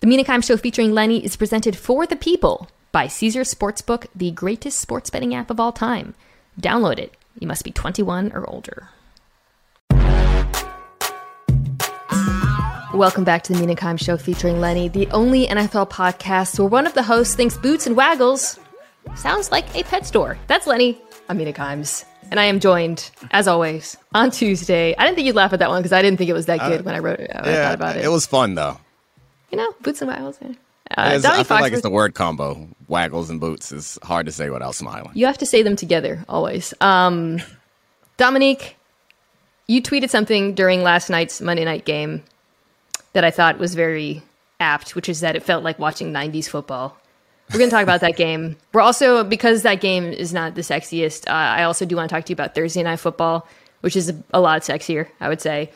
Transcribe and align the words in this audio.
The 0.00 0.06
Mina 0.06 0.24
Kimes 0.24 0.44
Show 0.46 0.56
featuring 0.56 0.92
Lenny 0.94 1.22
is 1.24 1.36
presented 1.36 1.76
for 1.76 2.06
the 2.06 2.16
people 2.16 2.68
by 2.92 3.06
Caesars 3.06 3.52
Sportsbook, 3.52 4.06
the 4.14 4.30
greatest 4.30 4.78
sports 4.78 5.10
betting 5.10 5.34
app 5.34 5.50
of 5.50 5.60
all 5.60 5.72
time. 5.72 6.14
Download 6.60 6.98
it. 6.98 7.14
You 7.38 7.46
must 7.46 7.64
be 7.64 7.70
21 7.70 8.32
or 8.32 8.48
older. 8.48 8.88
Welcome 12.94 13.24
back 13.24 13.42
to 13.44 13.52
the 13.52 13.60
Mina 13.60 13.76
Kimes 13.76 14.00
Show 14.00 14.16
featuring 14.16 14.58
Lenny, 14.60 14.88
the 14.88 15.06
only 15.08 15.46
NFL 15.46 15.90
podcast 15.90 16.58
where 16.58 16.68
one 16.68 16.86
of 16.86 16.94
the 16.94 17.02
hosts 17.02 17.34
thinks 17.34 17.56
Boots 17.56 17.86
and 17.86 17.94
Waggles 17.94 18.58
sounds 19.16 19.50
like 19.52 19.74
a 19.76 19.82
pet 19.84 20.06
store. 20.06 20.38
That's 20.48 20.66
Lenny. 20.66 21.00
I'm 21.28 21.36
Mina 21.36 21.52
Kimes. 21.52 22.04
And 22.30 22.40
I 22.40 22.44
am 22.44 22.58
joined, 22.58 23.10
as 23.32 23.46
always, 23.46 23.96
on 24.14 24.30
Tuesday. 24.30 24.94
I 24.96 25.04
didn't 25.04 25.16
think 25.16 25.26
you'd 25.26 25.36
laugh 25.36 25.52
at 25.52 25.58
that 25.58 25.68
one 25.68 25.82
because 25.82 25.92
I 25.92 26.00
didn't 26.00 26.16
think 26.16 26.30
it 26.30 26.34
was 26.34 26.46
that 26.46 26.60
uh, 26.60 26.68
good 26.68 26.84
when 26.84 26.94
I 26.94 27.00
wrote 27.00 27.20
it. 27.20 27.30
I 27.34 27.50
Yeah, 27.50 27.64
thought 27.66 27.74
about 27.74 27.96
it. 27.96 28.04
it 28.04 28.08
was 28.08 28.24
fun 28.26 28.54
though. 28.54 28.78
You 29.50 29.58
know, 29.58 29.72
Boots 29.82 30.00
and 30.00 30.08
Waggles. 30.10 30.38
yeah. 30.40 30.48
Uh, 30.90 30.92
I 30.96 31.18
feel 31.20 31.30
Fox 31.44 31.50
like 31.50 31.62
was- 31.62 31.72
it's 31.74 31.82
the 31.82 31.90
word 31.90 32.14
combo. 32.14 32.68
Waggles 32.88 33.30
and 33.30 33.38
boots 33.40 33.70
is 33.70 33.98
hard 34.02 34.26
to 34.26 34.32
say 34.32 34.50
without 34.50 34.74
smiling. 34.74 35.12
You 35.14 35.26
have 35.26 35.38
to 35.38 35.46
say 35.46 35.62
them 35.62 35.76
together 35.76 36.24
always. 36.28 36.74
Um, 36.80 37.40
Domonique, 38.18 38.72
you 39.68 39.80
tweeted 39.80 40.10
something 40.10 40.54
during 40.54 40.82
last 40.82 41.08
night's 41.08 41.40
Monday 41.40 41.64
night 41.64 41.84
game 41.84 42.24
that 43.12 43.24
I 43.24 43.30
thought 43.30 43.58
was 43.58 43.74
very 43.76 44.22
apt, 44.58 44.96
which 44.96 45.08
is 45.08 45.20
that 45.20 45.36
it 45.36 45.42
felt 45.44 45.62
like 45.62 45.78
watching 45.78 46.12
90s 46.12 46.48
football. 46.48 46.96
We're 47.52 47.58
going 47.58 47.70
to 47.70 47.74
talk 47.74 47.82
about 47.82 48.00
that 48.02 48.16
game. 48.16 48.56
We're 48.72 48.80
also, 48.80 49.24
because 49.24 49.62
that 49.62 49.80
game 49.80 50.04
is 50.12 50.32
not 50.32 50.54
the 50.54 50.60
sexiest, 50.60 51.28
uh, 51.28 51.32
I 51.32 51.64
also 51.64 51.84
do 51.84 51.96
want 51.96 52.08
to 52.08 52.14
talk 52.14 52.24
to 52.26 52.30
you 52.30 52.34
about 52.34 52.54
Thursday 52.54 52.82
night 52.82 53.00
football, 53.00 53.46
which 53.80 53.96
is 53.96 54.10
a, 54.10 54.22
a 54.32 54.40
lot 54.40 54.62
sexier, 54.62 55.08
I 55.20 55.28
would 55.28 55.40
say. 55.40 55.70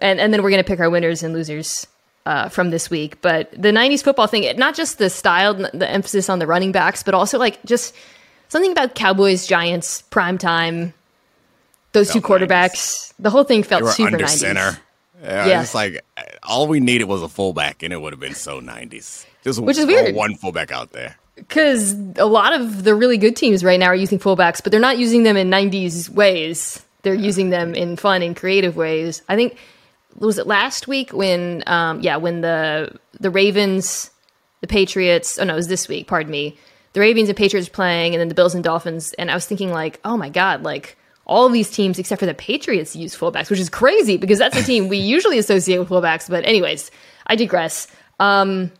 And, 0.00 0.20
and 0.20 0.32
then 0.32 0.42
we're 0.42 0.50
going 0.50 0.62
to 0.62 0.66
pick 0.68 0.80
our 0.80 0.88
winners 0.88 1.22
and 1.22 1.34
losers 1.34 1.86
uh, 2.30 2.48
from 2.48 2.70
this 2.70 2.88
week. 2.88 3.20
But 3.22 3.50
the 3.50 3.70
90s 3.72 4.04
football 4.04 4.28
thing, 4.28 4.56
not 4.56 4.76
just 4.76 4.98
the 4.98 5.10
style, 5.10 5.54
the 5.54 5.90
emphasis 5.90 6.28
on 6.30 6.38
the 6.38 6.46
running 6.46 6.70
backs, 6.70 7.02
but 7.02 7.12
also 7.12 7.38
like 7.38 7.62
just 7.64 7.92
something 8.48 8.70
about 8.70 8.94
Cowboys, 8.94 9.48
Giants, 9.48 10.02
prime 10.02 10.38
time, 10.38 10.94
those 11.92 12.12
two 12.12 12.20
Felt 12.20 12.42
90s. 12.42 12.46
quarterbacks. 12.46 13.12
The 13.18 13.30
whole 13.30 13.42
thing 13.42 13.64
felt 13.64 13.88
super 13.88 14.14
under 14.14 14.24
90s. 14.24 14.28
center. 14.38 14.78
Yeah, 15.22 15.46
Yeah. 15.46 15.62
It's 15.62 15.74
like 15.74 16.04
all 16.44 16.68
we 16.68 16.78
needed 16.78 17.04
was 17.04 17.20
a 17.22 17.28
fullback, 17.28 17.82
and 17.82 17.92
it 17.92 18.00
would 18.00 18.12
have 18.12 18.20
been 18.20 18.34
so 18.34 18.60
nineties. 18.60 19.26
Just 19.42 19.60
Which 19.60 19.76
is 19.76 19.86
weird. 19.86 20.14
One 20.14 20.36
fullback 20.36 20.70
out 20.70 20.92
there. 20.92 21.16
Because 21.34 21.94
a 22.16 22.26
lot 22.26 22.52
of 22.52 22.84
the 22.84 22.94
really 22.94 23.18
good 23.18 23.34
teams 23.34 23.64
right 23.64 23.80
now 23.80 23.86
are 23.86 23.94
using 23.94 24.18
fullbacks, 24.18 24.62
but 24.62 24.70
they're 24.70 24.80
not 24.80 24.98
using 24.98 25.24
them 25.24 25.36
in 25.36 25.50
90s 25.50 26.08
ways. 26.08 26.84
They're 27.02 27.14
using 27.14 27.48
them 27.50 27.74
in 27.74 27.96
fun 27.96 28.22
and 28.22 28.36
creative 28.36 28.76
ways. 28.76 29.22
I 29.28 29.36
think 29.36 29.56
was 30.26 30.38
it 30.38 30.46
last 30.46 30.86
week 30.86 31.12
when 31.12 31.62
um, 31.66 32.00
yeah, 32.00 32.16
when 32.16 32.40
the 32.40 32.96
the 33.18 33.30
Ravens, 33.30 34.10
the 34.60 34.66
Patriots, 34.66 35.38
oh 35.38 35.44
no, 35.44 35.54
it 35.54 35.56
was 35.56 35.68
this 35.68 35.88
week, 35.88 36.06
pardon 36.06 36.30
me. 36.30 36.56
The 36.92 37.00
Ravens 37.00 37.28
and 37.28 37.38
Patriots 37.38 37.68
playing 37.68 38.14
and 38.14 38.20
then 38.20 38.28
the 38.28 38.34
Bills 38.34 38.54
and 38.54 38.64
Dolphins 38.64 39.12
and 39.14 39.30
I 39.30 39.34
was 39.34 39.46
thinking 39.46 39.70
like, 39.72 40.00
"Oh 40.04 40.16
my 40.16 40.28
god, 40.28 40.62
like 40.62 40.96
all 41.24 41.46
of 41.46 41.52
these 41.52 41.70
teams 41.70 41.98
except 41.98 42.20
for 42.20 42.26
the 42.26 42.34
Patriots 42.34 42.96
use 42.96 43.16
fullbacks, 43.16 43.50
which 43.50 43.60
is 43.60 43.70
crazy 43.70 44.16
because 44.16 44.38
that's 44.38 44.56
a 44.56 44.62
team 44.62 44.88
we 44.88 44.98
usually 45.16 45.38
associate 45.38 45.78
with 45.78 45.88
fullbacks, 45.88 46.28
but 46.28 46.44
anyways, 46.44 46.90
I 47.26 47.36
digress. 47.36 47.86
Um 48.18 48.72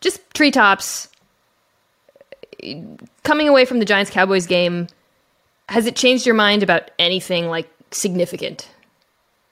just 0.00 0.20
treetops 0.34 1.08
coming 3.22 3.48
away 3.48 3.64
from 3.64 3.78
the 3.78 3.84
Giants 3.84 4.10
Cowboys 4.10 4.46
game, 4.46 4.88
has 5.68 5.86
it 5.86 5.96
changed 5.96 6.26
your 6.26 6.34
mind 6.34 6.62
about 6.62 6.90
anything 6.98 7.48
like 7.48 7.68
significant? 7.90 8.68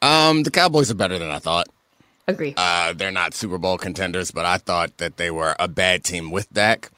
Um, 0.05 0.43
the 0.43 0.51
Cowboys 0.51 0.91
are 0.91 0.95
better 0.95 1.19
than 1.19 1.31
I 1.31 1.39
thought. 1.39 1.69
Agree. 2.29 2.53
Uh, 2.57 2.93
they're 2.93 3.11
not 3.11 3.33
Super 3.33 3.57
Bowl 3.57 3.79
contenders, 3.79 4.31
but 4.31 4.45
I 4.45 4.59
thought 4.59 4.99
that 4.99 5.17
they 5.17 5.31
were 5.31 5.57
a 5.59 5.67
bad 5.67 6.05
team 6.05 6.31
with 6.31 6.53
Dak. 6.53 6.91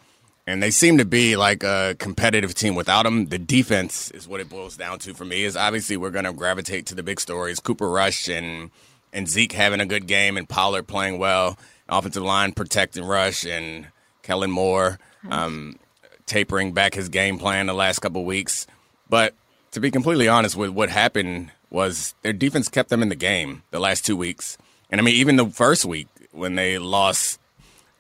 And 0.45 0.61
they 0.61 0.71
seem 0.71 0.99
to 0.99 1.05
be 1.05 1.37
like 1.37 1.63
a 1.63 1.95
competitive 1.99 2.55
team 2.55 2.75
without 2.75 3.07
him. 3.07 3.27
The 3.27 3.39
defense 3.39 4.11
is 4.11 4.27
what 4.27 4.41
it 4.41 4.49
boils 4.49 4.77
down 4.77 4.99
to 5.01 5.15
for 5.15 5.25
me. 5.25 5.45
Is 5.45 5.57
obviously 5.57 5.97
we're 5.97 6.11
going 6.11 6.25
to 6.25 6.33
gravitate 6.33 6.87
to 6.87 6.95
the 6.95 7.03
big 7.03 7.21
stories: 7.21 7.59
Cooper 7.61 7.89
Rush 7.89 8.29
and 8.29 8.71
and 9.13 9.29
Zeke 9.29 9.53
having 9.53 9.81
a 9.81 9.87
good 9.87 10.07
game, 10.07 10.37
and 10.37 10.49
Pollard 10.49 10.87
playing 10.87 11.19
well, 11.19 11.59
offensive 11.89 12.23
line 12.23 12.53
protecting 12.53 13.05
Rush, 13.05 13.45
and 13.45 13.89
Kellen 14.23 14.53
Moore 14.53 15.01
um, 15.31 15.79
tapering 16.27 16.73
back 16.73 16.95
his 16.95 17.09
game 17.09 17.39
plan 17.39 17.67
the 17.67 17.75
last 17.75 17.99
couple 17.99 18.25
weeks. 18.25 18.69
But 19.09 19.35
to 19.73 19.81
be 19.81 19.91
completely 19.91 20.29
honest 20.29 20.55
with 20.55 20.71
what 20.71 20.91
happened 20.91 21.51
was 21.77 22.15
their 22.23 22.33
defense 22.33 22.71
kept 22.71 22.89
them 22.89 23.03
in 23.03 23.11
the 23.11 23.15
game 23.15 23.63
the 23.71 23.79
last 23.79 24.07
two 24.07 24.17
weeks. 24.17 24.57
And 24.91 24.99
I 24.99 25.05
mean, 25.05 25.15
even 25.15 25.37
the 25.37 25.47
first 25.47 25.85
week 25.85 26.09
when 26.33 26.55
they 26.55 26.79
lost 26.79 27.39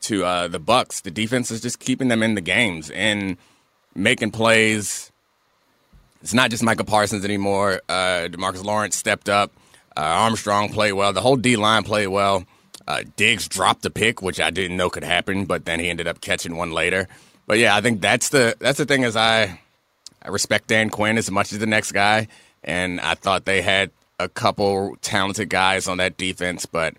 to 0.02 0.24
uh, 0.24 0.48
the 0.48 0.58
Bucs, 0.58 1.02
the 1.02 1.10
defense 1.10 1.50
is 1.50 1.60
just 1.60 1.78
keeping 1.78 2.08
them 2.08 2.22
in 2.22 2.34
the 2.34 2.40
games 2.40 2.90
and 2.90 3.36
making 3.94 4.30
plays. 4.30 5.12
It's 6.22 6.32
not 6.32 6.50
just 6.50 6.62
Micah 6.62 6.84
Parsons 6.84 7.22
anymore. 7.22 7.82
Uh, 7.86 8.28
DeMarcus 8.30 8.64
Lawrence 8.64 8.96
stepped 8.96 9.28
up. 9.28 9.52
Uh, 9.94 10.00
Armstrong 10.00 10.70
played 10.70 10.92
well. 10.92 11.12
The 11.12 11.20
whole 11.20 11.36
D 11.36 11.56
line 11.56 11.82
played 11.82 12.08
well. 12.08 12.46
Uh, 12.88 13.02
Diggs 13.16 13.46
dropped 13.46 13.84
a 13.84 13.90
pick, 13.90 14.22
which 14.22 14.40
I 14.40 14.48
didn't 14.48 14.78
know 14.78 14.88
could 14.88 15.04
happen, 15.04 15.44
but 15.44 15.66
then 15.66 15.80
he 15.80 15.90
ended 15.90 16.08
up 16.08 16.22
catching 16.22 16.56
one 16.56 16.70
later. 16.70 17.08
But 17.46 17.58
yeah, 17.58 17.76
I 17.76 17.82
think 17.82 18.00
that's 18.00 18.30
the 18.30 18.56
that's 18.58 18.78
the 18.78 18.86
thing 18.86 19.02
is 19.02 19.16
I 19.16 19.60
I 20.22 20.28
respect 20.28 20.68
Dan 20.68 20.88
Quinn 20.88 21.18
as 21.18 21.30
much 21.30 21.52
as 21.52 21.58
the 21.58 21.66
next 21.66 21.92
guy, 21.92 22.28
and 22.66 23.00
I 23.00 23.14
thought 23.14 23.44
they 23.44 23.62
had 23.62 23.90
a 24.18 24.28
couple 24.28 24.96
talented 25.02 25.48
guys 25.48 25.86
on 25.88 25.98
that 25.98 26.16
defense, 26.16 26.66
but 26.66 26.94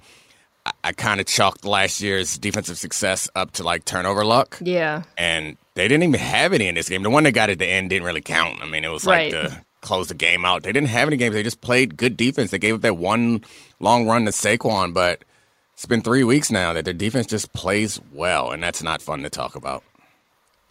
I, 0.66 0.72
I 0.86 0.92
kind 0.94 1.20
of 1.20 1.26
chalked 1.28 1.66
last 1.66 2.02
year's 2.02 2.38
defensive 2.38 2.78
success 2.78 3.30
up 3.36 3.52
to 3.54 3.64
like 3.64 3.86
turnover 3.86 4.24
luck, 4.26 4.58
yeah. 4.62 5.04
and 5.18 5.58
they 5.76 5.88
didn't 5.88 6.04
even 6.04 6.20
have 6.20 6.54
any 6.54 6.68
in 6.68 6.76
this 6.76 6.90
game. 6.90 7.04
The 7.04 7.10
one 7.10 7.24
they 7.24 7.32
got 7.32 7.50
at 7.50 7.60
the 7.60 7.68
end 7.68 7.90
didn't 7.90 8.06
really 8.06 8.22
count. 8.22 8.62
I 8.62 8.66
mean, 8.68 8.84
it 8.84 8.90
was 8.90 9.06
like 9.06 9.34
Right. 9.34 9.50
to 9.50 9.62
close 9.82 10.08
the 10.08 10.16
game 10.16 10.44
out. 10.46 10.64
They 10.64 10.72
didn't 10.72 10.90
have 10.90 11.08
any 11.08 11.18
games. 11.18 11.34
They 11.36 11.44
just 11.44 11.62
played 11.62 11.98
good 11.98 12.18
defense. 12.18 12.52
They 12.52 12.58
gave 12.60 12.76
up 12.76 12.82
that 12.82 12.98
one 12.98 13.44
long 13.80 14.08
run 14.08 14.26
to 14.26 14.32
Saquon, 14.32 14.94
but 14.94 15.24
it's 15.74 15.86
been 15.86 16.02
three 16.02 16.24
weeks 16.24 16.50
now 16.52 16.74
that 16.74 16.84
their 16.86 16.94
defense 16.96 17.28
just 17.28 17.54
plays 17.54 18.00
well, 18.12 18.52
and 18.52 18.62
that's 18.62 18.82
not 18.82 19.02
fun 19.02 19.22
to 19.24 19.30
talk 19.30 19.56
about. 19.56 19.84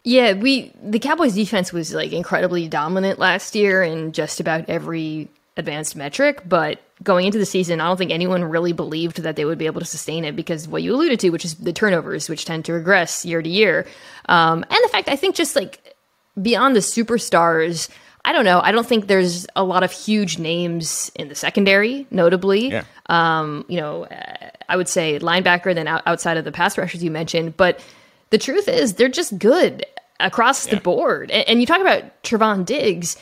Yeah, 0.06 0.34
we 0.34 0.72
the 0.80 1.00
Cowboys 1.00 1.34
defense 1.34 1.72
was 1.72 1.92
like 1.92 2.12
incredibly 2.12 2.68
dominant 2.68 3.18
last 3.18 3.56
year 3.56 3.82
in 3.82 4.12
just 4.12 4.38
about 4.38 4.68
every 4.68 5.28
advanced 5.56 5.96
metric, 5.96 6.42
but 6.46 6.80
going 7.02 7.26
into 7.26 7.38
the 7.38 7.44
season, 7.44 7.80
I 7.80 7.88
don't 7.88 7.96
think 7.96 8.12
anyone 8.12 8.44
really 8.44 8.72
believed 8.72 9.22
that 9.22 9.34
they 9.34 9.44
would 9.44 9.58
be 9.58 9.66
able 9.66 9.80
to 9.80 9.86
sustain 9.86 10.24
it 10.24 10.36
because 10.36 10.68
what 10.68 10.84
you 10.84 10.94
alluded 10.94 11.18
to, 11.20 11.30
which 11.30 11.44
is 11.44 11.56
the 11.56 11.72
turnovers, 11.72 12.28
which 12.28 12.44
tend 12.44 12.64
to 12.66 12.72
regress 12.72 13.24
year 13.24 13.42
to 13.42 13.48
year. 13.48 13.84
Um, 14.28 14.64
and 14.70 14.78
the 14.84 14.88
fact 14.90 15.08
I 15.08 15.16
think 15.16 15.34
just 15.34 15.56
like 15.56 15.96
beyond 16.40 16.76
the 16.76 16.80
superstars, 16.80 17.88
I 18.24 18.30
don't 18.30 18.44
know. 18.44 18.60
I 18.60 18.70
don't 18.70 18.86
think 18.86 19.08
there's 19.08 19.44
a 19.56 19.64
lot 19.64 19.82
of 19.82 19.90
huge 19.90 20.38
names 20.38 21.10
in 21.16 21.28
the 21.28 21.34
secondary, 21.34 22.06
notably. 22.12 22.68
Yeah. 22.68 22.84
Um, 23.06 23.64
you 23.68 23.80
know, 23.80 24.06
I 24.68 24.76
would 24.76 24.88
say 24.88 25.18
linebacker 25.18 25.74
than 25.74 25.88
out- 25.88 26.02
outside 26.06 26.36
of 26.36 26.44
the 26.44 26.52
pass 26.52 26.78
rushers 26.78 27.02
you 27.02 27.10
mentioned. 27.10 27.56
But 27.56 27.80
the 28.30 28.38
truth 28.38 28.68
is, 28.68 28.94
they're 28.94 29.08
just 29.08 29.36
good 29.36 29.84
across 30.20 30.66
the 30.66 30.76
board. 30.78 31.30
And, 31.30 31.48
and 31.48 31.60
you 31.60 31.66
talk 31.66 31.80
about 31.80 32.22
Trevon 32.22 32.64
Diggs. 32.64 33.16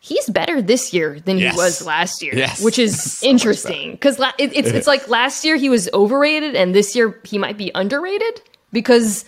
He's 0.00 0.28
better 0.30 0.62
this 0.62 0.94
year 0.94 1.18
than 1.20 1.38
Yes. 1.38 1.54
he 1.54 1.58
was 1.58 1.84
last 1.84 2.22
year, 2.22 2.34
Yes. 2.34 2.62
which 2.62 2.78
is 2.78 3.02
So 3.18 3.26
interesting 3.26 3.92
because 3.92 4.18
la- 4.18 4.32
it, 4.38 4.56
it's 4.56 4.68
it's 4.68 4.86
like 4.86 5.08
last 5.08 5.44
year 5.44 5.56
he 5.56 5.68
was 5.68 5.88
overrated 5.92 6.54
and 6.54 6.74
this 6.74 6.94
year 6.94 7.20
he 7.24 7.36
might 7.36 7.58
be 7.58 7.72
underrated 7.74 8.40
because 8.72 9.24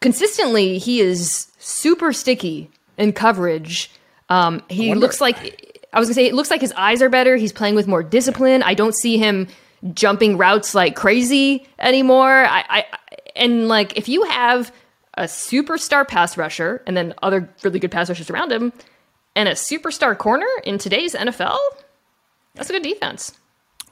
consistently 0.00 0.78
he 0.78 1.00
is 1.00 1.46
super 1.58 2.12
sticky 2.12 2.70
in 2.98 3.12
coverage. 3.12 3.90
Um, 4.28 4.62
he 4.68 4.94
looks 4.94 5.20
like 5.20 5.80
I 5.92 5.98
was 5.98 6.08
gonna 6.08 6.14
say 6.14 6.26
it 6.26 6.34
looks 6.34 6.50
like 6.50 6.60
his 6.60 6.72
eyes 6.76 7.02
are 7.02 7.08
better. 7.08 7.36
He's 7.36 7.52
playing 7.52 7.74
with 7.74 7.88
more 7.88 8.02
discipline. 8.02 8.62
I 8.62 8.74
don't 8.74 8.94
see 8.94 9.18
him 9.18 9.48
jumping 9.94 10.36
routes 10.36 10.74
like 10.74 10.94
crazy 10.96 11.66
anymore. 11.78 12.44
I, 12.44 12.64
I 12.68 12.84
and 13.34 13.68
like 13.68 13.96
if 13.96 14.08
you 14.08 14.22
have 14.24 14.70
a 15.20 15.24
superstar 15.24 16.08
pass 16.08 16.38
rusher 16.38 16.82
and 16.86 16.96
then 16.96 17.12
other 17.22 17.48
really 17.62 17.78
good 17.78 17.90
pass 17.92 18.08
rushers 18.08 18.30
around 18.30 18.50
him 18.50 18.72
and 19.36 19.48
a 19.48 19.52
superstar 19.52 20.16
corner 20.16 20.48
in 20.64 20.78
today's 20.78 21.14
NFL, 21.14 21.58
that's 22.54 22.70
a 22.70 22.72
good 22.72 22.82
defense. 22.82 23.34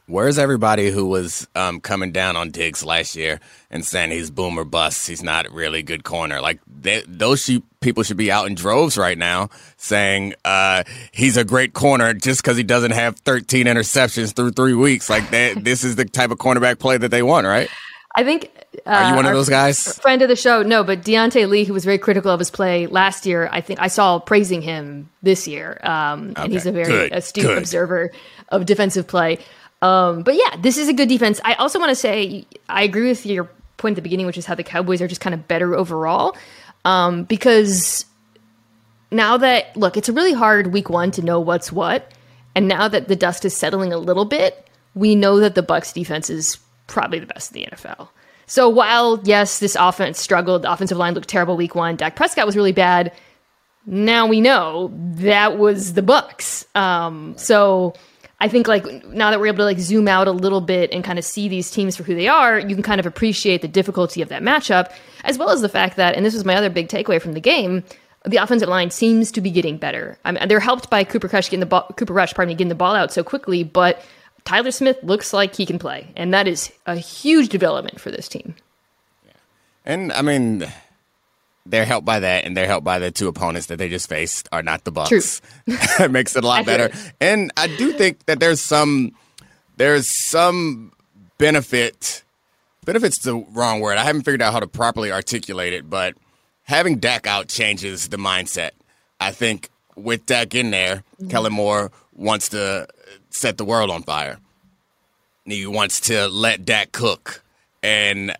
Where's 0.06 0.38
everybody 0.38 0.90
who 0.90 1.04
was 1.04 1.46
um, 1.54 1.80
coming 1.82 2.12
down 2.12 2.34
on 2.34 2.50
Diggs 2.50 2.82
last 2.82 3.14
year 3.14 3.40
and 3.70 3.84
saying 3.84 4.10
he's 4.10 4.30
boomer 4.30 4.64
bust? 4.64 5.06
He's 5.06 5.22
not 5.22 5.52
really 5.52 5.82
good 5.82 6.02
corner. 6.02 6.40
Like 6.40 6.60
they, 6.66 7.02
those 7.06 7.44
sheep, 7.44 7.62
people 7.82 8.02
should 8.04 8.16
be 8.16 8.32
out 8.32 8.46
in 8.46 8.54
droves 8.54 8.96
right 8.96 9.18
now 9.18 9.50
saying 9.76 10.32
uh, 10.46 10.84
he's 11.12 11.36
a 11.36 11.44
great 11.44 11.74
corner 11.74 12.14
just 12.14 12.42
because 12.42 12.56
he 12.56 12.62
doesn't 12.62 12.92
have 12.92 13.18
13 13.18 13.66
interceptions 13.66 14.34
through 14.34 14.52
three 14.52 14.72
weeks. 14.72 15.10
Like 15.10 15.28
that, 15.28 15.62
this 15.62 15.84
is 15.84 15.96
the 15.96 16.06
type 16.06 16.30
of 16.30 16.38
cornerback 16.38 16.78
play 16.78 16.96
that 16.96 17.10
they 17.10 17.22
want, 17.22 17.46
right? 17.46 17.68
I 18.14 18.24
think. 18.24 18.50
Uh, 18.86 18.90
Are 18.90 19.10
you 19.10 19.16
one 19.16 19.26
of 19.26 19.32
those 19.32 19.48
guys? 19.48 19.98
Friend 19.98 20.20
of 20.22 20.28
the 20.28 20.36
show, 20.36 20.62
no, 20.62 20.84
but 20.84 21.04
Diante 21.04 21.46
Lee, 21.46 21.64
who 21.64 21.72
was 21.72 21.84
very 21.84 21.98
critical 21.98 22.30
of 22.30 22.38
his 22.38 22.50
play 22.50 22.86
last 22.86 23.26
year, 23.26 23.48
I 23.52 23.60
think 23.60 23.80
I 23.80 23.88
saw 23.88 24.18
praising 24.18 24.62
him 24.62 25.10
this 25.22 25.48
year, 25.48 25.80
um, 25.82 26.34
and 26.36 26.52
he's 26.52 26.66
a 26.66 26.72
very 26.72 26.86
good, 26.86 27.12
astute 27.12 27.44
good. 27.44 27.58
observer 27.58 28.10
of 28.50 28.66
defensive 28.66 29.06
play. 29.06 29.38
Um, 29.80 30.22
but 30.22 30.34
yeah, 30.34 30.56
this 30.60 30.76
is 30.76 30.88
a 30.88 30.92
good 30.92 31.08
defense. 31.08 31.40
I 31.44 31.54
also 31.54 31.78
want 31.78 31.90
to 31.90 31.94
say 31.94 32.46
I 32.68 32.82
agree 32.82 33.08
with 33.08 33.24
your 33.24 33.48
point 33.76 33.92
at 33.92 33.96
the 33.96 34.02
beginning, 34.02 34.26
which 34.26 34.38
is 34.38 34.46
how 34.46 34.54
the 34.54 34.64
Cowboys 34.64 35.00
are 35.00 35.08
just 35.08 35.20
kind 35.20 35.34
of 35.34 35.46
better 35.48 35.74
overall. 35.74 36.36
Um, 36.84 37.24
because 37.24 38.04
now 39.10 39.36
that 39.36 39.76
look, 39.76 39.96
it's 39.96 40.08
a 40.08 40.12
really 40.12 40.32
hard 40.32 40.68
week 40.68 40.90
one 40.90 41.10
to 41.12 41.22
know 41.22 41.40
what's 41.40 41.72
what, 41.72 42.12
and 42.54 42.68
now 42.68 42.88
that 42.88 43.08
the 43.08 43.16
dust 43.16 43.44
is 43.44 43.56
settling 43.56 43.92
a 43.92 43.98
little 43.98 44.24
bit, 44.24 44.68
we 44.94 45.14
know 45.14 45.38
that 45.40 45.54
the 45.54 45.62
Bucs 45.62 45.92
defense 45.92 46.28
is 46.28 46.58
probably 46.86 47.18
the 47.18 47.26
best 47.26 47.54
in 47.54 47.62
the 47.62 47.68
NFL. 47.76 48.08
So 48.48 48.68
while 48.68 49.20
yes, 49.22 49.60
this 49.60 49.76
offense 49.78 50.18
struggled, 50.18 50.62
the 50.62 50.72
offensive 50.72 50.98
line 50.98 51.14
looked 51.14 51.28
terrible 51.28 51.56
week 51.56 51.74
one. 51.74 51.94
Dak 51.96 52.16
Prescott 52.16 52.46
was 52.46 52.56
really 52.56 52.72
bad. 52.72 53.12
Now 53.86 54.26
we 54.26 54.40
know 54.40 54.90
that 55.16 55.56
was 55.58 55.94
the 55.94 56.02
Bucs. 56.02 56.64
Um, 56.76 57.34
so 57.38 57.94
I 58.40 58.48
think 58.48 58.68
like 58.68 58.84
now 59.06 59.30
that 59.30 59.40
we're 59.40 59.48
able 59.48 59.58
to 59.58 59.64
like 59.64 59.78
zoom 59.78 60.08
out 60.08 60.28
a 60.28 60.32
little 60.32 60.60
bit 60.60 60.92
and 60.92 61.04
kind 61.04 61.18
of 61.18 61.24
see 61.24 61.48
these 61.48 61.70
teams 61.70 61.96
for 61.96 62.04
who 62.04 62.14
they 62.14 62.28
are, 62.28 62.58
you 62.58 62.74
can 62.74 62.82
kind 62.82 63.00
of 63.00 63.06
appreciate 63.06 63.62
the 63.62 63.68
difficulty 63.68 64.22
of 64.22 64.28
that 64.28 64.42
matchup, 64.42 64.92
as 65.24 65.38
well 65.38 65.50
as 65.50 65.60
the 65.60 65.68
fact 65.68 65.96
that, 65.96 66.14
and 66.14 66.24
this 66.24 66.34
was 66.34 66.44
my 66.44 66.54
other 66.54 66.70
big 66.70 66.88
takeaway 66.88 67.20
from 67.20 67.32
the 67.32 67.40
game, 67.40 67.84
the 68.24 68.36
offensive 68.36 68.68
line 68.68 68.90
seems 68.90 69.32
to 69.32 69.40
be 69.40 69.50
getting 69.50 69.76
better. 69.76 70.18
I 70.24 70.32
mean, 70.32 70.48
they're 70.48 70.60
helped 70.60 70.90
by 70.90 71.04
Cooper 71.04 71.28
Rush 71.28 71.46
getting 71.46 71.60
the 71.60 71.66
ball, 71.66 71.88
Cooper 71.96 72.12
Rush, 72.12 72.34
pardon 72.34 72.50
me, 72.50 72.54
getting 72.54 72.68
the 72.68 72.74
ball 72.74 72.94
out 72.94 73.12
so 73.12 73.22
quickly, 73.24 73.62
but 73.62 74.04
Tyler 74.48 74.70
Smith 74.70 74.98
looks 75.02 75.34
like 75.34 75.54
he 75.54 75.66
can 75.66 75.78
play, 75.78 76.10
and 76.16 76.32
that 76.32 76.48
is 76.48 76.72
a 76.86 76.96
huge 76.96 77.50
development 77.50 78.00
for 78.00 78.10
this 78.10 78.28
team. 78.28 78.54
And 79.84 80.10
I 80.10 80.22
mean, 80.22 80.66
they're 81.66 81.84
helped 81.84 82.06
by 82.06 82.20
that, 82.20 82.46
and 82.46 82.56
they're 82.56 82.66
helped 82.66 82.84
by 82.84 82.98
the 82.98 83.10
two 83.10 83.28
opponents 83.28 83.66
that 83.66 83.76
they 83.76 83.90
just 83.90 84.08
faced 84.08 84.48
are 84.50 84.62
not 84.62 84.84
the 84.84 84.90
Bucs. 84.90 85.42
it 85.66 86.10
makes 86.10 86.34
it 86.34 86.44
a 86.44 86.46
lot 86.46 86.64
better. 86.64 86.90
And 87.20 87.52
I 87.58 87.66
do 87.66 87.92
think 87.92 88.24
that 88.24 88.40
there's 88.40 88.62
some 88.62 89.12
there's 89.76 90.08
some 90.08 90.92
benefit. 91.36 92.22
Benefit's 92.86 93.18
the 93.18 93.34
wrong 93.50 93.80
word. 93.80 93.98
I 93.98 94.04
haven't 94.04 94.22
figured 94.22 94.40
out 94.40 94.54
how 94.54 94.60
to 94.60 94.66
properly 94.66 95.12
articulate 95.12 95.74
it, 95.74 95.90
but 95.90 96.14
having 96.62 97.00
Dak 97.00 97.26
out 97.26 97.48
changes 97.48 98.08
the 98.08 98.16
mindset. 98.16 98.70
I 99.20 99.30
think 99.30 99.68
with 99.94 100.24
Dak 100.24 100.54
in 100.54 100.70
there, 100.70 101.04
mm-hmm. 101.20 101.28
Kellen 101.28 101.52
Moore 101.52 101.92
wants 102.14 102.48
to 102.48 102.88
set 103.30 103.58
the 103.58 103.64
world 103.64 103.90
on 103.90 104.02
fire. 104.02 104.38
He 105.44 105.66
wants 105.66 106.00
to 106.02 106.28
let 106.28 106.64
Dak 106.64 106.92
cook. 106.92 107.42
And 107.82 108.36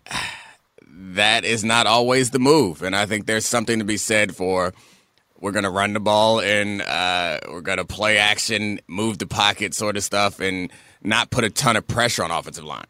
that 0.91 1.45
is 1.45 1.63
not 1.63 1.87
always 1.87 2.31
the 2.31 2.39
move. 2.39 2.81
And 2.81 2.95
I 2.95 3.05
think 3.05 3.25
there's 3.25 3.45
something 3.45 3.79
to 3.79 3.85
be 3.85 3.97
said 3.97 4.35
for 4.35 4.73
we're 5.39 5.51
going 5.51 5.63
to 5.63 5.69
run 5.69 5.93
the 5.93 5.99
ball 5.99 6.41
and 6.41 6.81
uh, 6.81 7.39
we're 7.47 7.61
going 7.61 7.77
to 7.77 7.85
play 7.85 8.17
action, 8.17 8.79
move 8.87 9.17
the 9.17 9.27
pocket 9.27 9.73
sort 9.73 9.95
of 9.95 10.03
stuff, 10.03 10.39
and 10.39 10.69
not 11.01 11.29
put 11.29 11.43
a 11.43 11.49
ton 11.49 11.77
of 11.77 11.87
pressure 11.87 12.23
on 12.23 12.31
offensive 12.31 12.65
line. 12.65 12.85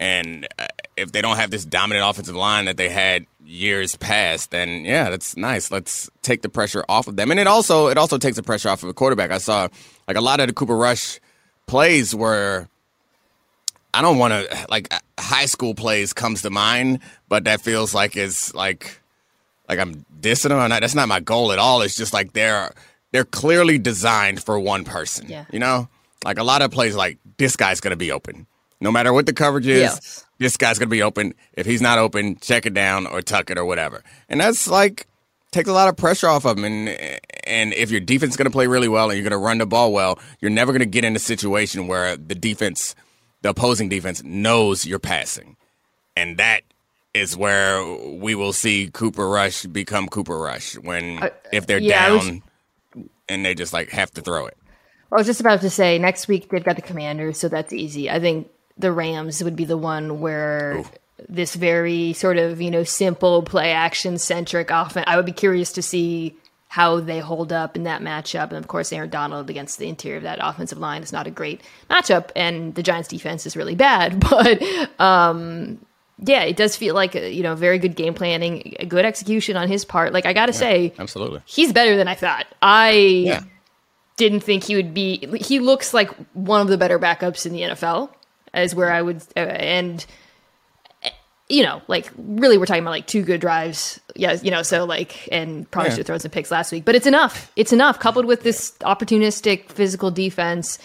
And 0.00 0.48
uh, 0.58 0.66
if 0.96 1.12
they 1.12 1.20
don't 1.20 1.36
have 1.36 1.50
this 1.50 1.64
dominant 1.64 2.08
offensive 2.08 2.34
line 2.34 2.64
that 2.64 2.76
they 2.76 2.88
had 2.88 3.26
years 3.44 3.94
past, 3.96 4.50
then 4.50 4.84
yeah, 4.84 5.10
that's 5.10 5.36
nice. 5.36 5.70
Let's 5.70 6.10
take 6.22 6.42
the 6.42 6.48
pressure 6.48 6.84
off 6.88 7.06
of 7.06 7.16
them. 7.16 7.30
And 7.30 7.38
it 7.38 7.46
also 7.46 7.88
it 7.88 7.98
also 7.98 8.18
takes 8.18 8.36
the 8.36 8.42
pressure 8.42 8.68
off 8.68 8.82
of 8.82 8.88
the 8.88 8.94
quarterback. 8.94 9.30
I 9.30 9.38
saw 9.38 9.68
like 10.08 10.16
a 10.16 10.20
lot 10.20 10.40
of 10.40 10.48
the 10.48 10.54
Cooper 10.54 10.76
Rush 10.76 11.20
plays 11.66 12.14
were 12.14 12.68
I 13.94 14.00
don't 14.00 14.18
want 14.18 14.32
to 14.32 14.66
like 14.70 14.92
high 15.18 15.46
school 15.46 15.74
plays 15.74 16.12
comes 16.12 16.42
to 16.42 16.50
mind, 16.50 17.00
but 17.28 17.44
that 17.44 17.60
feels 17.60 17.94
like 17.94 18.16
it's 18.16 18.54
like 18.54 19.00
like 19.68 19.78
I'm 19.78 20.04
dissing 20.20 20.48
them. 20.48 20.68
Not, 20.68 20.80
that's 20.80 20.94
not 20.94 21.08
my 21.08 21.20
goal 21.20 21.52
at 21.52 21.58
all. 21.58 21.82
It's 21.82 21.94
just 21.94 22.12
like 22.12 22.32
they're 22.32 22.72
they're 23.12 23.24
clearly 23.24 23.78
designed 23.78 24.42
for 24.42 24.58
one 24.58 24.84
person. 24.84 25.28
Yeah. 25.28 25.44
You 25.52 25.58
know, 25.58 25.88
like 26.24 26.38
a 26.38 26.44
lot 26.44 26.62
of 26.62 26.70
plays, 26.70 26.96
like 26.96 27.18
this 27.36 27.56
guy's 27.56 27.80
gonna 27.80 27.96
be 27.96 28.12
open, 28.12 28.46
no 28.80 28.90
matter 28.90 29.12
what 29.12 29.26
the 29.26 29.32
coverage 29.34 29.66
is. 29.66 29.82
Yes. 29.82 30.26
This 30.38 30.56
guy's 30.56 30.78
gonna 30.78 30.88
be 30.88 31.02
open. 31.02 31.34
If 31.52 31.66
he's 31.66 31.82
not 31.82 31.98
open, 31.98 32.36
check 32.36 32.64
it 32.64 32.74
down 32.74 33.06
or 33.06 33.20
tuck 33.20 33.50
it 33.50 33.58
or 33.58 33.64
whatever. 33.64 34.02
And 34.28 34.40
that's 34.40 34.68
like 34.68 35.06
takes 35.52 35.68
a 35.68 35.72
lot 35.72 35.88
of 35.88 35.96
pressure 35.96 36.28
off 36.28 36.44
of 36.44 36.56
them. 36.56 36.64
And 36.64 36.88
and 37.44 37.72
if 37.74 37.90
your 37.90 38.00
defense 38.00 38.32
is 38.32 38.36
going 38.36 38.46
to 38.46 38.50
play 38.50 38.66
really 38.66 38.88
well 38.88 39.10
and 39.10 39.16
you're 39.16 39.28
going 39.28 39.38
to 39.38 39.44
run 39.44 39.58
the 39.58 39.66
ball 39.66 39.92
well, 39.92 40.18
you're 40.40 40.50
never 40.50 40.72
going 40.72 40.80
to 40.80 40.86
get 40.86 41.04
in 41.04 41.14
a 41.14 41.20
situation 41.20 41.86
where 41.86 42.16
the 42.16 42.34
defense 42.34 42.94
the 43.42 43.50
opposing 43.50 43.88
defense 43.88 44.22
knows 44.24 44.86
you're 44.86 44.98
passing. 44.98 45.56
And 46.16 46.36
that 46.38 46.62
is 47.14 47.36
where 47.36 47.84
we 47.84 48.34
will 48.34 48.52
see 48.52 48.90
Cooper 48.92 49.28
Rush 49.28 49.64
become 49.66 50.08
Cooper 50.08 50.38
Rush 50.38 50.74
when 50.74 51.22
uh, 51.22 51.30
if 51.52 51.66
they're 51.66 51.78
yeah, 51.78 52.08
down 52.08 52.42
was, 52.94 53.04
and 53.28 53.44
they 53.44 53.54
just 53.54 53.72
like 53.72 53.90
have 53.90 54.10
to 54.12 54.22
throw 54.22 54.46
it. 54.46 54.56
I 55.10 55.16
was 55.16 55.26
just 55.26 55.40
about 55.40 55.60
to 55.60 55.70
say 55.70 55.98
next 55.98 56.26
week 56.26 56.48
they've 56.48 56.64
got 56.64 56.76
the 56.76 56.82
Commanders, 56.82 57.38
so 57.38 57.48
that's 57.48 57.72
easy. 57.72 58.08
I 58.08 58.18
think 58.18 58.48
the 58.78 58.92
Rams 58.92 59.44
would 59.44 59.56
be 59.56 59.66
the 59.66 59.76
one 59.76 60.20
where 60.20 60.78
Ooh. 60.78 60.86
This 61.28 61.54
very 61.54 62.12
sort 62.12 62.38
of 62.38 62.60
you 62.60 62.70
know 62.70 62.84
simple 62.84 63.42
play 63.42 63.72
action 63.72 64.18
centric 64.18 64.70
offense. 64.70 65.04
I 65.08 65.16
would 65.16 65.26
be 65.26 65.32
curious 65.32 65.72
to 65.72 65.82
see 65.82 66.36
how 66.72 67.00
they 67.00 67.18
hold 67.18 67.52
up 67.52 67.76
in 67.76 67.82
that 67.82 68.00
matchup. 68.00 68.44
And 68.44 68.54
of 68.54 68.66
course, 68.66 68.94
Aaron 68.94 69.10
Donald 69.10 69.50
against 69.50 69.78
the 69.78 69.86
interior 69.86 70.16
of 70.16 70.22
that 70.22 70.38
offensive 70.40 70.78
line 70.78 71.02
is 71.02 71.12
not 71.12 71.26
a 71.26 71.30
great 71.30 71.60
matchup. 71.90 72.30
And 72.34 72.74
the 72.74 72.82
Giants 72.82 73.10
defense 73.10 73.44
is 73.44 73.58
really 73.58 73.74
bad. 73.74 74.24
But 74.30 74.62
um, 74.98 75.84
yeah, 76.18 76.44
it 76.44 76.56
does 76.56 76.74
feel 76.74 76.94
like, 76.94 77.14
you 77.14 77.42
know, 77.42 77.54
very 77.54 77.78
good 77.78 77.94
game 77.94 78.14
planning, 78.14 78.74
a 78.80 78.86
good 78.86 79.04
execution 79.04 79.54
on 79.54 79.68
his 79.68 79.84
part. 79.84 80.14
Like, 80.14 80.24
I 80.24 80.32
got 80.32 80.46
to 80.46 80.52
yeah, 80.52 80.58
say, 80.58 80.94
absolutely. 80.98 81.42
He's 81.44 81.74
better 81.74 81.94
than 81.94 82.08
I 82.08 82.14
thought. 82.14 82.46
I. 82.62 82.92
Yeah. 82.92 83.42
Didn't 84.18 84.40
think 84.40 84.64
he 84.64 84.76
would 84.76 84.92
be. 84.92 85.26
He 85.40 85.58
looks 85.58 85.94
like 85.94 86.10
one 86.34 86.60
of 86.60 86.68
the 86.68 86.76
better 86.76 86.98
backups 86.98 87.46
in 87.46 87.54
the 87.54 87.62
NFL, 87.62 88.10
as 88.52 88.74
where 88.74 88.92
I 88.92 89.00
would. 89.00 89.22
Uh, 89.34 89.40
and 89.40 90.04
you 91.48 91.62
know, 91.62 91.82
like 91.88 92.10
really, 92.16 92.58
we're 92.58 92.66
talking 92.66 92.82
about 92.82 92.90
like 92.90 93.06
two 93.06 93.22
good 93.22 93.40
drives. 93.40 94.00
Yeah, 94.16 94.38
you 94.42 94.50
know, 94.50 94.62
so 94.62 94.84
like, 94.84 95.28
and 95.30 95.70
probably 95.70 95.90
yeah. 95.90 95.94
should 95.94 95.98
have 95.98 96.06
thrown 96.06 96.20
some 96.20 96.30
picks 96.30 96.50
last 96.50 96.72
week, 96.72 96.84
but 96.84 96.94
it's 96.94 97.06
enough. 97.06 97.50
It's 97.56 97.72
enough 97.72 97.98
coupled 97.98 98.26
with 98.26 98.42
this 98.42 98.72
opportunistic 98.80 99.70
physical 99.70 100.10
defense 100.10 100.78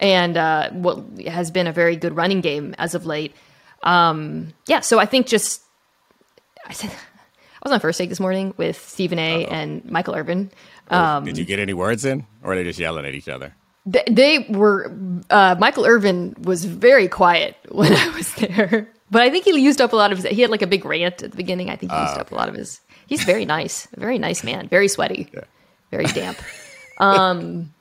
and 0.00 0.36
uh, 0.36 0.70
what 0.70 1.04
has 1.26 1.50
been 1.50 1.66
a 1.66 1.72
very 1.72 1.96
good 1.96 2.16
running 2.16 2.40
game 2.40 2.74
as 2.78 2.94
of 2.94 3.06
late. 3.06 3.34
Um, 3.82 4.52
yeah, 4.66 4.80
so 4.80 4.98
I 4.98 5.06
think 5.06 5.26
just 5.26 5.62
I 6.66 6.72
said 6.72 6.90
I 6.90 7.68
was 7.68 7.72
on 7.72 7.80
first 7.80 7.98
take 7.98 8.08
this 8.08 8.20
morning 8.20 8.54
with 8.56 8.88
Stephen 8.88 9.18
A. 9.18 9.44
Uh-oh. 9.44 9.52
and 9.52 9.84
Michael 9.84 10.14
Irvin. 10.14 10.50
Um, 10.88 11.24
Did 11.24 11.38
you 11.38 11.44
get 11.44 11.58
any 11.58 11.74
words 11.74 12.04
in, 12.04 12.26
or 12.42 12.52
are 12.52 12.56
they 12.56 12.64
just 12.64 12.78
yelling 12.78 13.06
at 13.06 13.14
each 13.14 13.28
other? 13.28 13.54
They, 13.84 14.04
they 14.08 14.38
were. 14.50 14.92
Uh, 15.30 15.56
Michael 15.58 15.86
Irvin 15.86 16.36
was 16.42 16.64
very 16.64 17.08
quiet 17.08 17.56
when 17.70 17.92
I 17.92 18.08
was 18.10 18.34
there. 18.34 18.88
But 19.10 19.22
I 19.22 19.30
think 19.30 19.44
he 19.44 19.58
used 19.60 19.80
up 19.80 19.92
a 19.92 19.96
lot 19.96 20.12
of 20.12 20.18
his. 20.18 20.26
He 20.26 20.42
had 20.42 20.50
like 20.50 20.62
a 20.62 20.66
big 20.66 20.84
rant 20.84 21.22
at 21.22 21.30
the 21.30 21.36
beginning. 21.36 21.70
I 21.70 21.76
think 21.76 21.92
he 21.92 21.98
used 21.98 22.16
uh, 22.16 22.20
up 22.20 22.32
a 22.32 22.34
lot 22.34 22.48
of 22.48 22.54
his. 22.54 22.80
He's 23.06 23.22
very 23.22 23.44
nice, 23.44 23.86
very 23.96 24.18
nice 24.18 24.42
man, 24.42 24.68
very 24.68 24.88
sweaty, 24.88 25.28
yeah. 25.32 25.44
very 25.92 26.06
damp. 26.06 26.38
um, 26.98 27.72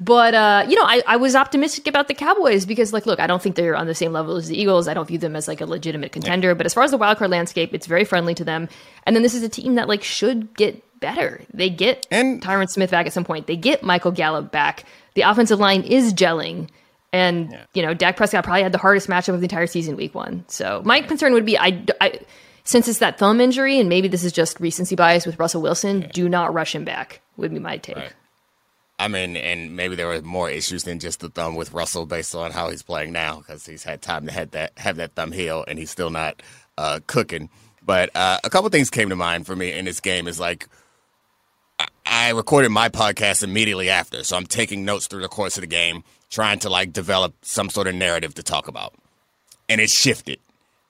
but 0.00 0.34
uh, 0.34 0.64
you 0.68 0.76
know, 0.76 0.84
I, 0.84 1.02
I 1.06 1.16
was 1.16 1.34
optimistic 1.36 1.86
about 1.86 2.08
the 2.08 2.14
Cowboys 2.14 2.64
because, 2.64 2.92
like, 2.92 3.04
look, 3.04 3.20
I 3.20 3.26
don't 3.26 3.42
think 3.42 3.56
they're 3.56 3.76
on 3.76 3.86
the 3.86 3.94
same 3.94 4.12
level 4.12 4.36
as 4.36 4.48
the 4.48 4.58
Eagles. 4.58 4.88
I 4.88 4.94
don't 4.94 5.06
view 5.06 5.18
them 5.18 5.36
as 5.36 5.48
like 5.48 5.60
a 5.60 5.66
legitimate 5.66 6.12
contender. 6.12 6.48
Yeah. 6.48 6.54
But 6.54 6.66
as 6.66 6.74
far 6.74 6.84
as 6.84 6.92
the 6.92 6.98
wildcard 6.98 7.30
landscape, 7.30 7.74
it's 7.74 7.86
very 7.86 8.04
friendly 8.04 8.34
to 8.36 8.44
them. 8.44 8.68
And 9.04 9.14
then 9.14 9.22
this 9.22 9.34
is 9.34 9.42
a 9.42 9.48
team 9.48 9.74
that 9.74 9.88
like 9.88 10.02
should 10.02 10.54
get 10.56 10.82
better. 11.00 11.42
They 11.52 11.70
get 11.70 12.06
and 12.10 12.42
Tyron 12.42 12.68
Smith 12.68 12.90
back 12.90 13.06
at 13.06 13.12
some 13.12 13.24
point. 13.24 13.46
They 13.46 13.56
get 13.56 13.82
Michael 13.82 14.12
Gallup 14.12 14.50
back. 14.50 14.84
The 15.14 15.22
offensive 15.22 15.58
line 15.58 15.82
is 15.82 16.14
gelling. 16.14 16.68
And 17.12 17.50
yeah. 17.50 17.64
you 17.72 17.82
know, 17.82 17.94
Dak 17.94 18.16
Prescott 18.16 18.44
probably 18.44 18.62
had 18.62 18.72
the 18.72 18.78
hardest 18.78 19.08
matchup 19.08 19.34
of 19.34 19.40
the 19.40 19.46
entire 19.46 19.66
season, 19.66 19.96
week 19.96 20.14
one. 20.14 20.44
So 20.48 20.82
my 20.84 21.00
concern 21.00 21.32
would 21.32 21.46
be, 21.46 21.58
I, 21.58 21.84
I 22.00 22.20
since 22.64 22.86
it's 22.86 22.98
that 22.98 23.18
thumb 23.18 23.40
injury, 23.40 23.80
and 23.80 23.88
maybe 23.88 24.08
this 24.08 24.24
is 24.24 24.32
just 24.32 24.60
recency 24.60 24.94
bias 24.94 25.24
with 25.24 25.38
Russell 25.38 25.62
Wilson, 25.62 26.02
yeah. 26.02 26.08
do 26.08 26.28
not 26.28 26.52
rush 26.52 26.74
him 26.74 26.84
back. 26.84 27.22
Would 27.38 27.52
be 27.52 27.58
my 27.58 27.78
take. 27.78 27.96
Right. 27.96 28.12
I 28.98 29.08
mean, 29.08 29.36
and 29.36 29.76
maybe 29.76 29.94
there 29.94 30.08
were 30.08 30.20
more 30.20 30.50
issues 30.50 30.82
than 30.82 30.98
just 30.98 31.20
the 31.20 31.28
thumb 31.28 31.54
with 31.54 31.72
Russell, 31.72 32.04
based 32.04 32.34
on 32.34 32.50
how 32.50 32.68
he's 32.68 32.82
playing 32.82 33.12
now, 33.12 33.38
because 33.38 33.64
he's 33.64 33.84
had 33.84 34.02
time 34.02 34.26
to 34.26 34.32
have 34.32 34.50
that 34.50 34.72
have 34.76 34.96
that 34.96 35.14
thumb 35.14 35.32
heal, 35.32 35.64
and 35.66 35.78
he's 35.78 35.90
still 35.90 36.10
not 36.10 36.42
uh, 36.76 37.00
cooking. 37.06 37.48
But 37.82 38.14
uh, 38.14 38.38
a 38.44 38.50
couple 38.50 38.68
things 38.68 38.90
came 38.90 39.08
to 39.08 39.16
mind 39.16 39.46
for 39.46 39.56
me 39.56 39.72
in 39.72 39.86
this 39.86 40.00
game 40.00 40.28
is 40.28 40.38
like 40.38 40.68
I 42.04 42.30
recorded 42.30 42.70
my 42.70 42.88
podcast 42.88 43.42
immediately 43.42 43.88
after, 43.88 44.24
so 44.24 44.36
I'm 44.36 44.46
taking 44.46 44.84
notes 44.84 45.06
through 45.06 45.22
the 45.22 45.28
course 45.28 45.56
of 45.56 45.62
the 45.62 45.68
game 45.68 46.02
trying 46.30 46.58
to 46.60 46.70
like 46.70 46.92
develop 46.92 47.34
some 47.42 47.70
sort 47.70 47.86
of 47.86 47.94
narrative 47.94 48.34
to 48.34 48.42
talk 48.42 48.68
about. 48.68 48.94
And 49.68 49.80
it 49.80 49.90
shifted. 49.90 50.38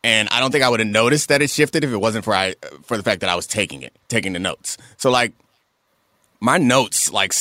And 0.05 0.29
I 0.29 0.41
don't 0.41 0.53
think 0.53 0.65
I 0.65 0.69
would 0.69 0.81
have 0.81 0.89
noticed 0.89 1.29
that 1.29 1.43
it 1.43 1.51
shifted 1.51 1.85
if 1.85 1.91
it 1.91 1.97
wasn't 1.97 2.25
for 2.25 2.35
I 2.35 2.55
for 2.85 2.97
the 2.97 3.03
fact 3.03 3.21
that 3.21 3.31
I 3.31 3.35
was 3.35 3.47
taking 3.47 3.83
it, 3.83 3.97
taking 4.09 4.33
the 4.33 4.39
notes. 4.39 4.77
So 4.97 5.11
like 5.11 5.33
my 6.41 6.59
notes 6.59 7.13
like 7.13 7.33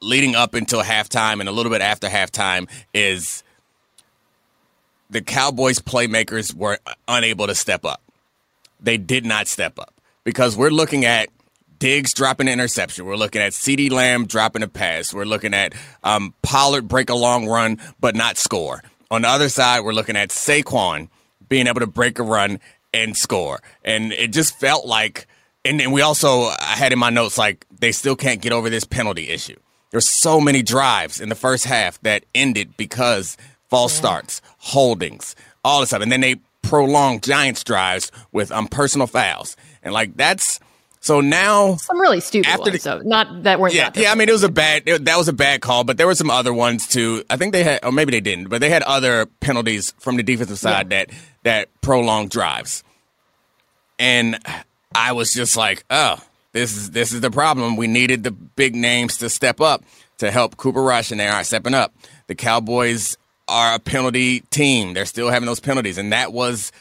leading 0.00 0.34
up 0.34 0.54
until 0.54 0.82
halftime 0.82 1.40
and 1.40 1.48
a 1.48 1.52
little 1.52 1.70
bit 1.70 1.82
after 1.82 2.08
halftime 2.08 2.68
is 2.94 3.42
the 5.10 5.20
Cowboys 5.20 5.78
playmakers 5.78 6.54
were 6.54 6.78
unable 7.06 7.46
to 7.46 7.54
step 7.54 7.84
up. 7.84 8.00
They 8.80 8.96
did 8.96 9.26
not 9.26 9.46
step 9.46 9.78
up 9.78 9.94
because 10.24 10.56
we're 10.56 10.70
looking 10.70 11.04
at 11.04 11.28
Diggs 11.80 12.12
dropping 12.12 12.46
an 12.46 12.52
interception. 12.52 13.06
We're 13.06 13.16
looking 13.16 13.40
at 13.40 13.52
CeeDee 13.52 13.90
Lamb 13.90 14.26
dropping 14.26 14.62
a 14.62 14.68
pass. 14.68 15.12
We're 15.14 15.24
looking 15.24 15.54
at 15.54 15.74
um, 16.04 16.34
Pollard 16.42 16.86
break 16.86 17.08
a 17.08 17.14
long 17.14 17.48
run 17.48 17.78
but 17.98 18.14
not 18.14 18.36
score. 18.36 18.84
On 19.10 19.22
the 19.22 19.28
other 19.28 19.48
side, 19.48 19.80
we're 19.80 19.94
looking 19.94 20.14
at 20.14 20.28
Saquon 20.28 21.08
being 21.48 21.66
able 21.66 21.80
to 21.80 21.86
break 21.86 22.18
a 22.18 22.22
run 22.22 22.60
and 22.92 23.16
score. 23.16 23.60
And 23.82 24.12
it 24.12 24.28
just 24.28 24.60
felt 24.60 24.86
like, 24.86 25.26
and 25.64 25.80
then 25.80 25.90
we 25.90 26.02
also, 26.02 26.42
I 26.60 26.76
had 26.76 26.92
in 26.92 26.98
my 26.98 27.10
notes, 27.10 27.38
like, 27.38 27.66
they 27.80 27.92
still 27.92 28.14
can't 28.14 28.42
get 28.42 28.52
over 28.52 28.68
this 28.68 28.84
penalty 28.84 29.30
issue. 29.30 29.56
There's 29.90 30.08
so 30.20 30.38
many 30.38 30.62
drives 30.62 31.18
in 31.18 31.30
the 31.30 31.34
first 31.34 31.64
half 31.64 32.00
that 32.02 32.24
ended 32.34 32.76
because 32.76 33.38
false 33.68 33.94
yeah. 33.94 34.00
starts, 34.00 34.42
holdings, 34.58 35.34
all 35.64 35.80
this 35.80 35.88
stuff. 35.88 36.02
And 36.02 36.12
then 36.12 36.20
they 36.20 36.36
prolonged 36.60 37.22
Giants 37.22 37.64
drives 37.64 38.12
with 38.32 38.52
um, 38.52 38.68
personal 38.68 39.06
fouls. 39.06 39.56
And 39.82 39.94
like, 39.94 40.16
that's, 40.16 40.60
so 41.00 41.22
now 41.22 41.76
some 41.76 41.98
really 41.98 42.20
stupid 42.20 42.48
after 42.48 42.70
ones, 42.70 42.72
the, 42.72 42.78
so 42.78 42.98
not 42.98 43.44
that 43.44 43.58
weren't. 43.58 43.74
Yeah, 43.74 43.90
yeah. 43.94 44.12
I 44.12 44.14
mean, 44.14 44.28
it 44.28 44.32
was 44.32 44.42
a 44.42 44.50
bad. 44.50 44.82
It, 44.84 45.06
that 45.06 45.16
was 45.16 45.28
a 45.28 45.32
bad 45.32 45.62
call, 45.62 45.82
but 45.82 45.96
there 45.96 46.06
were 46.06 46.14
some 46.14 46.30
other 46.30 46.52
ones 46.52 46.86
too. 46.86 47.24
I 47.30 47.38
think 47.38 47.54
they 47.54 47.64
had, 47.64 47.82
or 47.82 47.90
maybe 47.90 48.10
they 48.10 48.20
didn't, 48.20 48.48
but 48.48 48.60
they 48.60 48.68
had 48.68 48.82
other 48.82 49.24
penalties 49.24 49.94
from 49.98 50.16
the 50.18 50.22
defensive 50.22 50.58
side 50.58 50.92
yeah. 50.92 51.04
that 51.06 51.14
that 51.42 51.80
prolonged 51.80 52.30
drives. 52.30 52.84
And 53.98 54.38
I 54.94 55.12
was 55.12 55.32
just 55.32 55.56
like, 55.56 55.84
oh, 55.88 56.18
this 56.52 56.76
is 56.76 56.90
this 56.90 57.14
is 57.14 57.22
the 57.22 57.30
problem. 57.30 57.76
We 57.76 57.86
needed 57.86 58.22
the 58.22 58.30
big 58.30 58.74
names 58.74 59.16
to 59.18 59.30
step 59.30 59.62
up 59.62 59.82
to 60.18 60.30
help 60.30 60.58
Cooper 60.58 60.82
Rush, 60.82 61.10
and 61.10 61.18
they 61.18 61.28
aren't 61.28 61.46
stepping 61.46 61.72
up. 61.72 61.94
The 62.26 62.34
Cowboys 62.34 63.16
are 63.48 63.74
a 63.74 63.78
penalty 63.78 64.40
team. 64.50 64.92
They're 64.92 65.06
still 65.06 65.30
having 65.30 65.46
those 65.46 65.60
penalties, 65.60 65.96
and 65.96 66.12
that 66.12 66.34
was 66.34 66.72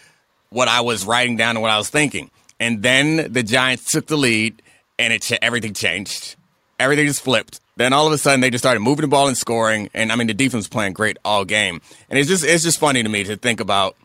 what 0.49 0.67
I 0.67 0.81
was 0.81 1.05
writing 1.05 1.37
down 1.37 1.55
and 1.55 1.61
what 1.61 1.71
I 1.71 1.77
was 1.77 1.89
thinking 1.89 2.31
and 2.59 2.83
then 2.83 3.31
the 3.31 3.43
Giants 3.43 3.91
took 3.91 4.07
the 4.07 4.17
lead, 4.17 4.61
and 4.97 5.13
it 5.13 5.31
everything 5.41 5.73
changed. 5.73 6.35
Everything 6.79 7.07
just 7.07 7.21
flipped. 7.21 7.61
Then 7.75 7.93
all 7.93 8.07
of 8.07 8.13
a 8.13 8.17
sudden, 8.17 8.41
they 8.41 8.49
just 8.49 8.61
started 8.61 8.81
moving 8.81 9.03
the 9.03 9.07
ball 9.07 9.27
and 9.27 9.37
scoring. 9.37 9.89
And 9.93 10.11
I 10.11 10.15
mean, 10.15 10.27
the 10.27 10.33
defense 10.33 10.61
was 10.61 10.67
playing 10.67 10.93
great 10.93 11.17
all 11.23 11.45
game. 11.45 11.81
And 12.09 12.19
it's 12.19 12.27
just 12.27 12.43
it's 12.43 12.63
just 12.63 12.79
funny 12.79 13.03
to 13.03 13.09
me 13.09 13.23
to 13.23 13.37
think 13.37 13.61
about 13.61 13.95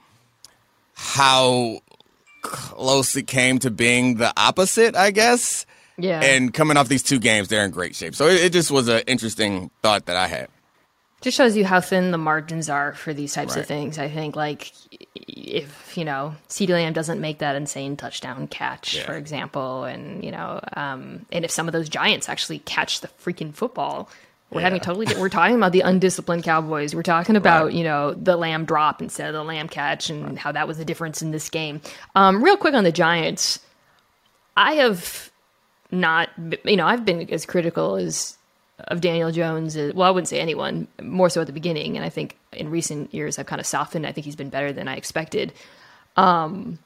how 0.95 1.81
close 2.43 3.17
it 3.17 3.27
came 3.27 3.59
to 3.61 3.71
being 3.71 4.17
the 4.17 4.33
opposite, 4.37 4.95
I 4.95 5.11
guess. 5.11 5.67
Yeah. 5.97 6.21
And 6.21 6.53
coming 6.53 6.77
off 6.77 6.89
these 6.89 7.03
two 7.03 7.19
games, 7.19 7.49
they're 7.49 7.65
in 7.65 7.71
great 7.71 7.97
shape. 7.97 8.15
So 8.15 8.27
it, 8.27 8.45
it 8.45 8.53
just 8.53 8.71
was 8.71 8.89
an 8.89 9.03
interesting 9.07 9.71
thought 9.83 10.07
that 10.07 10.17
I 10.17 10.29
had 10.29 10.49
just 11.25 11.39
shows 11.39 11.57
you 11.57 11.65
how 11.65 11.81
thin 11.81 12.11
the 12.11 12.19
margins 12.19 12.69
are 12.69 12.93
for 12.93 13.15
these 13.15 13.33
types 13.33 13.55
right. 13.55 13.63
of 13.63 13.67
things. 13.67 13.99
I 13.99 14.09
think, 14.09 14.37
like, 14.37 14.73
if 15.15 15.97
you 15.97 16.05
know, 16.05 16.35
CeeDee 16.51 16.69
Lamb 16.69 16.93
doesn't 16.93 17.19
make 17.19 17.39
that 17.39 17.57
insane 17.57 17.97
touchdown 17.97 18.47
catch, 18.47 18.97
yeah. 18.97 19.07
for 19.07 19.15
example, 19.15 19.85
and 19.85 20.23
you 20.23 20.31
know, 20.31 20.61
um, 20.75 21.25
and 21.33 21.45
if 21.45 21.51
some 21.51 21.67
of 21.67 21.73
those 21.73 21.89
Giants 21.89 22.29
actually 22.29 22.59
catch 22.61 23.01
the 23.01 23.09
freaking 23.25 23.55
football, 23.55 24.11
we're 24.51 24.61
yeah. 24.61 24.67
having 24.67 24.81
totally. 24.81 25.07
We're 25.19 25.31
talking 25.31 25.57
about 25.57 25.73
the 25.73 25.81
undisciplined 25.81 26.45
Cowboys. 26.45 26.95
We're 26.95 27.03
talking 27.03 27.37
about 27.37 27.67
right. 27.67 27.75
you 27.75 27.85
know 27.85 28.13
the 28.13 28.37
Lamb 28.37 28.67
drop 28.67 29.01
instead 29.01 29.29
of 29.29 29.33
the 29.33 29.43
Lamb 29.43 29.69
catch, 29.69 30.11
and 30.11 30.25
right. 30.25 30.39
how 30.39 30.53
that 30.53 30.69
was 30.69 30.77
the 30.77 30.85
difference 30.85 31.23
in 31.23 31.31
this 31.31 31.49
game. 31.49 31.81
Um, 32.15 32.45
real 32.45 32.59
quick 32.59 32.75
on 32.75 32.85
the 32.85 32.93
Giants, 32.93 33.61
I 34.59 34.75
have 34.75 35.31
not, 35.91 36.29
you 36.65 36.77
know, 36.77 36.87
I've 36.87 37.07
been 37.07 37.31
as 37.31 37.47
critical 37.47 37.97
as 37.97 38.37
of 38.79 39.01
Daniel 39.01 39.31
Jones 39.31 39.77
is, 39.77 39.95
well, 39.95 40.09
I 40.09 40.11
wouldn't 40.11 40.29
say 40.29 40.41
anyone, 40.41 40.89
more 41.01 41.31
so 41.31 41.41
at 41.41 41.47
the 41.47 41.53
beginning. 41.53 41.97
And 41.97 42.05
I 42.05 42.09
think 42.09 42.37
in 42.53 42.71
recent 42.71 43.15
years, 43.15 43.39
I've 43.39 43.47
kind 43.47 43.61
of 43.61 43.67
softened. 43.67 44.07
I 44.07 44.13
think 44.13 44.25
he's 44.25 44.37
been 44.37 44.51
better 44.51 44.73
than 44.73 44.89
I 44.89 44.97
expected. 44.97 45.53
Um, 46.17 46.79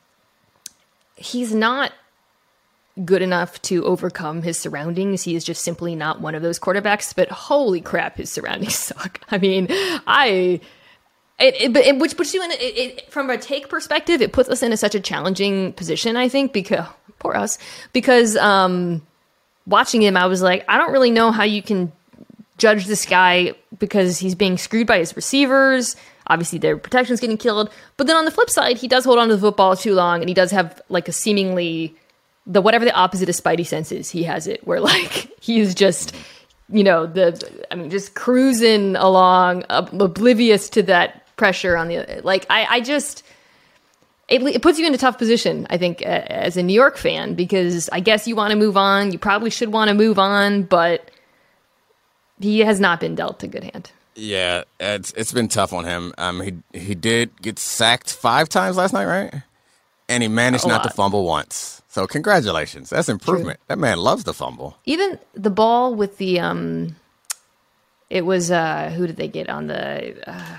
he's 1.16 1.54
not 1.54 1.92
good 3.04 3.22
enough 3.22 3.60
to 3.62 3.84
overcome 3.84 4.42
his 4.42 4.58
surroundings. 4.58 5.22
He 5.22 5.34
is 5.34 5.44
just 5.44 5.62
simply 5.62 5.94
not 5.94 6.20
one 6.20 6.34
of 6.34 6.42
those 6.42 6.58
quarterbacks. 6.58 7.14
But 7.14 7.30
holy 7.30 7.80
crap, 7.80 8.16
his 8.16 8.30
surroundings 8.30 8.74
suck. 8.76 9.20
I 9.30 9.38
mean, 9.38 9.68
I. 9.70 10.60
It, 11.40 11.54
it, 11.54 11.76
it 11.76 11.98
which 12.00 12.16
puts 12.16 12.34
you 12.34 12.42
in 12.42 12.50
it, 12.52 13.12
from 13.12 13.30
a 13.30 13.38
take 13.38 13.68
perspective, 13.68 14.20
it 14.20 14.32
puts 14.32 14.48
us 14.48 14.60
in 14.60 14.72
a, 14.72 14.76
such 14.76 14.96
a 14.96 15.00
challenging 15.00 15.72
position. 15.72 16.16
I 16.16 16.28
think 16.28 16.52
because 16.52 16.88
poor 17.20 17.34
us, 17.34 17.58
because 17.92 18.36
um, 18.36 19.06
watching 19.68 20.02
him, 20.02 20.16
I 20.16 20.26
was 20.26 20.42
like, 20.42 20.64
I 20.68 20.78
don't 20.78 20.92
really 20.92 21.10
know 21.10 21.30
how 21.30 21.44
you 21.44 21.62
can 21.62 21.92
judge 22.56 22.86
this 22.86 23.06
guy 23.06 23.54
because 23.78 24.18
he's 24.18 24.34
being 24.34 24.58
screwed 24.58 24.86
by 24.86 24.98
his 24.98 25.14
receivers. 25.14 25.96
Obviously, 26.26 26.58
their 26.58 26.76
protection's 26.76 27.20
getting 27.20 27.36
killed. 27.36 27.70
But 27.96 28.06
then 28.06 28.16
on 28.16 28.24
the 28.24 28.30
flip 28.30 28.50
side, 28.50 28.76
he 28.76 28.88
does 28.88 29.04
hold 29.04 29.18
on 29.18 29.28
to 29.28 29.36
the 29.36 29.40
football 29.40 29.76
too 29.76 29.94
long, 29.94 30.20
and 30.20 30.28
he 30.28 30.34
does 30.34 30.50
have 30.50 30.80
like 30.88 31.08
a 31.08 31.12
seemingly 31.12 31.94
the 32.46 32.62
whatever 32.62 32.84
the 32.84 32.94
opposite 32.94 33.28
of 33.28 33.34
Spidey 33.34 33.66
senses. 33.66 34.10
He 34.10 34.24
has 34.24 34.46
it 34.46 34.66
where 34.66 34.80
like 34.92 35.30
he's 35.40 35.74
just 35.74 36.14
you 36.70 36.84
know 36.84 37.06
the 37.06 37.66
I 37.70 37.76
mean 37.76 37.90
just 37.90 38.14
cruising 38.14 38.96
along, 38.96 39.64
oblivious 39.70 40.68
to 40.70 40.82
that 40.84 41.24
pressure 41.36 41.76
on 41.76 41.88
the 41.88 42.20
like. 42.24 42.46
I 42.50 42.66
I 42.66 42.80
just 42.80 43.22
it, 44.28 44.42
it, 44.42 44.62
puts 44.62 44.78
you 44.78 44.86
in 44.86 44.94
a 44.94 44.98
tough 44.98 45.16
position, 45.16 45.66
I 45.70 45.78
think, 45.78 46.02
as 46.02 46.56
a 46.56 46.62
New 46.62 46.74
York 46.74 46.96
fan, 46.96 47.34
because 47.34 47.88
I 47.90 48.00
guess 48.00 48.28
you 48.28 48.36
want 48.36 48.50
to 48.50 48.56
move 48.56 48.76
on. 48.76 49.12
You 49.12 49.18
probably 49.18 49.50
should 49.50 49.72
want 49.72 49.88
to 49.88 49.94
move 49.94 50.18
on, 50.18 50.64
but 50.64 51.10
he 52.38 52.60
has 52.60 52.78
not 52.78 53.00
been 53.00 53.14
dealt 53.14 53.42
a 53.42 53.46
good 53.46 53.64
hand. 53.64 53.90
Yeah, 54.14 54.64
it's 54.80 55.12
it's 55.12 55.32
been 55.32 55.48
tough 55.48 55.72
on 55.72 55.84
him. 55.84 56.12
Um, 56.18 56.40
he 56.40 56.78
he 56.78 56.94
did 56.94 57.40
get 57.40 57.58
sacked 57.58 58.12
five 58.12 58.48
times 58.48 58.76
last 58.76 58.92
night, 58.92 59.06
right? 59.06 59.42
And 60.08 60.22
he 60.22 60.28
managed 60.28 60.64
a 60.64 60.68
not 60.68 60.82
lot. 60.82 60.90
to 60.90 60.94
fumble 60.94 61.24
once. 61.24 61.82
So 61.88 62.06
congratulations, 62.06 62.90
that's 62.90 63.08
improvement. 63.08 63.58
True. 63.60 63.64
That 63.68 63.78
man 63.78 63.98
loves 63.98 64.24
the 64.24 64.34
fumble. 64.34 64.76
Even 64.84 65.18
the 65.34 65.50
ball 65.50 65.94
with 65.94 66.18
the 66.18 66.40
um, 66.40 66.96
it 68.10 68.26
was 68.26 68.50
uh, 68.50 68.90
who 68.90 69.06
did 69.06 69.16
they 69.16 69.28
get 69.28 69.48
on 69.48 69.68
the 69.68 70.16
uh, 70.28 70.58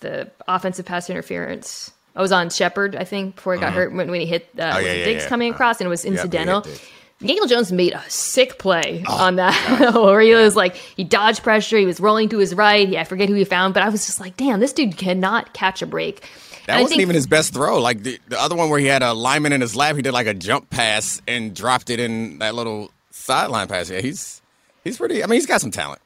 the 0.00 0.30
offensive 0.46 0.86
pass 0.86 1.10
interference? 1.10 1.90
I 2.16 2.22
was 2.22 2.32
on 2.32 2.48
Shepard, 2.50 2.96
I 2.96 3.04
think, 3.04 3.36
before 3.36 3.54
he 3.54 3.60
got 3.60 3.68
mm-hmm. 3.68 3.76
hurt 3.76 3.92
when, 3.92 4.10
when, 4.10 4.20
he 4.20 4.26
hit 4.26 4.48
uh, 4.58 4.72
oh, 4.74 4.78
yeah, 4.78 4.92
yeah, 4.92 5.04
Diggs 5.04 5.22
yeah. 5.24 5.28
coming 5.28 5.52
across, 5.52 5.80
and 5.80 5.86
it 5.86 5.90
was 5.90 6.04
incidental. 6.04 6.62
Yep, 6.66 6.78
Daniel 7.20 7.46
Jones 7.46 7.72
made 7.72 7.92
a 7.92 8.10
sick 8.10 8.58
play 8.58 9.02
oh, 9.06 9.24
on 9.24 9.36
that, 9.36 9.94
where 9.94 10.20
he 10.20 10.34
was 10.34 10.56
like 10.56 10.76
he 10.76 11.04
dodged 11.04 11.42
pressure, 11.42 11.78
he 11.78 11.86
was 11.86 12.00
rolling 12.00 12.28
to 12.30 12.38
his 12.38 12.54
right. 12.54 12.88
Yeah, 12.88 13.02
I 13.02 13.04
forget 13.04 13.28
who 13.28 13.34
he 13.34 13.44
found, 13.44 13.74
but 13.74 13.82
I 13.82 13.88
was 13.88 14.06
just 14.06 14.20
like, 14.20 14.36
damn, 14.36 14.60
this 14.60 14.72
dude 14.72 14.96
cannot 14.96 15.52
catch 15.52 15.82
a 15.82 15.86
break. 15.86 16.20
That 16.66 16.74
and 16.74 16.82
wasn't 16.82 16.96
think, 16.96 17.02
even 17.02 17.14
his 17.14 17.26
best 17.26 17.54
throw. 17.54 17.80
Like 17.80 18.02
the, 18.02 18.18
the 18.28 18.40
other 18.40 18.56
one 18.56 18.70
where 18.70 18.80
he 18.80 18.86
had 18.86 19.02
a 19.02 19.12
lineman 19.12 19.52
in 19.52 19.60
his 19.60 19.76
lap, 19.76 19.96
he 19.96 20.02
did 20.02 20.12
like 20.12 20.26
a 20.26 20.34
jump 20.34 20.68
pass 20.68 21.22
and 21.26 21.54
dropped 21.54 21.90
it 21.90 22.00
in 22.00 22.38
that 22.38 22.54
little 22.54 22.90
sideline 23.10 23.68
pass. 23.68 23.88
Yeah, 23.88 24.00
he's 24.00 24.42
he's 24.84 24.98
pretty. 24.98 25.22
I 25.22 25.26
mean, 25.26 25.36
he's 25.36 25.46
got 25.46 25.60
some 25.60 25.70
talent. 25.70 26.00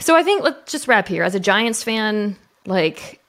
So 0.00 0.16
I 0.16 0.22
think 0.22 0.42
let's 0.42 0.72
just 0.72 0.88
wrap 0.88 1.06
here. 1.06 1.22
As 1.22 1.34
a 1.34 1.40
Giants 1.40 1.82
fan, 1.82 2.36
like 2.64 3.20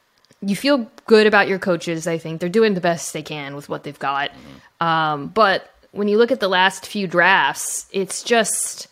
you 0.42 0.56
feel 0.56 0.90
good 1.06 1.28
about 1.28 1.48
your 1.48 1.60
coaches. 1.60 2.08
I 2.08 2.18
think 2.18 2.40
they're 2.40 2.50
doing 2.50 2.74
the 2.74 2.82
best 2.82 3.14
they 3.14 3.24
can 3.24 3.56
with 3.56 3.70
what 3.70 3.84
they've 3.84 3.98
got. 3.98 4.32
Mm-hmm. 4.32 4.86
Um, 4.86 5.28
but 5.28 5.74
when 5.92 6.08
you 6.08 6.18
look 6.18 6.32
at 6.32 6.40
the 6.40 6.48
last 6.48 6.86
few 6.86 7.08
drafts, 7.08 7.88
it's 7.92 8.24
just 8.24 8.88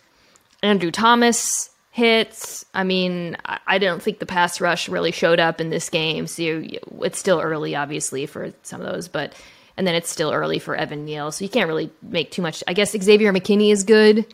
Andrew 0.63 0.91
Thomas 0.91 1.69
hits. 1.91 2.65
I 2.73 2.83
mean, 2.83 3.37
I, 3.45 3.59
I 3.67 3.77
don't 3.77 4.01
think 4.01 4.19
the 4.19 4.25
pass 4.25 4.59
rush 4.59 4.89
really 4.89 5.11
showed 5.11 5.39
up 5.39 5.61
in 5.61 5.69
this 5.69 5.89
game. 5.89 6.27
So 6.27 6.41
you, 6.41 6.79
it's 7.01 7.19
still 7.19 7.39
early, 7.39 7.75
obviously, 7.75 8.25
for 8.25 8.51
some 8.63 8.81
of 8.81 8.91
those, 8.91 9.07
but 9.07 9.33
and 9.77 9.85
then 9.85 9.95
it's 9.95 10.09
still 10.09 10.31
early 10.31 10.59
for 10.59 10.75
Evan 10.75 11.05
Neal, 11.05 11.31
so 11.31 11.43
you 11.43 11.49
can't 11.49 11.67
really 11.67 11.91
make 12.01 12.31
too 12.31 12.41
much. 12.41 12.63
I 12.67 12.73
guess 12.73 12.91
Xavier 12.91 13.33
McKinney 13.33 13.71
is 13.71 13.83
good. 13.83 14.25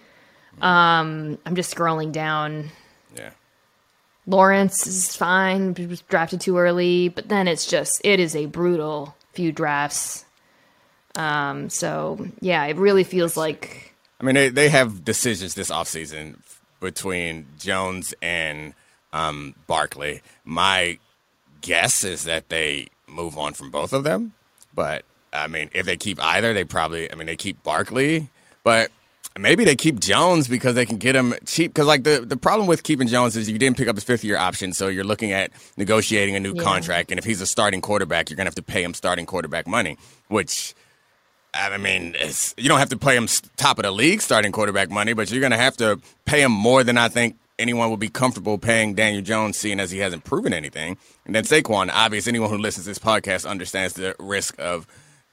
Um, 0.62 1.40
I'm 1.46 1.56
just 1.56 1.74
scrolling 1.74 2.12
down. 2.12 2.70
Lawrence 4.28 4.86
is 4.86 5.16
fine, 5.16 5.74
was 5.90 6.02
drafted 6.02 6.42
too 6.42 6.58
early, 6.58 7.10
but 7.10 7.30
then 7.30 7.48
it's 7.48 7.66
just 7.66 8.02
it 8.04 8.20
is 8.20 8.36
a 8.36 8.46
brutal 8.46 9.16
few 9.34 9.52
drafts. 9.52 10.26
Um, 11.16 11.70
so 11.70 12.28
yeah, 12.40 12.66
it 12.66 12.78
really 12.78 13.04
feels 13.04 13.36
like 13.36 13.94
I 14.20 14.24
mean 14.24 14.36
they 14.36 14.50
they 14.50 14.70
have 14.70 15.04
decisions 15.04 15.56
this 15.56 15.72
offseason 15.72 16.38
between 16.80 17.48
Jones 17.60 18.14
and 18.22 18.74
um, 19.12 19.56
Barkley. 19.68 20.22
My 20.46 21.00
guess 21.62 22.04
is 22.04 22.24
that 22.24 22.50
they 22.50 22.88
move 23.08 23.38
on 23.38 23.54
from 23.54 23.72
both 23.72 23.92
of 23.92 24.04
them, 24.04 24.34
but 24.74 25.04
I 25.34 25.48
mean 25.48 25.70
if 25.74 25.86
they 25.86 25.98
keep 25.98 26.24
either, 26.24 26.54
they 26.54 26.64
probably 26.64 27.12
I 27.12 27.16
mean 27.16 27.28
they 27.28 27.36
keep 27.36 27.64
Barkley, 27.64 28.30
but 28.64 28.92
Maybe 29.40 29.64
they 29.64 29.76
keep 29.76 30.00
Jones 30.00 30.48
because 30.48 30.76
they 30.76 30.86
can 30.86 30.98
get 30.98 31.16
him 31.16 31.34
cheap. 31.46 31.74
Because 31.74 31.88
like 31.88 32.04
the, 32.04 32.24
the 32.26 32.38
problem 32.38 32.68
with 32.68 32.84
keeping 32.84 33.08
Jones 33.08 33.38
is 33.38 33.50
you 33.50 33.58
didn't 33.58 33.78
pick 33.78 33.88
up 33.88 33.96
his 33.96 34.04
fifth 34.04 34.24
year 34.24 34.38
option, 34.38 34.74
so 34.74 34.88
you're 34.88 35.06
looking 35.06 35.32
at 35.32 35.52
negotiating 35.78 36.36
a 36.36 36.40
new 36.40 36.54
yeah. 36.54 36.64
contract. 36.64 37.12
And 37.12 37.18
if 37.18 37.24
he's 37.24 37.40
a 37.42 37.46
starting 37.46 37.82
quarterback, 37.82 38.30
you're 38.30 38.38
gonna 38.38 38.48
have 38.48 38.56
to 38.56 38.62
pay 38.62 38.84
him 38.84 38.94
starting 38.94 39.26
quarterback 39.26 39.68
money, 39.68 39.98
which. 40.28 40.74
I 41.54 41.78
mean, 41.78 42.16
you 42.56 42.70
don't 42.70 42.80
have 42.80 42.92
to 42.92 42.98
pay 42.98 43.14
him 43.18 43.28
top 43.58 43.78
of 43.78 43.84
the 43.84 43.92
league 43.92 44.22
starting 44.22 44.54
quarterback 44.54 44.90
money, 44.90 45.12
but 45.12 45.30
you're 45.30 45.42
going 45.42 45.52
to 45.52 45.58
have 45.58 45.76
to 45.78 46.00
pay 46.24 46.42
him 46.42 46.54
more 46.54 46.82
than 46.82 46.98
I 46.98 47.10
think 47.10 47.36
anyone 47.60 47.90
would 47.92 48.00
be 48.00 48.10
comfortable 48.10 48.58
paying 48.58 48.96
Daniel 48.96 49.22
Jones, 49.22 49.58
seeing 49.58 49.80
as 49.80 49.92
he 49.92 50.00
hasn't 50.00 50.24
proven 50.24 50.54
anything. 50.54 50.98
And 51.26 51.36
then 51.36 51.44
Saquon, 51.44 51.90
obviously, 51.94 52.32
anyone 52.32 52.50
who 52.50 52.58
listens 52.58 52.86
to 52.86 52.92
this 52.92 53.00
podcast 53.00 53.46
understands 53.46 53.94
the 53.94 54.16
risk 54.18 54.56
of 54.60 54.88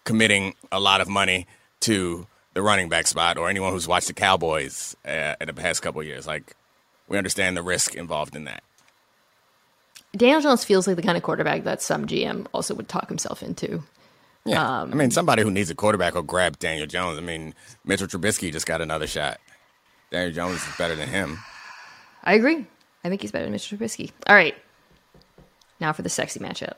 committing 0.04 0.54
a 0.70 0.80
lot 0.80 1.00
of 1.00 1.08
money 1.08 1.46
to 1.80 2.26
the 2.58 2.62
running 2.62 2.88
back 2.88 3.06
spot 3.06 3.38
or 3.38 3.48
anyone 3.48 3.72
who's 3.72 3.86
watched 3.86 4.08
the 4.08 4.12
Cowboys 4.12 4.96
uh, 5.06 5.36
in 5.40 5.46
the 5.46 5.54
past 5.54 5.80
couple 5.80 6.02
years. 6.02 6.26
Like, 6.26 6.56
we 7.06 7.16
understand 7.16 7.56
the 7.56 7.62
risk 7.62 7.94
involved 7.94 8.34
in 8.34 8.46
that. 8.46 8.64
Daniel 10.16 10.40
Jones 10.40 10.64
feels 10.64 10.88
like 10.88 10.96
the 10.96 11.02
kind 11.02 11.16
of 11.16 11.22
quarterback 11.22 11.62
that 11.62 11.80
some 11.80 12.06
GM 12.06 12.46
also 12.52 12.74
would 12.74 12.88
talk 12.88 13.08
himself 13.08 13.44
into. 13.44 13.84
Yeah, 14.44 14.80
um, 14.80 14.90
I 14.92 14.96
mean, 14.96 15.12
somebody 15.12 15.42
who 15.44 15.52
needs 15.52 15.70
a 15.70 15.76
quarterback 15.76 16.16
will 16.16 16.22
grab 16.22 16.58
Daniel 16.58 16.88
Jones. 16.88 17.16
I 17.16 17.20
mean, 17.20 17.54
Mitchell 17.84 18.08
Trubisky 18.08 18.50
just 18.50 18.66
got 18.66 18.80
another 18.80 19.06
shot. 19.06 19.38
Daniel 20.10 20.32
Jones 20.32 20.56
is 20.56 20.76
better 20.76 20.96
than 20.96 21.08
him. 21.08 21.38
I 22.24 22.34
agree. 22.34 22.66
I 23.04 23.08
think 23.08 23.20
he's 23.20 23.30
better 23.30 23.44
than 23.44 23.52
Mitchell 23.52 23.78
Trubisky. 23.78 24.10
All 24.26 24.34
right, 24.34 24.56
now 25.78 25.92
for 25.92 26.02
the 26.02 26.08
sexy 26.08 26.40
matchup. 26.40 26.74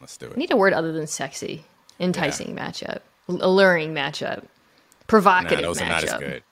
Let's 0.00 0.16
do 0.16 0.28
it. 0.28 0.32
I 0.36 0.38
need 0.38 0.50
a 0.52 0.56
word 0.56 0.72
other 0.72 0.92
than 0.92 1.06
sexy. 1.06 1.66
Enticing 2.00 2.56
yeah. 2.56 2.70
matchup, 2.70 3.00
alluring 3.28 3.94
matchup, 3.94 4.44
provocative. 5.06 5.60
Nah, 5.60 5.68
those 5.68 5.78
matchup. 5.78 5.84
are 5.84 5.88
not 5.88 6.04
as 6.04 6.18
good. 6.18 6.42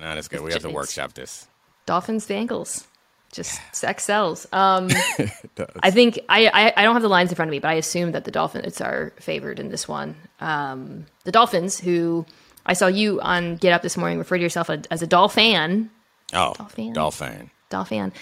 Not 0.00 0.18
as 0.18 0.28
good. 0.28 0.40
We 0.40 0.52
have 0.52 0.62
to 0.62 0.70
workshop 0.70 1.14
this. 1.14 1.46
Dolphins, 1.86 2.26
Bengals 2.26 2.86
just 3.32 3.60
sex 3.74 4.04
sells. 4.04 4.46
Um, 4.52 4.88
I 5.82 5.90
think 5.90 6.20
I, 6.28 6.46
I, 6.46 6.72
I 6.76 6.82
don't 6.84 6.94
have 6.94 7.02
the 7.02 7.08
lines 7.08 7.30
in 7.30 7.36
front 7.36 7.48
of 7.48 7.50
me, 7.50 7.58
but 7.58 7.68
I 7.68 7.74
assume 7.74 8.12
that 8.12 8.24
the 8.24 8.30
Dolphins 8.30 8.80
are 8.80 9.12
favored 9.18 9.58
in 9.58 9.70
this 9.70 9.88
one. 9.88 10.14
Um, 10.40 11.06
the 11.24 11.32
Dolphins, 11.32 11.80
who 11.80 12.26
I 12.66 12.74
saw 12.74 12.86
you 12.86 13.20
on 13.22 13.56
Get 13.56 13.72
Up 13.72 13.82
this 13.82 13.96
morning, 13.96 14.18
refer 14.18 14.36
to 14.36 14.42
yourself 14.42 14.70
as 14.70 15.02
a 15.02 15.06
Dolphin. 15.06 15.90
Oh, 16.34 16.54
Dolphin. 16.56 16.92
Dolphin. 16.92 17.50
Dolphin. 17.70 18.12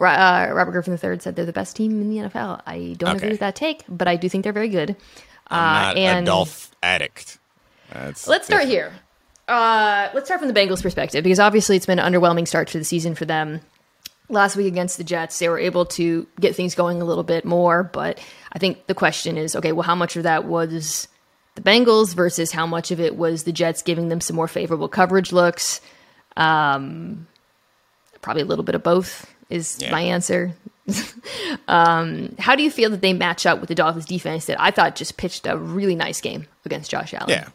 Uh, 0.00 0.48
Robert 0.52 0.72
Griffin 0.72 0.92
III 0.92 1.18
said 1.18 1.34
they're 1.34 1.46
the 1.46 1.52
best 1.52 1.74
team 1.74 2.00
in 2.00 2.10
the 2.10 2.28
NFL. 2.28 2.62
I 2.66 2.94
don't 2.98 3.16
okay. 3.16 3.16
agree 3.16 3.30
with 3.30 3.40
that 3.40 3.56
take, 3.56 3.82
but 3.88 4.06
I 4.06 4.16
do 4.16 4.28
think 4.28 4.44
they're 4.44 4.52
very 4.52 4.68
good. 4.68 4.96
I'm 5.48 5.96
not 5.96 5.96
uh, 5.96 5.98
and 5.98 6.26
a 6.26 6.30
Dolph 6.30 6.70
addict. 6.82 7.38
That's 7.90 8.28
let's 8.28 8.46
different. 8.46 8.68
start 8.68 8.68
here. 8.68 8.92
Uh, 9.48 10.10
let's 10.14 10.26
start 10.26 10.40
from 10.40 10.52
the 10.52 10.58
Bengals' 10.58 10.82
perspective 10.82 11.24
because 11.24 11.40
obviously 11.40 11.76
it's 11.76 11.86
been 11.86 11.98
an 11.98 12.12
underwhelming 12.12 12.46
start 12.46 12.68
to 12.68 12.78
the 12.78 12.84
season 12.84 13.14
for 13.14 13.24
them 13.24 13.60
last 14.28 14.56
week 14.56 14.66
against 14.66 14.98
the 14.98 15.04
Jets, 15.04 15.38
they 15.38 15.48
were 15.48 15.58
able 15.58 15.86
to 15.86 16.26
get 16.40 16.54
things 16.54 16.74
going 16.74 17.00
a 17.00 17.04
little 17.04 17.24
bit 17.24 17.44
more. 17.44 17.82
But 17.82 18.20
I 18.52 18.58
think 18.58 18.86
the 18.86 18.94
question 18.94 19.36
is 19.36 19.56
okay, 19.56 19.72
well, 19.72 19.82
how 19.82 19.94
much 19.94 20.16
of 20.16 20.22
that 20.24 20.44
was 20.44 21.08
the 21.54 21.62
Bengals 21.62 22.14
versus 22.14 22.52
how 22.52 22.66
much 22.66 22.90
of 22.90 23.00
it 23.00 23.16
was 23.16 23.44
the 23.44 23.52
Jets 23.52 23.82
giving 23.82 24.08
them 24.08 24.20
some 24.20 24.36
more 24.36 24.48
favorable 24.48 24.88
coverage 24.88 25.32
looks? 25.32 25.80
Um, 26.36 27.26
probably 28.20 28.42
a 28.42 28.46
little 28.46 28.64
bit 28.64 28.74
of 28.74 28.82
both 28.82 29.32
is 29.50 29.78
yeah. 29.80 29.90
my 29.90 30.02
answer. 30.02 30.54
um, 31.68 32.34
how 32.38 32.54
do 32.54 32.62
you 32.62 32.70
feel 32.70 32.90
that 32.90 33.00
they 33.00 33.12
match 33.12 33.44
up 33.44 33.60
with 33.60 33.68
the 33.68 33.74
Dolphins 33.74 34.06
defense 34.06 34.46
that 34.46 34.60
I 34.60 34.70
thought 34.70 34.96
just 34.96 35.16
pitched 35.16 35.46
a 35.46 35.56
really 35.56 35.94
nice 35.94 36.20
game 36.20 36.46
against 36.64 36.90
Josh 36.90 37.12
Allen? 37.12 37.28
Yeah. 37.28 37.48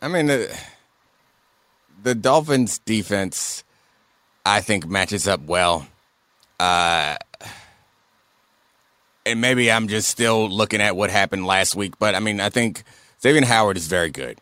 I 0.00 0.08
mean, 0.08 0.26
the, 0.26 0.56
the 2.02 2.14
Dolphins 2.14 2.78
defense, 2.78 3.64
I 4.44 4.60
think, 4.60 4.86
matches 4.86 5.26
up 5.28 5.40
well 5.42 5.86
uh, 6.60 7.16
and 9.24 9.40
maybe 9.40 9.70
I'm 9.70 9.88
just 9.88 10.08
still 10.08 10.48
looking 10.48 10.80
at 10.80 10.96
what 10.96 11.10
happened 11.10 11.46
last 11.46 11.76
week, 11.76 11.98
but 11.98 12.14
I 12.14 12.20
mean, 12.20 12.40
I 12.40 12.48
think 12.50 12.82
Xavien 13.22 13.44
Howard 13.44 13.76
is 13.76 13.86
very 13.86 14.10
good. 14.10 14.38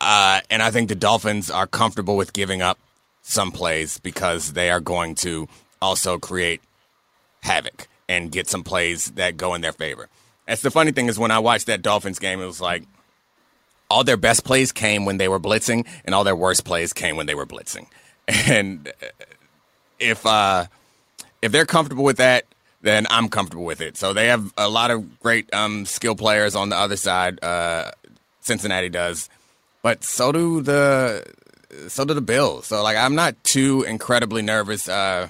Uh, 0.00 0.40
and 0.50 0.62
I 0.62 0.70
think 0.70 0.88
the 0.88 0.94
Dolphins 0.94 1.50
are 1.50 1.66
comfortable 1.66 2.16
with 2.16 2.32
giving 2.32 2.62
up 2.62 2.78
some 3.22 3.52
plays 3.52 3.98
because 3.98 4.52
they 4.52 4.70
are 4.70 4.80
going 4.80 5.14
to 5.16 5.48
also 5.80 6.18
create 6.18 6.60
havoc 7.42 7.88
and 8.08 8.30
get 8.30 8.48
some 8.48 8.64
plays 8.64 9.06
that 9.12 9.36
go 9.36 9.54
in 9.54 9.60
their 9.60 9.72
favor. 9.72 10.08
That's 10.46 10.62
the 10.62 10.70
funny 10.70 10.92
thing 10.92 11.08
is 11.08 11.18
when 11.18 11.30
I 11.30 11.38
watched 11.38 11.66
that 11.66 11.80
Dolphins 11.80 12.18
game, 12.18 12.40
it 12.40 12.46
was 12.46 12.60
like 12.60 12.82
all 13.94 14.02
their 14.02 14.16
best 14.16 14.44
plays 14.44 14.72
came 14.72 15.04
when 15.04 15.18
they 15.18 15.28
were 15.28 15.38
blitzing, 15.38 15.86
and 16.04 16.16
all 16.16 16.24
their 16.24 16.34
worst 16.34 16.64
plays 16.64 16.92
came 16.92 17.16
when 17.16 17.26
they 17.26 17.34
were 17.34 17.46
blitzing. 17.46 17.86
And 18.26 18.90
if 20.00 20.26
uh, 20.26 20.64
if 21.42 21.52
they're 21.52 21.66
comfortable 21.66 22.04
with 22.04 22.16
that, 22.16 22.46
then 22.80 23.06
I'm 23.10 23.28
comfortable 23.28 23.64
with 23.64 23.80
it. 23.80 23.96
So 23.96 24.12
they 24.12 24.28
have 24.28 24.52
a 24.56 24.68
lot 24.68 24.90
of 24.90 25.20
great 25.20 25.52
um, 25.54 25.84
skill 25.84 26.16
players 26.16 26.56
on 26.56 26.70
the 26.70 26.76
other 26.76 26.96
side. 26.96 27.42
Uh, 27.44 27.92
Cincinnati 28.40 28.88
does, 28.88 29.28
but 29.82 30.02
so 30.02 30.32
do 30.32 30.60
the 30.60 31.22
so 31.88 32.04
do 32.04 32.14
the 32.14 32.20
Bills. 32.22 32.66
So 32.66 32.82
like 32.82 32.96
I'm 32.96 33.14
not 33.14 33.32
too 33.44 33.84
incredibly 33.86 34.42
nervous. 34.42 34.88
Uh, 34.88 35.28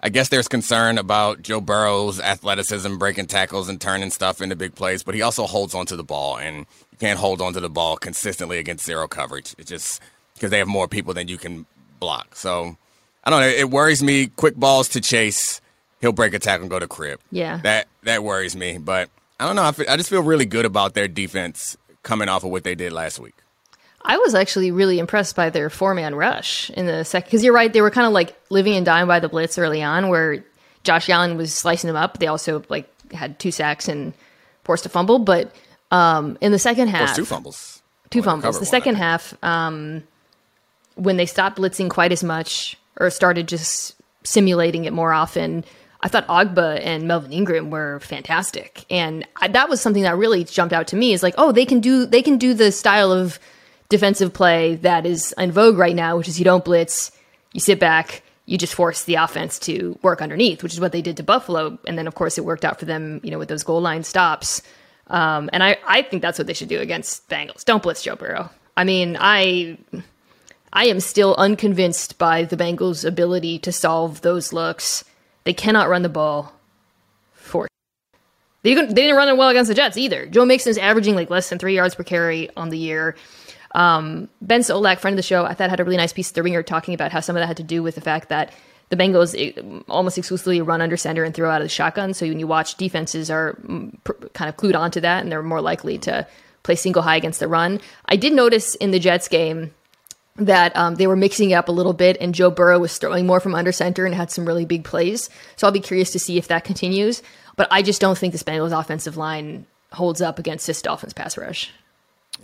I 0.00 0.10
guess 0.10 0.28
there's 0.28 0.48
concern 0.48 0.98
about 0.98 1.42
Joe 1.42 1.60
Burrow's 1.60 2.20
athleticism, 2.20 2.98
breaking 2.98 3.26
tackles 3.26 3.68
and 3.68 3.80
turning 3.80 4.10
stuff 4.10 4.40
into 4.42 4.56
big 4.56 4.74
plays, 4.74 5.02
but 5.02 5.14
he 5.14 5.22
also 5.22 5.46
holds 5.46 5.74
onto 5.74 5.96
the 5.96 6.04
ball, 6.04 6.36
and 6.36 6.66
can't 6.98 7.18
hold 7.18 7.40
onto 7.40 7.60
the 7.60 7.70
ball 7.70 7.96
consistently 7.96 8.58
against 8.58 8.84
zero 8.84 9.08
coverage. 9.08 9.54
It's 9.58 9.68
just 9.68 10.02
because 10.34 10.50
they 10.50 10.58
have 10.58 10.68
more 10.68 10.88
people 10.88 11.14
than 11.14 11.28
you 11.28 11.38
can 11.38 11.66
block. 12.00 12.36
So 12.36 12.76
I 13.24 13.30
don't 13.30 13.40
know. 13.40 13.48
It 13.48 13.70
worries 13.70 14.02
me. 14.02 14.28
Quick 14.28 14.56
balls 14.56 14.88
to 14.90 15.00
chase. 15.00 15.60
He'll 16.00 16.12
break 16.12 16.34
a 16.34 16.38
tackle 16.38 16.62
and 16.62 16.70
go 16.70 16.78
to 16.78 16.86
crib. 16.86 17.20
Yeah. 17.30 17.58
That 17.62 17.88
that 18.04 18.22
worries 18.22 18.56
me. 18.56 18.78
But 18.78 19.10
I 19.40 19.46
don't 19.46 19.56
know. 19.56 19.64
I, 19.64 19.72
feel, 19.72 19.86
I 19.88 19.96
just 19.96 20.10
feel 20.10 20.22
really 20.22 20.46
good 20.46 20.64
about 20.64 20.94
their 20.94 21.08
defense 21.08 21.76
coming 22.02 22.28
off 22.28 22.44
of 22.44 22.50
what 22.50 22.64
they 22.64 22.74
did 22.74 22.92
last 22.92 23.18
week. 23.18 23.34
I 24.02 24.16
was 24.16 24.34
actually 24.34 24.70
really 24.70 24.98
impressed 24.98 25.36
by 25.36 25.50
their 25.50 25.70
four 25.70 25.94
man 25.94 26.14
rush 26.14 26.70
in 26.70 26.86
the 26.86 27.04
second. 27.04 27.26
Because 27.26 27.44
you're 27.44 27.52
right, 27.52 27.72
they 27.72 27.82
were 27.82 27.90
kind 27.90 28.06
of 28.06 28.12
like 28.12 28.36
living 28.48 28.74
and 28.74 28.86
dying 28.86 29.06
by 29.06 29.20
the 29.20 29.28
blitz 29.28 29.58
early 29.58 29.82
on, 29.82 30.08
where 30.08 30.44
Josh 30.84 31.08
Allen 31.10 31.36
was 31.36 31.52
slicing 31.52 31.88
them 31.88 31.96
up. 31.96 32.18
They 32.18 32.28
also 32.28 32.64
like 32.68 32.88
had 33.12 33.38
two 33.38 33.50
sacks 33.50 33.88
and 33.88 34.14
forced 34.64 34.86
a 34.86 34.88
fumble. 34.88 35.18
But 35.18 35.52
um, 35.90 36.38
in 36.40 36.52
the 36.52 36.58
second 36.58 36.88
half, 36.88 37.16
two 37.16 37.24
fumbles, 37.24 37.82
two 38.10 38.22
fumbles. 38.22 38.58
The 38.58 38.66
second 38.66 38.96
half, 38.96 39.34
um, 39.42 40.02
when 40.94 41.16
they 41.16 41.26
stopped 41.26 41.58
blitzing 41.58 41.90
quite 41.90 42.12
as 42.12 42.24
much, 42.24 42.76
or 42.98 43.10
started 43.10 43.48
just 43.48 43.94
simulating 44.24 44.84
it 44.84 44.92
more 44.92 45.12
often. 45.12 45.64
I 46.00 46.06
thought 46.06 46.28
Ogbah 46.28 46.80
and 46.84 47.08
Melvin 47.08 47.32
Ingram 47.32 47.70
were 47.70 47.98
fantastic, 48.00 48.84
and 48.88 49.26
I, 49.36 49.48
that 49.48 49.68
was 49.68 49.80
something 49.80 50.04
that 50.04 50.16
really 50.16 50.44
jumped 50.44 50.72
out 50.72 50.86
to 50.88 50.96
me. 50.96 51.12
Is 51.12 51.24
like, 51.24 51.34
oh, 51.38 51.50
they 51.50 51.66
can 51.66 51.80
do 51.80 52.06
they 52.06 52.22
can 52.22 52.38
do 52.38 52.54
the 52.54 52.70
style 52.70 53.10
of 53.10 53.40
defensive 53.88 54.32
play 54.32 54.76
that 54.76 55.06
is 55.06 55.34
in 55.38 55.50
vogue 55.50 55.76
right 55.76 55.96
now, 55.96 56.16
which 56.16 56.28
is 56.28 56.38
you 56.38 56.44
don't 56.44 56.64
blitz, 56.64 57.10
you 57.52 57.60
sit 57.60 57.80
back, 57.80 58.22
you 58.46 58.58
just 58.58 58.74
force 58.74 59.04
the 59.04 59.16
offense 59.16 59.58
to 59.60 59.98
work 60.02 60.22
underneath, 60.22 60.62
which 60.62 60.72
is 60.72 60.80
what 60.80 60.92
they 60.92 61.02
did 61.02 61.16
to 61.16 61.22
Buffalo, 61.22 61.78
and 61.86 61.98
then 61.98 62.06
of 62.06 62.14
course 62.14 62.38
it 62.38 62.44
worked 62.44 62.64
out 62.64 62.78
for 62.78 62.84
them, 62.84 63.20
you 63.24 63.30
know, 63.30 63.38
with 63.38 63.48
those 63.48 63.62
goal 63.62 63.80
line 63.80 64.04
stops. 64.04 64.62
Um, 65.08 65.48
and 65.52 65.62
I, 65.62 65.78
I 65.86 66.02
think 66.02 66.22
that's 66.22 66.38
what 66.38 66.46
they 66.46 66.52
should 66.52 66.68
do 66.68 66.80
against 66.80 67.28
Bengals. 67.28 67.64
Don't 67.64 67.82
blitz 67.82 68.02
Joe 68.02 68.16
Burrow. 68.16 68.50
I 68.76 68.84
mean, 68.84 69.16
I 69.18 69.78
I 70.72 70.86
am 70.86 71.00
still 71.00 71.34
unconvinced 71.36 72.18
by 72.18 72.44
the 72.44 72.56
Bengals' 72.56 73.06
ability 73.06 73.58
to 73.60 73.72
solve 73.72 74.20
those 74.20 74.52
looks. 74.52 75.04
They 75.44 75.54
cannot 75.54 75.88
run 75.88 76.02
the 76.02 76.08
ball 76.08 76.52
for. 77.32 77.68
They 78.62 78.74
didn't, 78.74 78.94
they 78.94 79.02
didn't 79.02 79.16
run 79.16 79.28
it 79.28 79.36
well 79.36 79.48
against 79.48 79.68
the 79.68 79.74
Jets 79.74 79.96
either. 79.96 80.26
Joe 80.26 80.44
Mixon's 80.44 80.78
averaging 80.78 81.14
like 81.14 81.30
less 81.30 81.48
than 81.48 81.58
three 81.58 81.74
yards 81.74 81.94
per 81.94 82.02
carry 82.02 82.50
on 82.56 82.68
the 82.68 82.78
year. 82.78 83.16
Um, 83.74 84.28
ben 84.40 84.60
Solak, 84.60 84.98
friend 84.98 85.14
of 85.14 85.16
the 85.16 85.22
show, 85.22 85.44
I 85.44 85.54
thought 85.54 85.70
had 85.70 85.80
a 85.80 85.84
really 85.84 85.96
nice 85.96 86.12
piece 86.12 86.28
of 86.30 86.34
the 86.34 86.42
ringer 86.42 86.62
talking 86.62 86.94
about 86.94 87.12
how 87.12 87.20
some 87.20 87.36
of 87.36 87.40
that 87.40 87.46
had 87.46 87.58
to 87.58 87.62
do 87.62 87.82
with 87.82 87.94
the 87.94 88.00
fact 88.00 88.28
that 88.28 88.52
the 88.88 88.96
Bengals 88.96 89.84
almost 89.88 90.18
exclusively 90.18 90.60
run 90.60 90.80
under 90.80 90.96
center 90.96 91.24
and 91.24 91.34
throw 91.34 91.50
out 91.50 91.60
of 91.60 91.64
the 91.64 91.68
shotgun. 91.68 92.14
So 92.14 92.26
when 92.26 92.40
you 92.40 92.46
watch 92.46 92.76
defenses 92.76 93.30
are 93.30 93.58
mm, 93.66 93.94
kind 94.32 94.48
of 94.48 94.56
clued 94.56 94.76
onto 94.76 95.00
that 95.00 95.22
and 95.22 95.30
they're 95.30 95.42
more 95.42 95.60
likely 95.60 95.98
to 95.98 96.26
play 96.62 96.74
single 96.74 97.02
high 97.02 97.16
against 97.16 97.40
the 97.40 97.48
run. 97.48 97.80
I 98.06 98.16
did 98.16 98.32
notice 98.32 98.74
in 98.76 98.90
the 98.90 98.98
Jets 98.98 99.28
game 99.28 99.74
that 100.36 100.76
um, 100.76 100.94
they 100.94 101.06
were 101.06 101.16
mixing 101.16 101.50
it 101.50 101.54
up 101.54 101.68
a 101.68 101.72
little 101.72 101.92
bit, 101.92 102.16
and 102.20 102.34
Joe 102.34 102.50
Burrow 102.50 102.78
was 102.78 102.96
throwing 102.96 103.26
more 103.26 103.40
from 103.40 103.54
under 103.54 103.72
center 103.72 104.06
and 104.06 104.14
had 104.14 104.30
some 104.30 104.46
really 104.46 104.64
big 104.64 104.84
plays. 104.84 105.30
So 105.56 105.66
I'll 105.66 105.72
be 105.72 105.80
curious 105.80 106.12
to 106.12 106.18
see 106.18 106.38
if 106.38 106.48
that 106.48 106.64
continues. 106.64 107.22
But 107.56 107.68
I 107.70 107.82
just 107.82 108.00
don't 108.00 108.16
think 108.16 108.32
the 108.32 108.38
Bengals 108.38 108.78
offensive 108.78 109.16
line 109.16 109.66
holds 109.92 110.20
up 110.20 110.38
against 110.38 110.66
this 110.66 110.82
Dolphins 110.82 111.12
pass 111.12 111.36
rush. 111.36 111.72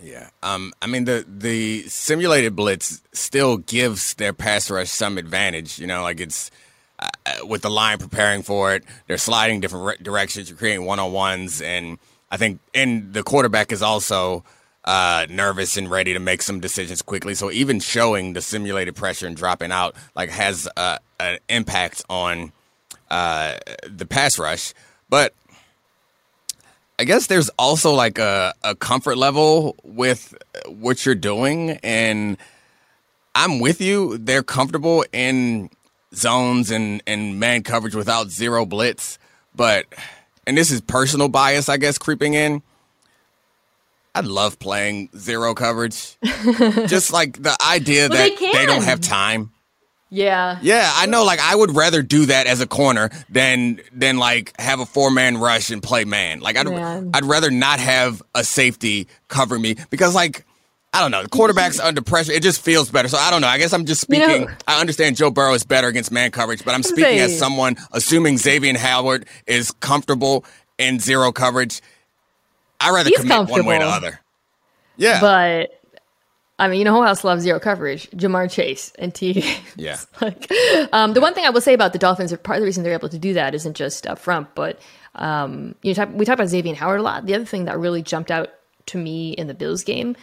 Yeah, 0.03 0.29
um, 0.43 0.73
I 0.81 0.87
mean 0.87 1.05
the 1.05 1.25
the 1.27 1.83
simulated 1.87 2.55
blitz 2.55 3.01
still 3.13 3.57
gives 3.57 4.13
their 4.15 4.33
pass 4.33 4.69
rush 4.69 4.89
some 4.89 5.17
advantage. 5.17 5.79
You 5.79 5.87
know, 5.87 6.03
like 6.03 6.19
it's 6.19 6.51
uh, 6.99 7.09
uh 7.25 7.45
with 7.47 7.61
the 7.61 7.69
line 7.69 7.97
preparing 7.97 8.43
for 8.43 8.73
it, 8.73 8.83
they're 9.07 9.17
sliding 9.17 9.61
different 9.61 9.85
re- 9.85 9.97
directions, 10.01 10.49
you're 10.49 10.57
creating 10.57 10.85
one 10.85 10.99
on 10.99 11.11
ones, 11.11 11.61
and 11.61 11.97
I 12.29 12.37
think 12.37 12.59
and 12.73 13.13
the 13.13 13.23
quarterback 13.23 13.71
is 13.71 13.81
also 13.81 14.43
uh, 14.85 15.25
nervous 15.29 15.77
and 15.77 15.89
ready 15.89 16.13
to 16.13 16.19
make 16.19 16.41
some 16.41 16.59
decisions 16.59 17.01
quickly. 17.01 17.33
So 17.33 17.51
even 17.51 17.79
showing 17.79 18.33
the 18.33 18.41
simulated 18.41 18.95
pressure 18.95 19.27
and 19.27 19.35
dropping 19.35 19.71
out 19.71 19.95
like 20.15 20.29
has 20.29 20.67
uh, 20.77 20.99
an 21.19 21.39
impact 21.49 22.03
on 22.09 22.51
uh, 23.09 23.55
the 23.83 24.05
pass 24.05 24.37
rush. 24.37 24.73
But 25.09 25.33
I 26.97 27.03
guess 27.03 27.27
there's 27.27 27.49
also 27.59 27.93
like 27.93 28.19
a, 28.19 28.53
a 28.63 28.75
comfort 28.75 29.17
level 29.17 29.75
with 29.83 30.33
what 30.67 31.05
you're 31.05 31.15
doing, 31.15 31.71
and 31.83 32.37
I'm 33.33 33.59
with 33.59 33.81
you. 33.81 34.17
They're 34.17 34.43
comfortable 34.43 35.05
in 35.11 35.69
zones 36.13 36.71
and, 36.71 37.03
and 37.05 37.39
man 37.39 37.63
coverage 37.63 37.95
without 37.95 38.29
zero 38.29 38.65
blitz, 38.65 39.19
but 39.53 39.85
and 40.47 40.57
this 40.57 40.71
is 40.71 40.79
personal 40.79 41.27
bias, 41.27 41.67
I 41.67 41.77
guess, 41.77 41.97
creeping 41.97 42.33
in 42.33 42.61
I 44.15 44.21
love 44.21 44.57
playing 44.59 45.09
zero 45.15 45.53
coverage. 45.53 46.15
Just 46.23 47.11
like 47.11 47.43
the 47.43 47.55
idea 47.67 48.07
well, 48.09 48.17
that 48.17 48.39
they, 48.39 48.51
they, 48.53 48.65
don't 48.65 48.85
have 48.85 49.01
time. 49.01 49.51
Yeah. 50.15 50.57
Yeah, 50.61 50.89
I 50.95 51.05
know. 51.05 51.23
Like, 51.23 51.39
I 51.39 51.55
would 51.55 51.75
rather 51.75 52.01
do 52.01 52.25
that 52.27 52.47
as 52.47 52.61
a 52.61 52.67
corner 52.67 53.09
than 53.29 53.81
than 53.91 54.17
like 54.17 54.53
have 54.59 54.79
a 54.79 54.85
four 54.85 55.11
man 55.11 55.37
rush 55.37 55.69
and 55.71 55.83
play 55.83 56.05
man. 56.05 56.39
Like, 56.39 56.57
I'd 56.57 56.67
Man. 56.67 57.11
I'd 57.13 57.25
rather 57.25 57.51
not 57.51 57.79
have 57.79 58.21
a 58.33 58.43
safety 58.43 59.07
cover 59.27 59.57
me 59.59 59.75
because 59.89 60.15
like. 60.15 60.45
I 60.93 61.01
don't 61.01 61.11
know. 61.11 61.23
The 61.23 61.27
quarterback's 61.29 61.77
under 61.77 62.01
pressure. 62.01 62.31
It 62.31 62.41
just 62.41 62.61
feels 62.61 62.89
better. 62.89 63.09
So 63.09 63.17
I 63.17 63.29
don't 63.29 63.41
know. 63.41 63.47
I 63.49 63.57
guess 63.57 63.73
I'm 63.73 63.83
just 63.85 64.05
You 64.07 64.19
know- 64.19 64.29
speaking. 64.29 64.49
I 64.65 64.79
understand 64.79 65.17
Joe 65.17 65.29
Burrow 65.29 65.53
is 65.53 65.65
better 65.65 65.89
against 65.89 66.09
man 66.09 66.31
coverage, 66.31 66.63
but 66.63 66.73
I'm 66.73 66.83
speaking 66.83 67.19
as 67.19 67.37
someone 67.37 67.75
assuming 67.91 68.35
Xavien 68.35 68.77
Howard 68.77 69.25
is 69.45 69.71
comfortable 69.81 70.45
in 70.77 71.01
zero 71.01 71.33
coverage. 71.33 71.81
I'd 72.79 72.91
rather 72.91 73.09
He's 73.09 73.19
commit 73.19 73.49
one 73.49 73.65
way 73.65 73.75
or 73.75 73.79
the 73.79 73.85
comfortable. 73.85 74.07
other. 74.07 74.21
Yeah. 74.95 75.19
But 75.19 75.81
I 76.57 76.69
mean, 76.69 76.79
you 76.79 76.85
know 76.85 76.95
who 76.95 77.05
else 77.05 77.23
loves 77.23 77.43
zero 77.43 77.59
coverage? 77.59 78.09
Ja'Marr 78.11 78.49
Chase 78.49 78.93
and 78.97 79.13
T. 79.13 79.43
Yeah. 79.75 79.99
like, 80.21 80.49
um, 80.93 81.13
the 81.13 81.19
one 81.19 81.33
thing 81.33 81.45
I 81.45 81.49
will 81.49 81.61
say 81.61 81.73
about 81.73 81.91
the 81.91 81.99
Dolphins, 81.99 82.33
part 82.43 82.57
of 82.57 82.61
the 82.61 82.65
reason 82.65 82.83
they're 82.83 82.93
able 82.93 83.09
to 83.09 83.19
do 83.19 83.33
that 83.33 83.53
isn't 83.53 83.75
just 83.75 84.07
up 84.07 84.19
front, 84.19 84.55
but 84.55 84.79
um, 85.15 85.75
you 85.81 85.93
talk, 85.93 86.09
we 86.13 86.23
talk 86.23 86.35
about 86.35 86.47
Xavien 86.47 86.75
Howard 86.75 87.01
a 87.01 87.03
lot. 87.03 87.25
The 87.25 87.35
other 87.35 87.45
thing 87.45 87.65
that 87.65 87.77
really 87.77 88.01
jumped 88.01 88.31
out 88.31 88.53
to 88.87 88.97
me 88.97 89.31
in 89.31 89.47
the 89.47 89.53
Bills 89.53 89.83
game, 89.83 90.15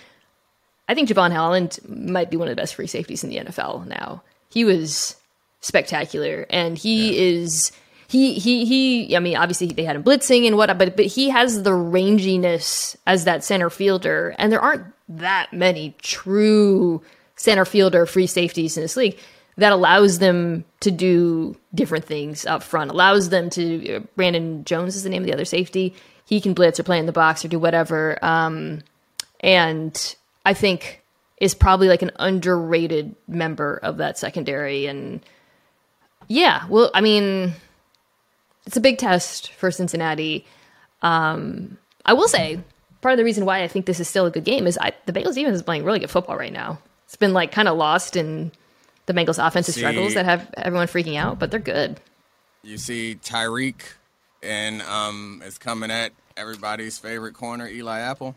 I 0.88 0.95
think 0.95 1.09
Jevon 1.09 1.33
Holland 1.33 1.79
might 1.87 2.31
be 2.31 2.37
one 2.37 2.49
of 2.49 2.53
the 2.53 2.61
best 2.61 2.75
free 2.75 2.87
safeties 2.87 3.25
in 3.25 3.31
the 3.31 3.38
NFL 3.38 3.87
now. 3.87 4.23
He 4.51 4.64
was 4.64 5.16
spectacular, 5.61 6.47
and 6.51 6.77
he 6.77 7.18
is. 7.38 7.73
He, 8.09 8.35
he 8.35 8.66
he 8.66 9.16
I 9.16 9.21
mean 9.21 9.38
obviously 9.38 9.68
they 9.68 9.85
had 9.85 9.97
him 9.97 10.05
blitzing 10.05 10.47
and 10.47 10.59
whatnot, 10.59 10.77
but 10.77 10.97
but 10.99 11.07
he 11.07 11.31
has 11.31 11.62
the 11.62 11.71
ranginess 11.71 12.95
as 13.07 13.25
that 13.25 13.42
center 13.42 13.71
fielder, 13.71 14.35
and 14.37 14.53
there 14.53 14.61
aren't 14.61 14.85
that 15.18 15.53
many 15.53 15.94
true 16.03 17.03
center 17.37 17.64
fielder 17.64 18.07
free 18.07 18.27
safeties 18.27 18.77
in 18.77 18.83
this 18.83 18.96
league 18.96 19.18
that 19.57 19.72
allows 19.72 20.18
them 20.18 20.64
to 20.81 20.90
do 20.90 21.57
different 21.75 22.05
things 22.05 22.46
up 22.46 22.62
front. 22.62 22.90
Allows 22.90 23.29
them 23.29 23.51
to 23.51 23.96
uh, 23.96 24.01
Brandon 24.16 24.64
Jones 24.64 24.96
is 24.96 25.03
the 25.03 25.11
name 25.11 25.22
of 25.22 25.27
the 25.27 25.35
other 25.35 25.44
safety. 25.44 25.94
He 26.25 26.40
can 26.40 26.55
blitz 26.55 26.81
or 26.81 26.85
play 26.85 26.98
in 26.98 27.07
the 27.07 27.12
box 27.12 27.44
or 27.44 27.48
do 27.48 27.59
whatever. 27.59 28.18
Um, 28.22 28.83
and 29.40 30.16
I 30.46 30.55
think 30.55 31.03
is 31.38 31.55
probably 31.55 31.88
like 31.88 32.03
an 32.03 32.12
underrated 32.16 33.14
member 33.27 33.77
of 33.83 33.98
that 33.98 34.16
secondary. 34.16 34.87
And 34.87 35.20
yeah, 36.29 36.66
well, 36.68 36.90
I 36.94 37.01
mean, 37.01 37.53
it's 38.66 38.77
a 38.77 38.81
big 38.81 38.98
test 38.98 39.53
for 39.53 39.70
Cincinnati. 39.70 40.46
Um, 41.03 41.79
I 42.07 42.14
will 42.14 42.29
say 42.29 42.61
part 43.02 43.12
of 43.12 43.18
the 43.18 43.24
reason 43.24 43.44
why 43.44 43.62
I 43.62 43.68
think 43.68 43.84
this 43.84 44.00
is 44.00 44.08
still 44.08 44.24
a 44.24 44.30
good 44.30 44.44
game 44.44 44.66
is 44.66 44.78
I, 44.78 44.92
the 45.04 45.12
Bengals 45.12 45.34
defense 45.34 45.56
is 45.56 45.62
playing 45.62 45.84
really 45.84 45.98
good 45.98 46.10
football 46.10 46.36
right 46.36 46.52
now. 46.52 46.78
It's 47.04 47.16
been 47.16 47.34
like 47.34 47.52
kind 47.52 47.68
of 47.68 47.76
lost 47.76 48.16
in 48.16 48.52
the 49.04 49.12
Bengals 49.12 49.44
offensive 49.44 49.74
See- 49.74 49.80
struggles 49.80 50.14
that 50.14 50.24
have 50.24 50.48
everyone 50.56 50.86
freaking 50.86 51.16
out, 51.16 51.38
but 51.38 51.50
they're 51.50 51.60
good. 51.60 52.00
You 52.62 52.78
see 52.78 53.18
Tyreek 53.22 53.82
and 54.42 54.80
um 54.82 55.42
is 55.44 55.58
coming 55.58 55.90
at 55.90 56.12
everybody's 56.36 56.98
favorite 56.98 57.34
corner, 57.34 57.68
Eli 57.68 57.98
Apple. 57.98 58.36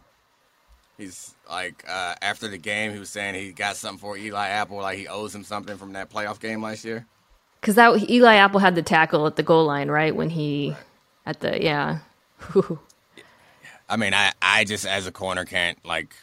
He's 0.98 1.36
like 1.50 1.84
uh, 1.88 2.16
after 2.22 2.48
the 2.48 2.58
game, 2.58 2.94
he 2.94 3.00
was 3.00 3.10
saying 3.10 3.36
he 3.36 3.52
got 3.52 3.76
something 3.76 4.00
for 4.00 4.18
Eli 4.18 4.48
Apple, 4.48 4.78
like 4.78 4.98
he 4.98 5.08
owes 5.08 5.36
him 5.36 5.44
something 5.44 5.78
from 5.78 5.94
that 5.94 6.10
playoff 6.10 6.40
game 6.40 6.62
last 6.62 6.86
year. 6.86 7.06
Because 7.60 7.76
that 7.76 8.10
Eli 8.10 8.36
Apple 8.36 8.60
had 8.60 8.76
the 8.76 8.82
tackle 8.82 9.28
at 9.28 9.36
the 9.36 9.44
goal 9.44 9.66
line, 9.66 9.90
right? 9.90 10.16
When 10.16 10.30
he 10.30 10.76
at 11.26 11.42
the 11.42 11.62
yeah. 11.62 12.00
I 13.90 13.98
mean, 13.98 14.14
I 14.14 14.32
I 14.42 14.64
just 14.64 14.86
as 14.86 15.08
a 15.08 15.12
corner 15.12 15.46
can't 15.46 15.84
like 15.86 16.16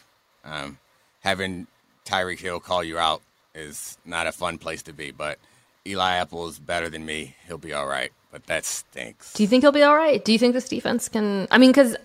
um, 0.45 0.79
having 1.21 1.67
Tyreek 2.05 2.41
Hill 2.41 2.61
call 2.61 2.83
you 2.83 2.99
out 2.99 3.23
is 3.55 3.99
not 4.05 4.27
a 4.27 4.33
fun 4.33 4.59
place 4.59 4.83
to 4.85 4.93
be. 4.93 5.11
But 5.11 5.39
Eli 5.87 6.17
Apple 6.17 6.49
is 6.49 6.59
better 6.59 6.89
than 6.89 7.05
me. 7.05 7.37
He'll 7.47 7.59
be 7.59 7.73
all 7.73 7.87
right. 7.87 8.11
But 8.31 8.47
that 8.47 8.65
stinks. 8.65 9.33
Do 9.35 9.43
you 9.43 9.49
think 9.49 9.63
he'll 9.63 9.73
be 9.73 9.83
all 9.83 9.95
right? 9.97 10.25
Do 10.25 10.33
you 10.33 10.39
think 10.39 10.55
this 10.55 10.69
defense 10.69 11.09
can? 11.09 11.47
I 11.51 11.59
mean, 11.59 11.71
because 11.71 11.97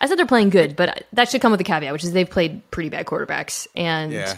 I 0.00 0.06
said 0.06 0.18
they're 0.18 0.26
playing 0.26 0.50
good, 0.50 0.76
but 0.76 1.04
that 1.14 1.30
should 1.30 1.40
come 1.40 1.50
with 1.52 1.60
a 1.60 1.64
caveat, 1.64 1.92
which 1.92 2.04
is 2.04 2.12
they've 2.12 2.28
played 2.28 2.68
pretty 2.70 2.90
bad 2.90 3.06
quarterbacks, 3.06 3.66
and 3.74 4.12
Yeah. 4.12 4.36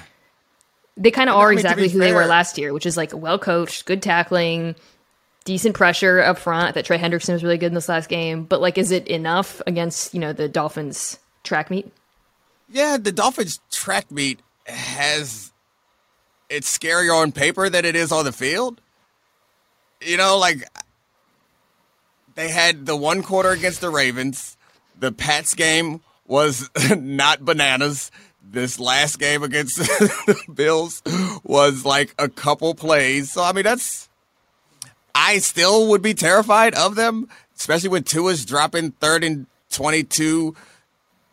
they 0.97 1.11
kind 1.11 1.29
of 1.29 1.35
But, 1.35 1.39
I 1.41 1.43
are 1.43 1.49
mean, 1.51 1.59
exactly 1.59 1.85
be 1.85 1.89
who 1.93 1.99
they 1.99 2.13
were 2.13 2.27
last 2.27 2.57
year, 2.57 2.73
which 2.73 2.87
is 2.87 2.97
like 2.97 3.11
well 3.13 3.39
coached, 3.39 3.85
good 3.85 4.01
tackling, 4.01 4.77
decent 5.45 5.75
pressure 5.75 6.21
up 6.21 6.39
front. 6.39 6.75
Thought 6.75 6.85
Trey 6.87 6.99
Hendrickson 6.99 7.33
was 7.33 7.45
really 7.45 7.59
good 7.59 7.67
in 7.67 7.75
this 7.75 7.89
last 7.89 8.09
game, 8.09 8.45
but 8.45 8.61
like, 8.61 8.79
is 8.79 8.91
it 8.91 9.09
enough 9.09 9.63
against 9.67 10.15
you 10.15 10.21
know 10.21 10.33
the 10.33 10.49
Dolphins 10.49 11.19
track 11.43 11.71
meet? 11.71 11.91
Yeah, 12.69 12.97
the 12.97 13.13
Dolphins 13.13 13.61
track 13.71 14.11
meet 14.11 14.41
has 14.67 15.53
it's 16.49 16.77
scarier 16.77 17.15
on 17.15 17.33
paper 17.33 17.69
than 17.69 17.85
it 17.85 17.97
is 17.97 18.13
on 18.13 18.25
the 18.25 18.33
field. 18.33 18.81
You 20.01 20.17
know, 20.17 20.39
like 20.39 20.65
they 22.35 22.49
had 22.49 22.87
the 22.87 22.97
one 22.97 23.23
quarter 23.23 23.51
against 23.51 23.81
the 23.81 23.91
Ravens. 23.91 24.57
The 24.99 25.13
Pats 25.13 25.55
game 25.55 26.01
was 26.27 26.71
not 26.97 27.45
bananas. 27.45 28.11
This 28.47 28.79
last 28.79 29.19
game 29.19 29.43
against 29.43 29.77
the 29.79 30.37
Bills 30.53 31.03
was 31.43 31.85
like 31.85 32.15
a 32.19 32.29
couple 32.29 32.75
plays. 32.75 33.33
So 33.33 33.43
I 33.43 33.53
mean 33.53 33.65
that's 33.65 34.09
I 35.15 35.39
still 35.39 35.89
would 35.89 36.03
be 36.03 36.15
terrified 36.15 36.75
of 36.75 36.97
them, 36.97 37.29
especially 37.57 37.91
when 37.91 38.03
Tua's 38.03 38.45
dropping 38.45 38.93
third 38.93 39.23
and 39.25 39.47
twenty-two 39.71 40.55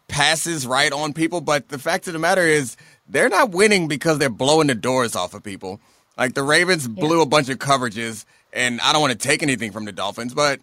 passes 0.08 0.68
right 0.68 0.92
on 0.92 1.14
people. 1.14 1.42
But 1.42 1.70
the 1.70 1.80
fact 1.80 2.08
of 2.08 2.14
the 2.14 2.20
matter 2.20 2.42
is, 2.44 2.78
they're 3.10 3.30
not 3.30 3.52
winning 3.52 3.88
because 3.88 4.18
they're 4.18 4.30
blowing 4.30 4.68
the 4.68 4.76
doors 4.76 5.16
off 5.16 5.34
of 5.34 5.44
people. 5.44 5.80
Like 6.18 6.34
the 6.34 6.44
Ravens 6.44 6.88
blew 6.88 7.22
a 7.22 7.26
bunch 7.26 7.50
of 7.50 7.58
coverages, 7.58 8.26
and 8.54 8.80
I 8.82 8.94
don't 8.94 9.02
want 9.02 9.14
to 9.14 9.28
take 9.28 9.42
anything 9.42 9.72
from 9.72 9.86
the 9.86 9.92
Dolphins, 9.92 10.34
but 10.34 10.60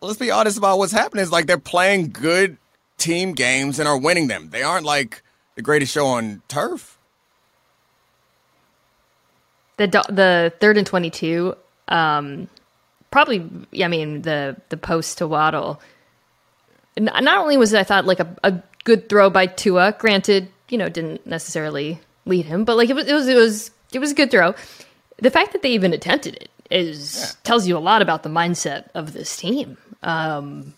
let's 0.00 0.18
be 0.18 0.30
honest 0.30 0.56
about 0.56 0.78
what's 0.78 0.92
happening. 0.92 1.22
Is 1.22 1.32
like 1.32 1.46
they're 1.46 1.58
playing 1.58 2.10
good 2.10 2.56
team 2.96 3.32
games 3.34 3.78
and 3.78 3.86
are 3.86 3.98
winning 3.98 4.28
them. 4.28 4.48
They 4.50 4.62
aren't 4.62 4.86
like 4.86 5.22
the 5.54 5.62
greatest 5.62 5.92
show 5.92 6.06
on 6.06 6.42
turf. 6.48 6.94
the 9.76 9.86
do- 9.86 10.00
the 10.08 10.52
third 10.60 10.78
and 10.78 10.86
22 10.86 11.54
um 11.88 12.48
probably 13.10 13.48
i 13.82 13.88
mean 13.88 14.22
the 14.22 14.56
the 14.70 14.76
post 14.76 15.18
to 15.18 15.26
waddle 15.26 15.80
not 16.98 17.38
only 17.38 17.56
was 17.56 17.72
it 17.72 17.78
i 17.78 17.84
thought 17.84 18.04
like 18.06 18.20
a, 18.20 18.36
a 18.42 18.60
good 18.84 19.08
throw 19.08 19.28
by 19.30 19.46
tua 19.46 19.94
granted 19.98 20.48
you 20.68 20.78
know 20.78 20.88
didn't 20.88 21.26
necessarily 21.26 22.00
lead 22.24 22.44
him 22.46 22.64
but 22.64 22.76
like 22.76 22.88
it 22.90 22.94
was 22.96 23.06
it 23.06 23.14
was 23.14 23.28
it 23.28 23.36
was 23.36 23.70
it 23.92 23.98
was 24.00 24.10
a 24.10 24.14
good 24.14 24.30
throw. 24.32 24.52
The 25.18 25.30
fact 25.30 25.52
that 25.52 25.62
they 25.62 25.70
even 25.70 25.92
attempted 25.92 26.34
it 26.34 26.50
is 26.70 27.36
tells 27.44 27.68
you 27.68 27.76
a 27.76 27.78
lot 27.78 28.02
about 28.02 28.24
the 28.24 28.28
mindset 28.28 28.88
of 28.94 29.12
this 29.12 29.36
team. 29.36 29.78
Um 30.02 30.74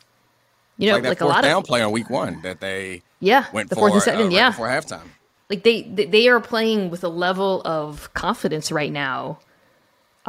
you 0.76 0.88
know 0.90 0.96
Like 0.96 1.04
like, 1.04 1.20
a 1.22 1.26
lot 1.26 1.42
down 1.42 1.60
of 1.62 1.64
play 1.64 1.80
on 1.82 1.90
week 1.90 2.10
one 2.10 2.42
that 2.42 2.60
they 2.60 3.02
yeah 3.20 3.46
went 3.52 3.70
the 3.70 3.76
for 3.76 3.88
fourth 3.90 4.06
and 4.06 4.16
uh, 4.16 4.22
right 4.24 4.32
yeah. 4.32 4.50
before 4.50 4.68
halftime. 4.68 5.08
like 5.48 5.62
they- 5.64 5.82
they 5.82 6.28
are 6.28 6.38
playing 6.38 6.90
with 6.90 7.02
a 7.02 7.08
level 7.08 7.62
of 7.64 8.12
confidence 8.14 8.70
right 8.70 8.92
now 8.92 9.38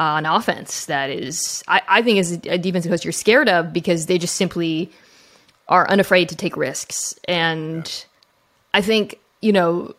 on 0.00 0.24
offense 0.24 0.86
that 0.86 1.10
is 1.10 1.62
I, 1.68 1.82
I 1.86 2.02
think 2.02 2.18
is 2.18 2.32
a 2.46 2.56
defensive 2.56 2.90
coach 2.90 3.04
you're 3.04 3.12
scared 3.12 3.50
of 3.50 3.72
because 3.72 4.06
they 4.06 4.16
just 4.16 4.34
simply 4.34 4.90
are 5.68 5.88
unafraid 5.90 6.30
to 6.30 6.36
take 6.36 6.56
risks 6.56 7.14
and 7.28 8.06
I 8.72 8.80
think 8.80 9.20
you 9.42 9.52
know 9.52 9.94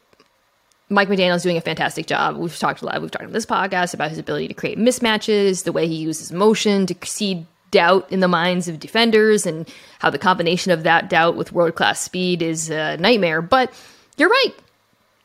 Mike 0.89 1.07
McDaniel's 1.07 1.43
doing 1.43 1.55
a 1.55 1.61
fantastic 1.61 2.05
job. 2.05 2.35
We've 2.35 2.57
talked 2.57 2.81
a 2.81 2.85
lot. 2.85 3.01
We've 3.01 3.09
talked 3.09 3.23
on 3.23 3.31
this 3.31 3.45
podcast 3.45 3.93
about 3.93 4.09
his 4.09 4.19
ability 4.19 4.49
to 4.49 4.53
create 4.53 4.77
mismatches, 4.77 5.63
the 5.63 5.71
way 5.71 5.87
he 5.87 5.95
uses 5.95 6.33
motion 6.33 6.85
to 6.87 6.95
seed 7.07 7.45
doubt 7.71 8.11
in 8.11 8.19
the 8.19 8.27
minds 8.27 8.67
of 8.67 8.77
defenders, 8.77 9.45
and 9.45 9.69
how 9.99 10.09
the 10.09 10.19
combination 10.19 10.73
of 10.73 10.83
that 10.83 11.09
doubt 11.09 11.37
with 11.37 11.53
world 11.53 11.75
class 11.75 12.01
speed 12.01 12.41
is 12.41 12.69
a 12.69 12.97
nightmare. 12.97 13.41
But 13.41 13.71
you're 14.17 14.27
right; 14.27 14.51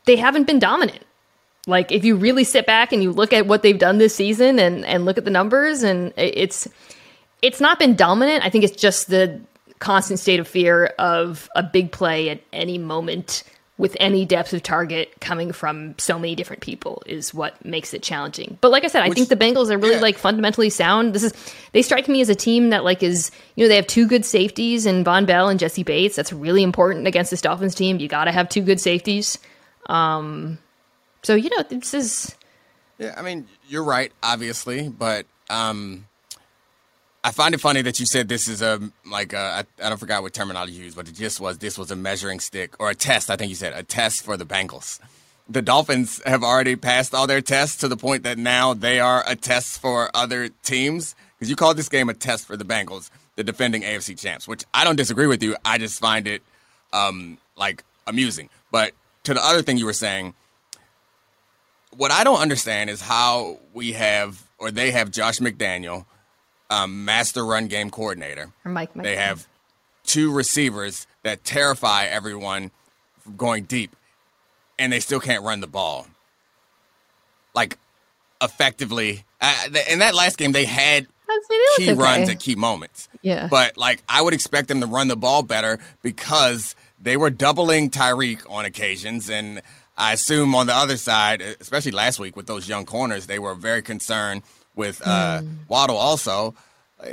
they 0.05 0.15
haven't 0.15 0.47
been 0.47 0.59
dominant. 0.59 1.03
Like 1.67 1.91
if 1.91 2.03
you 2.05 2.15
really 2.15 2.45
sit 2.45 2.65
back 2.65 2.91
and 2.91 3.03
you 3.03 3.11
look 3.11 3.33
at 3.33 3.45
what 3.45 3.61
they've 3.61 3.77
done 3.77 3.97
this 3.99 4.15
season 4.15 4.57
and 4.57 4.83
and 4.85 5.05
look 5.05 5.17
at 5.17 5.25
the 5.25 5.31
numbers, 5.31 5.83
and 5.83 6.13
it's 6.15 6.67
it's 7.41 7.61
not 7.61 7.77
been 7.77 7.95
dominant. 7.95 8.43
I 8.43 8.49
think 8.49 8.63
it's 8.63 8.75
just 8.75 9.09
the 9.09 9.39
constant 9.79 10.19
state 10.19 10.39
of 10.39 10.47
fear 10.47 10.85
of 10.97 11.49
a 11.55 11.61
big 11.61 11.91
play 11.91 12.29
at 12.29 12.41
any 12.51 12.77
moment 12.79 13.43
with 13.77 13.95
any 13.99 14.25
depth 14.25 14.53
of 14.53 14.63
target 14.63 15.11
coming 15.21 15.51
from 15.51 15.93
so 15.99 16.17
many 16.17 16.33
different 16.33 16.63
people 16.63 17.03
is 17.05 17.31
what 17.31 17.63
makes 17.63 17.93
it 17.93 18.01
challenging. 18.01 18.57
But 18.59 18.71
like 18.71 18.83
I 18.83 18.87
said, 18.87 19.03
I 19.03 19.09
Which- 19.09 19.17
think 19.19 19.29
the 19.29 19.35
Bengals 19.35 19.69
are 19.69 19.77
really 19.77 19.95
yeah. 19.95 20.01
like 20.01 20.17
fundamentally 20.17 20.71
sound. 20.71 21.13
This 21.13 21.23
is 21.23 21.33
they 21.73 21.83
strike 21.83 22.07
me 22.07 22.21
as 22.21 22.29
a 22.29 22.33
team 22.35 22.71
that 22.71 22.83
like 22.83 23.03
is 23.03 23.29
you 23.55 23.63
know 23.63 23.67
they 23.67 23.75
have 23.75 23.85
two 23.87 24.07
good 24.07 24.25
safeties 24.25 24.85
in 24.85 25.03
Vonn 25.03 25.25
Bell 25.27 25.49
and 25.49 25.59
Jessie 25.59 25.83
Bates. 25.83 26.15
That's 26.15 26.33
really 26.33 26.63
important 26.63 27.05
against 27.07 27.29
this 27.29 27.41
Dolphins 27.41 27.75
team. 27.75 27.99
You 27.99 28.07
got 28.07 28.23
to 28.23 28.31
have 28.31 28.49
two 28.49 28.61
good 28.61 28.79
safeties. 28.79 29.37
Um, 29.87 30.57
so 31.27 31.35
you 31.35 31.49
know 31.49 31.61
this 31.63 31.93
is 31.93 32.37
Yeah, 32.97 33.13
I 33.17 33.21
mean, 33.21 33.49
you're 33.67 33.83
right, 33.83 34.13
obviously, 34.23 34.87
but 34.87 35.25
um, 35.49 36.07
I 37.21 37.31
find 37.31 37.53
it 37.53 37.59
funny 37.59 37.81
that 37.81 37.99
you 37.99 38.05
said 38.05 38.29
this 38.29 38.47
is 38.47 38.61
a 38.61 38.79
like 39.05 39.33
I, 39.33 39.65
don't 39.77 39.99
forgot 39.99 40.23
what 40.23 40.33
terminology 40.33 40.71
you 40.71 40.85
used, 40.85 40.95
but 40.95 41.09
it 41.09 41.15
just 41.15 41.41
was 41.41 41.57
this 41.57 41.77
was 41.77 41.91
a 41.91 41.97
measuring 41.97 42.39
stick 42.39 42.79
or 42.79 42.89
a 42.89 42.95
test. 42.95 43.29
I 43.29 43.35
think 43.35 43.49
you 43.49 43.55
said 43.55 43.73
a 43.73 43.83
test 43.83 44.23
for 44.23 44.37
the 44.37 44.45
Bengals. 44.45 45.01
the 45.49 45.61
Dolphins 45.61 46.21
have 46.25 46.43
already 46.43 46.77
passed 46.77 47.13
all 47.13 47.27
their 47.27 47.41
tests 47.41 47.75
to 47.81 47.89
the 47.89 47.97
point 47.97 48.23
that 48.23 48.37
now 48.37 48.73
they 48.73 49.01
are 49.01 49.21
a 49.27 49.35
test 49.35 49.81
for 49.81 50.09
other 50.13 50.47
teams. 50.63 51.13
Because 51.35 51.49
you 51.49 51.57
called 51.57 51.75
this 51.75 51.89
game 51.89 52.07
a 52.07 52.13
test 52.13 52.47
for 52.47 52.55
the 52.55 52.63
Bengals, 52.63 53.09
the 53.35 53.43
defending 53.43 53.81
AFC 53.81 54.17
champs, 54.17 54.47
which 54.47 54.63
I 54.73 54.85
don't 54.85 54.95
disagree 54.95 55.27
with 55.27 55.43
you. 55.43 55.57
I 55.65 55.77
just 55.77 55.99
find 55.99 56.25
it 56.25 56.41
um, 56.93 57.37
like 57.57 57.83
amusing. 58.07 58.49
But 58.71 58.93
to 59.25 59.33
the 59.33 59.43
other 59.43 59.61
thing 59.61 59.77
you 59.77 59.85
were 59.85 59.91
saying, 59.91 60.33
what 61.95 62.11
I 62.11 62.23
don't 62.23 62.39
understand 62.39 62.89
is 62.89 63.01
how 63.01 63.59
we 63.73 63.93
have 63.93 64.43
or 64.59 64.71
they 64.71 64.91
have 64.91 65.11
Josh 65.11 65.37
McDaniel, 65.39 66.05
um, 66.69 67.05
master 67.05 67.45
run 67.45 67.67
game 67.67 67.89
coordinator. 67.89 68.51
Or 68.65 68.71
Mike. 68.71 68.95
Mike 68.95 69.03
They 69.03 69.15
have 69.15 69.47
two 70.03 70.31
receivers 70.31 71.07
that 71.23 71.43
terrify 71.43 72.05
everyone 72.05 72.71
going 73.35 73.63
deep, 73.63 73.95
and 74.79 74.91
they 74.91 74.99
still 74.99 75.19
can't 75.19 75.43
run 75.43 75.59
the 75.59 75.67
ball. 75.67 76.07
Like 77.53 77.77
effectively, 78.41 79.23
uh, 79.41 79.67
th- 79.71 79.87
in 79.87 79.99
that 79.99 80.15
last 80.15 80.37
game, 80.37 80.51
they 80.51 80.65
had 80.65 81.07
I'd 81.29 81.39
say 81.49 81.57
they 81.77 81.83
key 81.83 81.91
looked 81.91 82.01
runs 82.01 82.29
at 82.29 82.39
key 82.39 82.55
moments. 82.55 83.09
Yeah. 83.21 83.47
But 83.47 83.77
like 83.77 84.03
I 84.07 84.21
would 84.21 84.33
expect 84.33 84.67
them 84.67 84.81
to 84.81 84.87
run 84.87 85.07
the 85.07 85.17
ball 85.17 85.43
better 85.43 85.79
because 86.01 86.75
they 86.99 87.17
were 87.17 87.29
doubling 87.29 87.89
Tyreek 87.89 88.49
on 88.49 88.65
occasions 88.65 89.29
and 89.29 89.61
I 89.97 90.13
assume 90.13 90.53
on 90.55 90.67
the 90.67 90.75
other 90.75 90.97
side, 90.97 91.41
especially 91.41 91.91
last 91.91 92.19
week 92.19 92.35
with 92.35 92.45
those 92.47 92.69
young 92.69 92.85
corners, 92.85 93.25
they 93.27 93.39
were 93.39 93.55
very 93.55 93.81
concerned 93.81 94.43
with 94.75 95.01
uh, 95.05 95.41
Hmm. 95.41 95.47
Waddle 95.67 95.97
also. 95.97 96.53
Uh, 97.03 97.07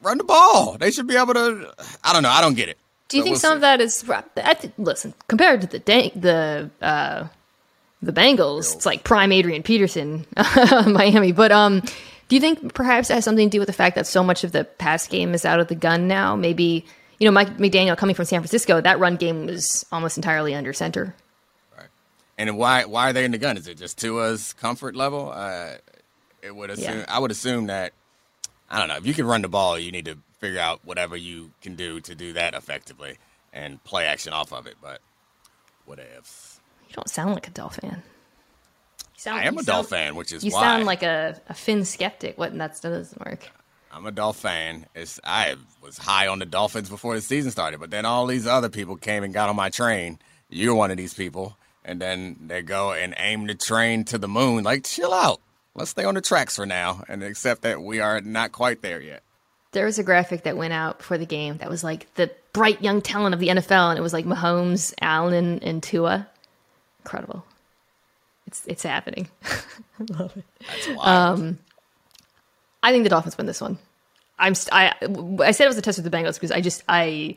run 0.00 0.18
the 0.18 0.24
ball. 0.24 0.76
They 0.78 0.90
should 0.90 1.06
be 1.06 1.16
able 1.16 1.34
to 1.34 1.72
I 2.02 2.12
don't 2.12 2.22
know. 2.22 2.30
I 2.30 2.40
don't 2.40 2.54
get 2.54 2.68
it. 2.68 2.78
Do 3.08 3.18
you 3.18 3.22
So 3.22 3.24
think 3.24 3.32
we'll 3.34 3.40
some 3.40 3.50
see. 3.50 3.54
of 3.56 3.60
that 3.60 3.80
is? 3.80 4.10
I 4.42 4.54
th- 4.54 4.72
listen, 4.78 5.12
compared 5.28 5.60
to 5.62 5.66
the 5.66 5.78
the 6.16 6.70
uh, 6.80 7.26
the 8.02 8.12
Bengals, 8.12 8.74
it's 8.74 8.86
like 8.86 9.04
prime 9.04 9.30
Adrian 9.32 9.62
Peterson, 9.62 10.26
Miami. 10.86 11.32
But 11.32 11.52
um, 11.52 11.80
do 11.80 12.34
you 12.36 12.40
think 12.40 12.72
perhaps 12.74 13.10
it 13.10 13.14
has 13.14 13.24
something 13.24 13.48
to 13.50 13.52
do 13.56 13.58
with 13.60 13.66
the 13.68 13.72
fact 13.74 13.96
that 13.96 14.06
so 14.06 14.24
much 14.24 14.44
of 14.44 14.52
the 14.52 14.64
pass 14.64 15.06
game 15.06 15.34
is 15.34 15.44
out 15.44 15.60
of 15.60 15.68
the 15.68 15.74
gun 15.74 16.08
now? 16.08 16.34
Maybe 16.36 16.86
you 17.18 17.26
know, 17.26 17.32
Mike 17.32 17.58
McDaniel 17.58 17.96
coming 17.96 18.14
from 18.16 18.24
San 18.24 18.40
Francisco, 18.40 18.80
that 18.80 18.98
run 18.98 19.16
game 19.16 19.46
was 19.46 19.84
almost 19.92 20.16
entirely 20.16 20.54
under 20.54 20.72
center. 20.72 21.14
And 22.38 22.56
why 22.56 22.84
why 22.86 23.10
are 23.10 23.12
they 23.12 23.24
in 23.24 23.30
the 23.32 23.38
gun? 23.38 23.56
Is 23.56 23.68
it 23.68 23.76
just 23.78 23.98
Tua's 23.98 24.52
comfort 24.54 24.96
level? 24.96 25.30
Uh, 25.34 25.72
it 26.42 26.54
would 26.54 26.70
assume 26.70 26.98
Yeah. 26.98 27.04
I 27.08 27.18
would 27.18 27.30
assume 27.30 27.66
that 27.66 27.92
I 28.70 28.78
don't 28.78 28.88
know. 28.88 28.96
If 28.96 29.06
you 29.06 29.14
can 29.14 29.26
run 29.26 29.42
the 29.42 29.48
ball, 29.48 29.78
you 29.78 29.92
need 29.92 30.06
to 30.06 30.16
figure 30.40 30.58
out 30.60 30.80
whatever 30.84 31.16
you 31.16 31.50
can 31.60 31.76
do 31.76 32.00
to 32.00 32.14
do 32.14 32.32
that 32.32 32.54
effectively 32.54 33.18
and 33.52 33.82
play 33.84 34.06
action 34.06 34.32
off 34.32 34.52
of 34.52 34.66
it. 34.66 34.76
But 34.80 35.00
what 35.84 35.98
ifs? 35.98 36.58
You 36.88 36.94
don't 36.94 37.08
sound 37.08 37.34
like 37.34 37.46
a 37.46 37.50
Dell 37.50 37.68
fan. 37.68 38.02
You 39.14 39.20
sound, 39.20 39.38
I 39.40 39.44
am 39.44 39.58
a 39.58 39.62
Dolphin 39.62 39.66
sound- 39.66 39.88
fan, 39.88 40.14
which 40.16 40.32
is 40.32 40.42
You 40.42 40.50
why 40.52 40.60
sound 40.62 40.84
like 40.84 41.02
a, 41.02 41.40
a 41.48 41.54
Finn 41.54 41.84
skeptic. 41.84 42.38
What? 42.38 42.56
That 42.56 42.80
doesn't 42.80 43.24
work. 43.24 43.48
I'm 43.92 44.06
a 44.06 44.10
Dolphin 44.10 44.40
fan. 44.40 44.86
It's 44.94 45.20
I 45.22 45.56
was 45.82 45.98
high 45.98 46.26
on 46.26 46.38
the 46.38 46.46
Dolphins 46.46 46.88
before 46.88 47.14
the 47.14 47.20
season 47.20 47.50
started, 47.50 47.78
but 47.78 47.90
then 47.90 48.06
all 48.06 48.26
these 48.26 48.46
other 48.46 48.70
people 48.70 48.96
came 48.96 49.22
and 49.22 49.34
got 49.34 49.48
on 49.50 49.56
my 49.56 49.68
train. 49.68 50.18
You're 50.48 50.74
one 50.74 50.90
of 50.90 50.96
these 50.96 51.12
people, 51.14 51.56
and 51.84 52.00
then 52.00 52.36
they 52.46 52.62
go 52.62 52.92
and 52.92 53.14
aim 53.18 53.46
the 53.46 53.54
train 53.54 54.04
to 54.04 54.18
the 54.18 54.28
moon. 54.28 54.64
Like, 54.64 54.84
chill 54.84 55.12
out. 55.12 55.40
Let's 55.74 55.90
stay 55.90 56.04
on 56.04 56.14
the 56.14 56.20
tracks 56.20 56.56
for 56.56 56.66
now, 56.66 57.02
and 57.08 57.22
accept 57.22 57.62
that 57.62 57.82
we 57.82 58.00
are 58.00 58.20
not 58.20 58.52
quite 58.52 58.82
there 58.82 59.00
yet. 59.00 59.22
There 59.72 59.86
was 59.86 59.98
a 59.98 60.02
graphic 60.02 60.42
that 60.42 60.56
went 60.56 60.74
out 60.74 60.98
before 60.98 61.16
the 61.16 61.24
game 61.24 61.56
that 61.58 61.70
was 61.70 61.82
like 61.82 62.12
the 62.14 62.30
bright 62.52 62.82
young 62.82 63.00
talent 63.00 63.32
of 63.32 63.40
the 63.40 63.48
NFL, 63.48 63.90
and 63.90 63.98
it 63.98 64.02
was 64.02 64.12
like 64.12 64.26
Mahomes, 64.26 64.92
Allen, 65.00 65.60
and 65.62 65.82
Tua. 65.82 66.28
Incredible. 67.00 67.44
It's 68.46 68.66
it's 68.66 68.82
happening. 68.82 69.28
I 69.44 70.18
love 70.18 70.36
it. 70.36 70.44
That's 70.60 70.88
wild. 70.88 71.38
Um, 71.38 71.58
I 72.82 72.92
think 72.92 73.04
the 73.04 73.10
Dolphins 73.10 73.38
win 73.38 73.46
this 73.46 73.62
one. 73.62 73.78
I'm 74.38 74.54
st- 74.54 74.74
I 74.74 74.94
I 75.42 75.52
said 75.52 75.64
it 75.64 75.68
was 75.68 75.78
a 75.78 75.82
test 75.82 75.98
with 75.98 76.10
the 76.10 76.16
Bengals 76.16 76.34
because 76.34 76.50
I 76.50 76.60
just 76.60 76.82
I 76.88 77.36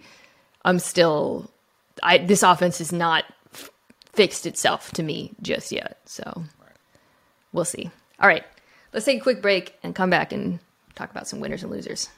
I'm 0.65 0.79
still 0.79 1.49
I 2.03 2.17
this 2.17 2.43
offense 2.43 2.81
is 2.81 2.91
not 2.91 3.23
fixed 4.15 4.45
itself 4.45 4.91
to 4.91 5.03
me 5.03 5.33
just 5.41 5.71
yet. 5.71 5.99
So 6.05 6.45
we'll 7.51 7.65
see. 7.65 7.91
All 8.19 8.27
right, 8.27 8.43
let's 8.93 9.05
take 9.05 9.19
a 9.19 9.23
quick 9.23 9.41
break 9.41 9.75
and 9.83 9.93
come 9.93 10.09
back 10.09 10.31
and 10.31 10.59
talk 10.95 11.11
about 11.11 11.27
some 11.27 11.39
winners 11.39 11.63
and 11.63 11.71
losers. 11.71 12.09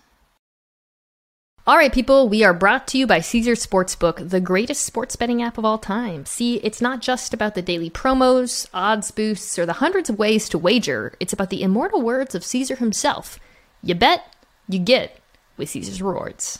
All 1.66 1.76
right, 1.76 1.92
people, 1.92 2.30
we 2.30 2.46
are 2.46 2.54
brought 2.54 2.88
to 2.88 2.98
you 2.98 3.06
by 3.06 3.20
Caesars 3.20 3.66
Sportsbook, 3.66 4.30
the 4.30 4.40
greatest 4.40 4.86
sports 4.86 5.18
betting 5.18 5.42
app 5.42 5.58
of 5.58 5.66
all 5.66 5.78
time. 5.78 6.26
See, 6.26 6.58
it's 6.58 6.82
not 6.82 7.02
just 7.02 7.34
about 7.34 7.56
the 7.56 7.62
daily 7.62 7.90
promos, 7.90 8.68
odds 8.74 9.12
boosts, 9.12 9.60
or 9.60 9.66
the 9.66 9.74
hundreds 9.74 10.10
of 10.10 10.18
ways 10.18 10.48
to 10.48 10.58
wager. 10.58 11.14
It's 11.20 11.34
about 11.34 11.50
the 11.50 11.64
immortal 11.64 12.02
words 12.02 12.36
of 12.36 12.46
Caesar 12.46 12.78
himself. 12.78 13.38
You 13.84 13.96
bet, 13.96 14.34
you 14.70 14.80
get 14.80 15.20
with 15.58 15.70
Caesars 15.70 16.02
Rewards. 16.02 16.60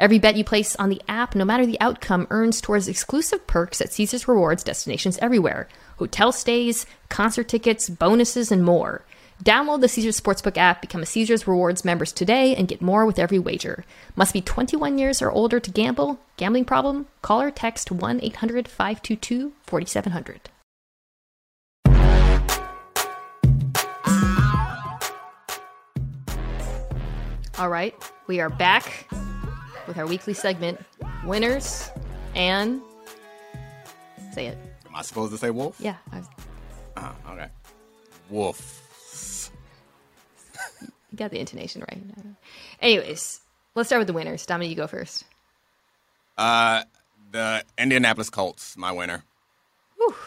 Every 0.00 0.18
bet 0.18 0.36
you 0.36 0.44
place 0.44 0.74
on 0.76 0.88
the 0.88 1.02
app, 1.08 1.34
no 1.34 1.44
matter 1.44 1.66
the 1.66 1.78
outcome, 1.78 2.26
earns 2.30 2.62
towards 2.62 2.88
exclusive 2.88 3.46
perks 3.46 3.82
at 3.82 3.92
Caesars 3.92 4.26
Rewards 4.26 4.64
destinations 4.64 5.18
everywhere 5.18 5.68
hotel 5.98 6.32
stays, 6.32 6.86
concert 7.10 7.48
tickets, 7.48 7.90
bonuses, 7.90 8.50
and 8.50 8.64
more. 8.64 9.04
Download 9.44 9.82
the 9.82 9.88
Caesars 9.88 10.18
Sportsbook 10.18 10.56
app, 10.56 10.80
become 10.80 11.02
a 11.02 11.06
Caesars 11.06 11.46
Rewards 11.46 11.84
members 11.84 12.12
today, 12.12 12.56
and 12.56 12.66
get 12.66 12.80
more 12.80 13.04
with 13.04 13.18
every 13.18 13.38
wager. 13.38 13.84
Must 14.16 14.32
be 14.32 14.40
21 14.40 14.96
years 14.96 15.20
or 15.20 15.30
older 15.30 15.60
to 15.60 15.70
gamble. 15.70 16.18
Gambling 16.38 16.64
problem? 16.64 17.06
Call 17.20 17.42
or 17.42 17.50
text 17.50 17.92
1 17.92 18.20
800 18.22 18.68
522 18.68 19.52
4700. 19.64 20.48
All 27.58 27.68
right, 27.68 27.94
we 28.26 28.40
are 28.40 28.48
back 28.48 29.06
with 29.86 29.98
our 29.98 30.06
weekly 30.06 30.34
segment 30.34 30.80
Winners 31.24 31.90
and. 32.34 32.80
Say 34.32 34.46
it. 34.46 34.58
Am 34.86 34.94
I 34.94 35.02
supposed 35.02 35.32
to 35.32 35.38
say 35.38 35.50
wolf? 35.50 35.76
Yeah. 35.80 35.96
I, 36.12 36.22
Oh, 36.96 37.14
okay. 37.32 37.48
Wolf. 38.28 39.50
You 40.80 41.16
got 41.16 41.30
the 41.30 41.38
intonation 41.40 41.82
right. 41.88 42.00
Anyways, 42.80 43.40
let's 43.74 43.88
start 43.88 44.00
with 44.00 44.06
the 44.06 44.12
winners. 44.12 44.46
Domonique, 44.46 44.68
you 44.70 44.76
go 44.76 44.86
first. 44.86 45.24
Uh, 46.38 46.82
the 47.32 47.64
Indianapolis 47.78 48.30
Colts, 48.30 48.76
my 48.76 48.92
winner. 48.92 49.24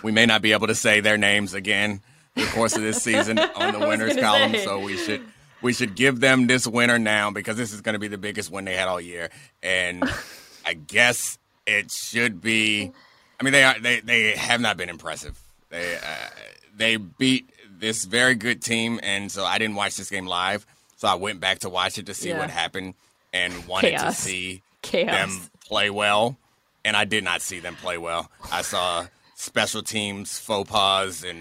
We 0.04 0.12
may 0.12 0.26
not 0.26 0.42
be 0.42 0.52
able 0.52 0.68
to 0.68 0.76
say 0.76 1.00
their 1.00 1.18
names 1.18 1.54
again 1.54 2.02
in 2.36 2.44
the 2.44 2.50
course 2.52 2.76
of 2.76 2.82
this 2.84 3.02
season 3.02 3.40
on 3.40 3.74
the 3.74 3.80
winners 3.88 4.16
column, 4.18 4.52
say. 4.52 4.64
so 4.66 4.80
we 4.80 4.98
should 4.98 5.22
we 5.64 5.74
should 5.74 5.96
give 5.96 6.20
them 6.20 6.46
this 6.48 6.68
winner 6.68 7.00
now 7.00 7.32
because 7.32 7.58
this 7.58 7.74
is 7.74 7.82
going 7.82 7.94
to 7.94 8.00
be 8.00 8.08
the 8.08 8.18
biggest 8.18 8.52
win 8.52 8.66
they 8.66 8.76
had 8.76 8.88
all 8.88 9.02
year, 9.02 9.30
and 9.64 10.04
I 10.66 10.74
guess 10.74 11.40
it 11.66 11.90
should 11.92 12.42
be. 12.42 12.92
I 13.40 13.44
mean, 13.44 13.54
they 13.54 13.64
are 13.64 13.80
they 13.80 14.00
they 14.02 14.36
have 14.36 14.62
not 14.62 14.78
been 14.78 14.90
impressive. 14.90 15.40
They 15.70 15.96
uh, 15.96 16.30
they 16.76 16.98
beat 16.98 17.50
this 17.80 18.06
very 18.06 18.36
good 18.36 18.62
team, 18.62 19.00
and 19.02 19.32
so 19.32 19.44
I 19.44 19.58
didn't 19.58 19.76
watch 19.76 19.96
this 19.98 20.10
game 20.10 20.28
live, 20.28 20.66
so 20.98 21.08
I 21.08 21.16
went 21.16 21.40
back 21.40 21.60
to 21.60 21.70
watch 21.70 21.98
it 21.98 22.06
to 22.06 22.14
see 22.14 22.30
Yeah. 22.30 22.38
what 22.40 22.50
happened 22.50 22.94
and 23.34 23.66
wanted 23.66 23.92
Chaos. 23.98 24.16
to 24.18 24.22
see 24.22 24.62
Chaos. 24.82 25.10
them 25.12 25.50
play 25.66 25.90
well, 25.90 26.38
and 26.86 26.96
I 26.96 27.06
did 27.06 27.24
not 27.24 27.42
see 27.42 27.60
them 27.60 27.76
play 27.76 27.98
well. 27.98 28.30
I 28.52 28.62
saw 28.62 29.08
special 29.36 29.82
teams 29.82 30.38
faux 30.40 30.70
pas 30.70 31.24
and 31.24 31.40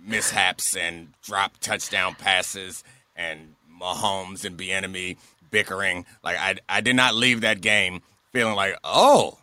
mishaps 0.00 0.76
and 0.76 1.08
drop 1.22 1.56
touchdown 1.60 2.14
passes 2.14 2.82
and 3.16 3.54
Mahomes 3.80 4.44
and 4.44 4.58
Bieniemy 4.58 5.16
bickering. 5.50 6.04
Like 6.22 6.36
I, 6.38 6.56
I 6.68 6.80
did 6.80 6.96
not 6.96 7.14
leave 7.14 7.42
that 7.42 7.60
game 7.60 8.02
feeling 8.32 8.56
like, 8.56 8.76
oh, 8.84 9.38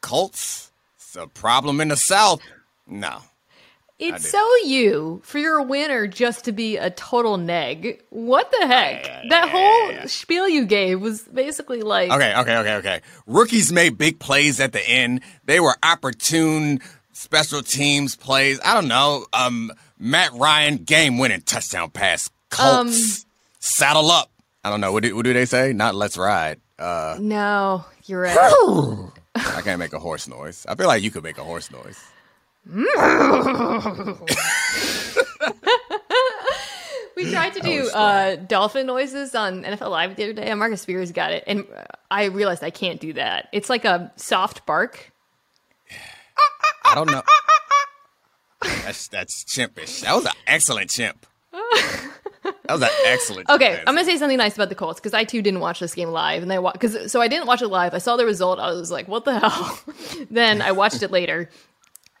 Colts, 0.00 0.70
it's 0.96 1.16
a 1.16 1.26
problem 1.26 1.80
in 1.80 1.88
the 1.88 1.96
South. 1.96 2.40
No, 2.86 3.18
It's 3.98 4.30
so 4.30 4.48
you 4.64 5.20
for 5.24 5.38
your 5.38 5.62
winner 5.62 6.06
just 6.06 6.44
to 6.44 6.52
be 6.52 6.76
a 6.76 6.90
total 6.90 7.36
neg. 7.36 8.02
What 8.10 8.52
the 8.52 8.66
heck? 8.66 9.04
that 9.30 9.48
whole 9.48 10.08
spiel 10.08 10.48
you 10.48 10.66
gave 10.66 11.00
was 11.00 11.22
basically 11.22 11.82
like 11.82 12.10
Okay, 12.12 12.34
okay, 12.36 12.56
okay, 12.58 12.74
okay. 12.76 13.00
Rookies 13.26 13.72
made 13.72 13.98
big 13.98 14.20
plays 14.20 14.60
at 14.60 14.72
the 14.72 14.88
end. 14.88 15.22
They 15.44 15.58
were 15.58 15.74
opportune 15.82 16.80
special 17.12 17.62
teams 17.62 18.14
plays. 18.14 18.60
I 18.64 18.74
don't 18.74 18.88
know. 18.88 19.26
Um, 19.32 19.72
Matt 19.98 20.32
Ryan 20.34 20.76
game 20.76 21.18
winning 21.18 21.40
touchdown 21.40 21.90
pass. 21.90 22.30
Colts 22.50 23.26
saddle 23.58 24.10
up. 24.10 24.30
I 24.64 24.70
don't 24.70 24.80
know. 24.80 24.92
What 24.92 25.02
do, 25.02 25.14
what 25.14 25.24
do 25.24 25.32
they 25.32 25.44
say? 25.46 25.72
Not 25.72 25.94
let's 25.94 26.16
ride. 26.16 26.60
Uh, 26.78 27.16
No, 27.20 27.84
you're 28.04 28.20
right. 28.22 28.36
I 29.36 29.60
can't 29.62 29.78
make 29.78 29.92
a 29.92 29.98
horse 29.98 30.28
noise. 30.28 30.64
I 30.68 30.74
feel 30.74 30.86
like 30.86 31.02
you 31.02 31.10
could 31.10 31.22
make 31.22 31.38
a 31.38 31.44
horse 31.44 31.70
noise. 31.70 31.98
we 37.16 37.30
tried 37.30 37.54
to 37.54 37.60
do 37.60 37.88
uh, 37.90 38.36
dolphin 38.36 38.86
noises 38.86 39.34
on 39.34 39.62
NFL 39.64 39.90
Live 39.90 40.16
the 40.16 40.24
other 40.24 40.32
day, 40.32 40.46
and 40.46 40.58
Marcus 40.58 40.82
Spears 40.82 41.12
got 41.12 41.32
it, 41.32 41.44
and 41.46 41.66
I 42.10 42.24
realized 42.24 42.62
I 42.62 42.70
can't 42.70 43.00
do 43.00 43.12
that. 43.14 43.48
It's 43.52 43.70
like 43.70 43.84
a 43.84 44.12
soft 44.16 44.66
bark. 44.66 45.12
I 46.84 46.94
don't 46.94 47.10
know. 47.10 47.22
That's 48.62 49.08
that's 49.08 49.44
chimpish. 49.44 50.02
That 50.02 50.14
was 50.14 50.24
an 50.26 50.32
excellent 50.46 50.90
chimp. 50.90 51.26
That 52.66 52.74
was 52.74 52.82
an 52.82 52.88
excellent. 53.06 53.48
Okay, 53.50 53.76
chimp. 53.76 53.88
I'm 53.88 53.94
gonna 53.94 54.04
say 54.04 54.16
something 54.16 54.38
nice 54.38 54.54
about 54.54 54.68
the 54.68 54.74
Colts 54.74 55.00
because 55.00 55.14
I 55.14 55.24
too 55.24 55.42
didn't 55.42 55.60
watch 55.60 55.80
this 55.80 55.94
game 55.94 56.10
live, 56.10 56.42
and 56.42 56.52
I 56.52 56.58
because 56.72 57.10
so 57.10 57.20
I 57.20 57.28
didn't 57.28 57.46
watch 57.46 57.62
it 57.62 57.68
live. 57.68 57.94
I 57.94 57.98
saw 57.98 58.16
the 58.16 58.26
result. 58.26 58.58
I 58.58 58.70
was 58.72 58.90
like, 58.90 59.08
"What 59.08 59.24
the 59.24 59.38
hell?" 59.38 59.78
then 60.30 60.62
I 60.62 60.72
watched 60.72 61.02
it 61.02 61.10
later. 61.10 61.48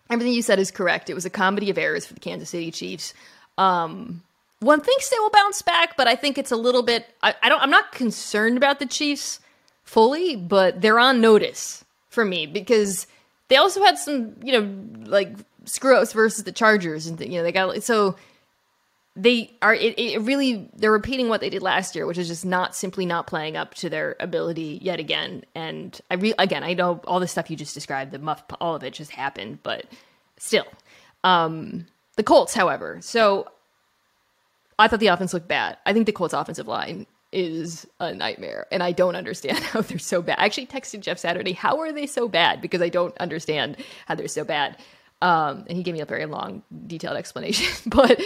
Everything 0.08 0.32
you 0.32 0.42
said 0.42 0.58
is 0.58 0.70
correct. 0.70 1.10
It 1.10 1.14
was 1.14 1.24
a 1.24 1.30
comedy 1.30 1.68
of 1.70 1.78
errors 1.78 2.06
for 2.06 2.14
the 2.14 2.20
Kansas 2.20 2.50
City 2.50 2.70
Chiefs. 2.70 3.12
Um, 3.58 4.22
one 4.60 4.80
thinks 4.80 5.08
they 5.10 5.18
will 5.18 5.30
bounce 5.30 5.62
back, 5.62 5.96
but 5.96 6.06
I 6.06 6.14
think 6.14 6.38
it's 6.38 6.52
a 6.52 6.56
little 6.56 6.82
bit. 6.82 7.06
I, 7.22 7.34
I 7.42 7.48
don't. 7.48 7.60
I'm 7.60 7.70
not 7.70 7.92
concerned 7.92 8.56
about 8.56 8.78
the 8.78 8.86
Chiefs 8.86 9.40
fully, 9.82 10.36
but 10.36 10.80
they're 10.80 10.98
on 10.98 11.20
notice 11.20 11.84
for 12.08 12.24
me 12.24 12.46
because 12.46 13.06
they 13.48 13.56
also 13.56 13.82
had 13.82 13.98
some, 13.98 14.34
you 14.42 14.52
know, 14.52 15.08
like 15.10 15.36
screw 15.64 15.96
ups 15.96 16.12
versus 16.12 16.44
the 16.44 16.52
Chargers, 16.52 17.06
and 17.06 17.20
you 17.20 17.38
know 17.38 17.42
they 17.42 17.52
got 17.52 17.82
so 17.82 18.16
they 19.16 19.50
are 19.62 19.74
it, 19.74 19.98
it 19.98 20.20
really 20.20 20.68
they're 20.76 20.92
repeating 20.92 21.28
what 21.28 21.40
they 21.40 21.48
did 21.48 21.62
last 21.62 21.96
year 21.96 22.06
which 22.06 22.18
is 22.18 22.28
just 22.28 22.44
not 22.44 22.76
simply 22.76 23.06
not 23.06 23.26
playing 23.26 23.56
up 23.56 23.72
to 23.74 23.88
their 23.88 24.14
ability 24.20 24.78
yet 24.82 25.00
again. 25.00 25.42
And 25.54 25.98
i 26.10 26.14
re- 26.14 26.34
again 26.38 26.62
i 26.62 26.74
know 26.74 27.00
all 27.06 27.18
the 27.18 27.26
stuff 27.26 27.50
you 27.50 27.56
just 27.56 27.74
described 27.74 28.12
the 28.12 28.18
muff 28.18 28.44
all 28.60 28.74
of 28.74 28.84
it 28.84 28.92
just 28.92 29.10
happened 29.10 29.60
but 29.62 29.86
still. 30.36 30.66
Um 31.24 31.86
the 32.16 32.22
colts 32.22 32.54
however. 32.54 32.98
So 33.00 33.48
i 34.78 34.86
thought 34.86 35.00
the 35.00 35.08
offense 35.08 35.32
looked 35.32 35.48
bad. 35.48 35.78
I 35.86 35.94
think 35.94 36.04
the 36.04 36.12
colts 36.12 36.34
offensive 36.34 36.68
line 36.68 37.06
is 37.32 37.86
a 37.98 38.14
nightmare 38.14 38.66
and 38.70 38.82
i 38.82 38.92
don't 38.92 39.16
understand 39.16 39.58
how 39.72 39.80
they're 39.80 39.98
so 39.98 40.20
bad. 40.20 40.38
I 40.38 40.44
actually 40.44 40.66
texted 40.66 41.00
jeff 41.00 41.18
saturday 41.18 41.52
how 41.52 41.80
are 41.80 41.90
they 41.90 42.06
so 42.06 42.28
bad? 42.28 42.60
Because 42.60 42.82
i 42.82 42.90
don't 42.90 43.16
understand 43.16 43.78
how 44.04 44.14
they're 44.14 44.28
so 44.28 44.44
bad. 44.44 44.76
Um, 45.22 45.64
and 45.66 45.78
he 45.78 45.82
gave 45.82 45.94
me 45.94 46.02
a 46.02 46.06
very 46.06 46.26
long 46.26 46.62
detailed 46.86 47.16
explanation 47.16 47.72
but 47.86 48.20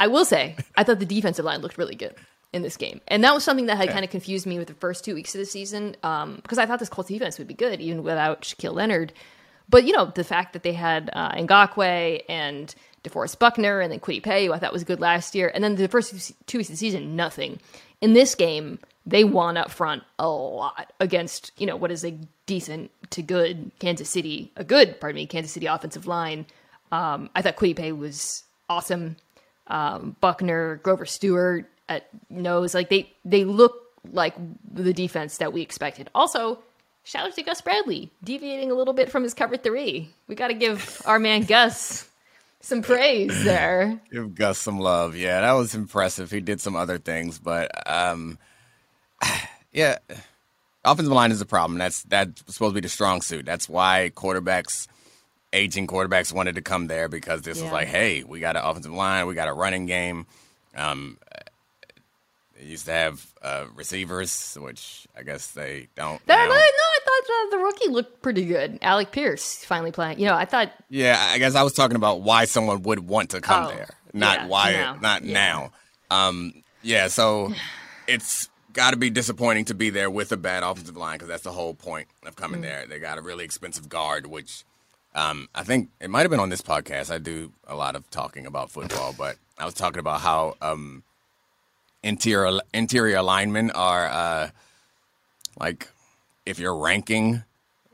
I 0.00 0.08
will 0.08 0.24
say, 0.24 0.56
I 0.76 0.82
thought 0.82 0.98
the 0.98 1.06
defensive 1.06 1.44
line 1.44 1.60
looked 1.60 1.78
really 1.78 1.94
good 1.94 2.14
in 2.52 2.62
this 2.62 2.76
game. 2.76 3.00
And 3.06 3.22
that 3.22 3.32
was 3.34 3.44
something 3.44 3.66
that 3.66 3.76
had 3.76 3.86
Yeah. 3.86 3.92
kind 3.92 4.04
of 4.04 4.10
confused 4.10 4.46
me 4.46 4.58
with 4.58 4.66
the 4.66 4.74
first 4.74 5.04
two 5.04 5.14
weeks 5.14 5.34
of 5.34 5.38
the 5.38 5.46
season 5.46 5.94
um, 6.02 6.36
because 6.42 6.58
I 6.58 6.66
thought 6.66 6.80
this 6.80 6.88
Colts 6.88 7.08
defense 7.10 7.38
would 7.38 7.46
be 7.46 7.54
good 7.54 7.80
even 7.80 8.02
without 8.02 8.42
Shaquille 8.42 8.74
Leonard. 8.74 9.12
But, 9.68 9.84
you 9.84 9.92
know, 9.92 10.06
the 10.06 10.24
fact 10.24 10.54
that 10.54 10.64
they 10.64 10.72
had 10.72 11.10
uh, 11.12 11.30
Ngakoue 11.32 12.22
and 12.28 12.74
DeForest 13.04 13.38
Buckner 13.38 13.80
and 13.80 13.92
then 13.92 14.00
Kwity 14.00 14.20
Paye, 14.20 14.46
who 14.46 14.52
I 14.52 14.58
thought 14.58 14.72
was 14.72 14.82
good 14.82 14.98
last 14.98 15.34
year. 15.36 15.52
And 15.54 15.62
then 15.62 15.76
the 15.76 15.86
first 15.86 16.32
two 16.46 16.58
weeks 16.58 16.68
of 16.70 16.72
the 16.72 16.78
season, 16.78 17.14
nothing. 17.14 17.60
In 18.00 18.14
this 18.14 18.34
game, 18.34 18.80
they 19.06 19.22
won 19.22 19.56
up 19.56 19.70
front 19.70 20.02
a 20.18 20.28
lot 20.28 20.92
against, 20.98 21.52
you 21.56 21.66
know, 21.66 21.76
what 21.76 21.92
is 21.92 22.04
a 22.04 22.18
decent 22.46 22.90
to 23.10 23.22
good 23.22 23.70
Kansas 23.78 24.10
City, 24.10 24.50
a 24.56 24.64
good, 24.64 25.00
pardon 25.00 25.16
me, 25.16 25.26
Kansas 25.26 25.52
City 25.52 25.66
offensive 25.66 26.06
line. 26.08 26.46
Um, 26.90 27.30
I 27.36 27.42
thought 27.42 27.56
Kwity 27.56 27.76
Paye 27.76 27.92
was 27.92 28.42
awesome 28.68 29.16
um, 29.70 30.16
Buckner, 30.20 30.76
Grover 30.82 31.06
Stewart 31.06 31.70
at 31.88 32.08
nose. 32.28 32.74
Like 32.74 32.90
they 32.90 33.10
they 33.24 33.44
look 33.44 33.80
like 34.12 34.34
the 34.72 34.92
defense 34.92 35.38
that 35.38 35.52
we 35.52 35.62
expected. 35.62 36.10
Also, 36.14 36.58
shout 37.04 37.26
out 37.26 37.34
to 37.34 37.42
Gus 37.42 37.60
Bradley 37.60 38.10
deviating 38.22 38.70
a 38.70 38.74
little 38.74 38.94
bit 38.94 39.10
from 39.10 39.22
his 39.22 39.32
cover 39.32 39.56
three. 39.56 40.10
We 40.26 40.34
got 40.34 40.48
to 40.48 40.54
give 40.54 41.00
our 41.06 41.18
man 41.18 41.44
Gus 41.44 42.08
some 42.60 42.82
praise 42.82 43.44
there. 43.44 44.00
Give 44.12 44.34
Gus 44.34 44.58
some 44.58 44.78
love. 44.78 45.16
Yeah, 45.16 45.40
that 45.40 45.52
was 45.52 45.74
impressive. 45.74 46.30
He 46.30 46.40
did 46.40 46.60
some 46.60 46.76
other 46.76 46.98
things, 46.98 47.38
but 47.38 47.70
um, 47.88 48.38
yeah, 49.72 49.98
offensive 50.84 51.12
line 51.12 51.32
is 51.32 51.40
a 51.40 51.46
problem. 51.46 51.78
That's 51.78 52.02
that's 52.04 52.40
supposed 52.52 52.74
to 52.74 52.80
be 52.80 52.80
the 52.80 52.88
strong 52.88 53.22
suit. 53.22 53.46
That's 53.46 53.68
why 53.68 54.10
quarterbacks, 54.14 54.86
aging 55.52 55.86
quarterbacks, 55.86 56.32
wanted 56.32 56.54
to 56.56 56.62
come 56.62 56.86
there 56.86 57.08
because 57.08 57.42
this 57.42 57.58
Yeah. 57.58 57.64
was 57.64 57.72
like, 57.72 57.88
hey, 57.88 58.22
we 58.24 58.40
got 58.40 58.56
an 58.56 58.62
offensive 58.64 58.92
line, 58.92 59.26
we 59.26 59.34
got 59.34 59.48
a 59.48 59.52
running 59.52 59.86
game. 59.86 60.26
Um, 60.76 61.18
they 62.56 62.66
used 62.66 62.84
to 62.86 62.92
have 62.92 63.26
uh, 63.42 63.64
receivers, 63.74 64.56
which 64.60 65.06
I 65.16 65.22
guess 65.22 65.48
they 65.52 65.88
don't. 65.96 66.20
No, 66.28 66.34
I 66.34 66.98
thought 67.04 67.46
uh, 67.46 67.50
the 67.50 67.58
rookie 67.64 67.88
looked 67.88 68.22
pretty 68.22 68.44
good. 68.44 68.78
Alec 68.82 69.12
Pierce 69.12 69.64
finally 69.64 69.92
playing. 69.92 70.18
You 70.18 70.26
know, 70.26 70.34
I 70.34 70.44
thought 70.44 70.72
Yeah, 70.88 71.16
I 71.18 71.38
guess 71.38 71.54
I 71.54 71.62
was 71.62 71.72
talking 71.72 71.96
about 71.96 72.20
why 72.22 72.44
someone 72.44 72.82
would 72.82 73.00
want 73.00 73.30
to 73.30 73.40
come 73.40 73.64
Oh, 73.66 73.68
there, 73.68 73.88
not 74.12 74.40
yeah, 74.40 74.46
why, 74.46 74.72
now. 74.72 74.96
not 75.00 75.24
Yeah. 75.24 75.32
now. 75.32 75.72
Um, 76.10 76.62
yeah, 76.82 77.08
so 77.08 77.54
it's 78.06 78.48
got 78.72 78.90
to 78.92 78.96
be 78.96 79.10
disappointing 79.10 79.64
to 79.66 79.74
be 79.74 79.90
there 79.90 80.10
with 80.10 80.30
a 80.30 80.36
bad 80.36 80.62
offensive 80.62 80.96
line 80.96 81.14
because 81.14 81.28
that's 81.28 81.42
the 81.42 81.52
whole 81.52 81.74
point 81.74 82.08
of 82.24 82.36
coming 82.36 82.60
Mm. 82.60 82.64
there. 82.64 82.86
They 82.86 82.98
got 82.98 83.18
a 83.18 83.22
really 83.22 83.44
expensive 83.44 83.88
guard, 83.88 84.26
which 84.26 84.64
um, 85.14 85.48
I 85.54 85.62
think 85.64 85.90
it 86.00 86.10
might 86.10 86.22
have 86.22 86.30
been 86.30 86.40
on 86.40 86.50
this 86.50 86.62
podcast. 86.62 87.10
I 87.12 87.18
do 87.18 87.52
a 87.66 87.74
lot 87.74 87.96
of 87.96 88.08
talking 88.10 88.46
about 88.46 88.70
football, 88.70 89.14
but 89.16 89.36
I 89.58 89.64
was 89.64 89.74
talking 89.74 89.98
about 90.00 90.20
how 90.20 90.54
um, 90.62 91.02
interior 92.02 92.60
interior 92.72 93.22
linemen 93.22 93.70
are 93.72 94.06
uh, 94.06 94.50
like 95.58 95.88
if 96.46 96.58
you're 96.58 96.76
ranking 96.76 97.42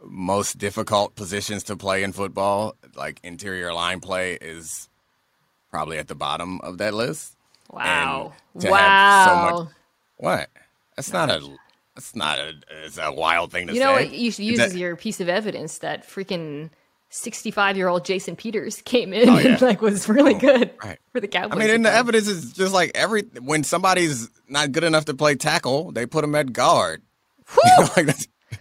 most 0.05 0.59
difficult 0.59 1.17
positions 1.17 1.63
to 1.65 1.77
play 1.77 2.03
in 2.03 2.13
football, 2.13 2.75
like 2.95 3.19
interior 3.23 3.73
line 3.73 4.01
play 4.01 4.35
is 4.41 4.89
probably 5.71 5.99
at 5.99 6.09
the 6.09 6.15
bottom 6.15 6.61
of 6.61 6.79
that 6.79 6.95
list. 6.95 7.35
wow, 7.71 8.33
wow. 8.55 9.27
so 9.27 9.57
much- 9.65 9.73
What? 10.19 10.51
That's 10.97 11.13
not 11.13 11.31
a. 11.31 11.57
That's 11.95 12.15
not 12.15 12.39
a. 12.39 12.55
It's 12.85 12.99
a 12.99 13.11
wild 13.13 13.51
thing 13.53 13.67
to 13.67 13.75
you 13.75 13.81
know 13.81 13.97
say. 13.97 14.05
what 14.07 14.13
you 14.15 14.31
should 14.31 14.45
use 14.45 14.59
that- 14.59 14.69
as 14.69 14.77
your 14.77 14.97
piece 14.97 15.21
of 15.21 15.29
evidence 15.29 15.79
that 15.79 16.07
freaking 16.07 16.71
65 17.11 17.77
year 17.77 17.89
old 17.89 18.05
Jason 18.05 18.37
Peters 18.37 18.83
came 18.83 19.13
in 19.13 19.29
Oh, 19.29 19.39
yeah. 19.39 19.53
and 19.53 19.63
like 19.63 19.81
was 19.81 20.09
really 20.09 20.35
good 20.35 20.71
right. 20.83 20.99
for 21.13 21.21
the 21.21 21.29
Cowboys. 21.29 21.57
I 21.57 21.61
mean, 21.61 21.71
and 21.71 21.85
the 21.85 21.93
evidence 21.93 22.27
is 22.29 22.53
just 22.53 22.75
like 22.75 22.93
every 22.95 23.23
when 23.41 23.65
somebody's 23.65 24.29
not 24.49 24.73
good 24.73 24.85
enough 24.85 25.05
to 25.07 25.15
play 25.15 25.35
tackle, 25.37 25.93
they 25.93 26.07
put 26.07 26.23
them 26.23 26.35
at 26.35 26.53
guard. 26.53 27.03
You 27.65 27.71
know, 27.79 27.89
like 27.97 28.09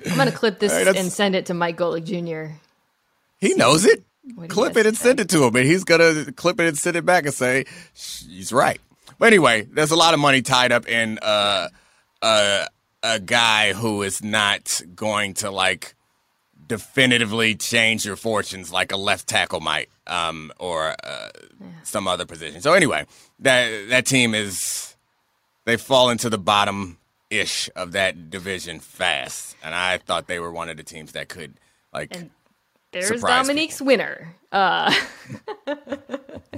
I'm 0.10 0.18
gonna 0.18 0.32
clip 0.32 0.60
this 0.60 0.72
that's- 0.74 0.96
and 0.98 1.12
send 1.12 1.36
it 1.36 1.48
to 1.48 1.54
Mike 1.54 1.78
Golic 1.78 2.06
Jr. 2.06 2.54
he 3.38 3.54
knows 3.56 3.86
it. 3.86 4.04
What 4.36 4.36
do 4.36 4.42
you 4.44 4.48
Clip 4.50 4.78
it 4.78 4.86
and 4.86 4.98
send 4.98 5.20
it 5.20 5.30
to 5.30 5.44
him, 5.44 5.56
and 5.56 5.66
he's 5.66 5.84
gonna 5.84 6.32
clip 6.32 6.60
it 6.60 6.68
and 6.68 6.78
send 6.78 6.96
it 6.96 7.06
back 7.06 7.26
and 7.26 7.34
say 7.34 7.66
he's 7.94 8.52
right. 8.54 8.80
But 9.20 9.28
anyway, 9.28 9.68
there's 9.72 9.92
a 9.92 9.96
lot 9.96 10.14
of 10.14 10.20
money 10.20 10.42
tied 10.42 10.72
up 10.72 10.88
in 10.88 11.20
uh, 11.22 11.70
uh, 12.22 12.66
a 13.04 13.20
guy 13.20 13.74
who 13.74 14.02
is 14.04 14.24
not 14.24 14.82
going 14.96 15.36
to 15.36 15.52
like 15.52 15.95
definitively 16.68 17.56
change 17.56 18.06
your 18.06 18.16
fortunes 18.16 18.72
like 18.72 18.92
a 18.92 18.98
left 18.98 19.28
tackle 19.28 19.60
might, 19.60 19.90
um, 20.08 20.52
or 20.60 20.96
uh, 21.04 21.30
some 21.84 22.08
other 22.08 22.26
position. 22.26 22.62
So 22.62 22.74
anyway, 22.74 23.06
that 23.40 23.90
that 23.90 24.06
team 24.06 24.34
is 24.36 24.96
they 25.66 25.78
fall 25.78 26.10
into 26.10 26.30
the 26.30 26.38
bottom 26.38 26.98
ish 27.30 27.70
of 27.76 27.92
that 27.94 28.30
division 28.30 28.80
fast, 28.80 29.56
and 29.64 29.76
I 29.76 29.98
thought 29.98 30.28
they 30.28 30.40
were 30.40 30.52
one 30.52 30.70
of 30.70 30.78
the 30.78 30.84
teams 30.84 31.14
that 31.14 31.30
could 31.30 31.56
like. 31.94 32.16
And 32.16 32.30
There's 32.92 33.10
Domonique's 33.22 33.82
winner. 33.82 34.36
Uh, 34.52 34.94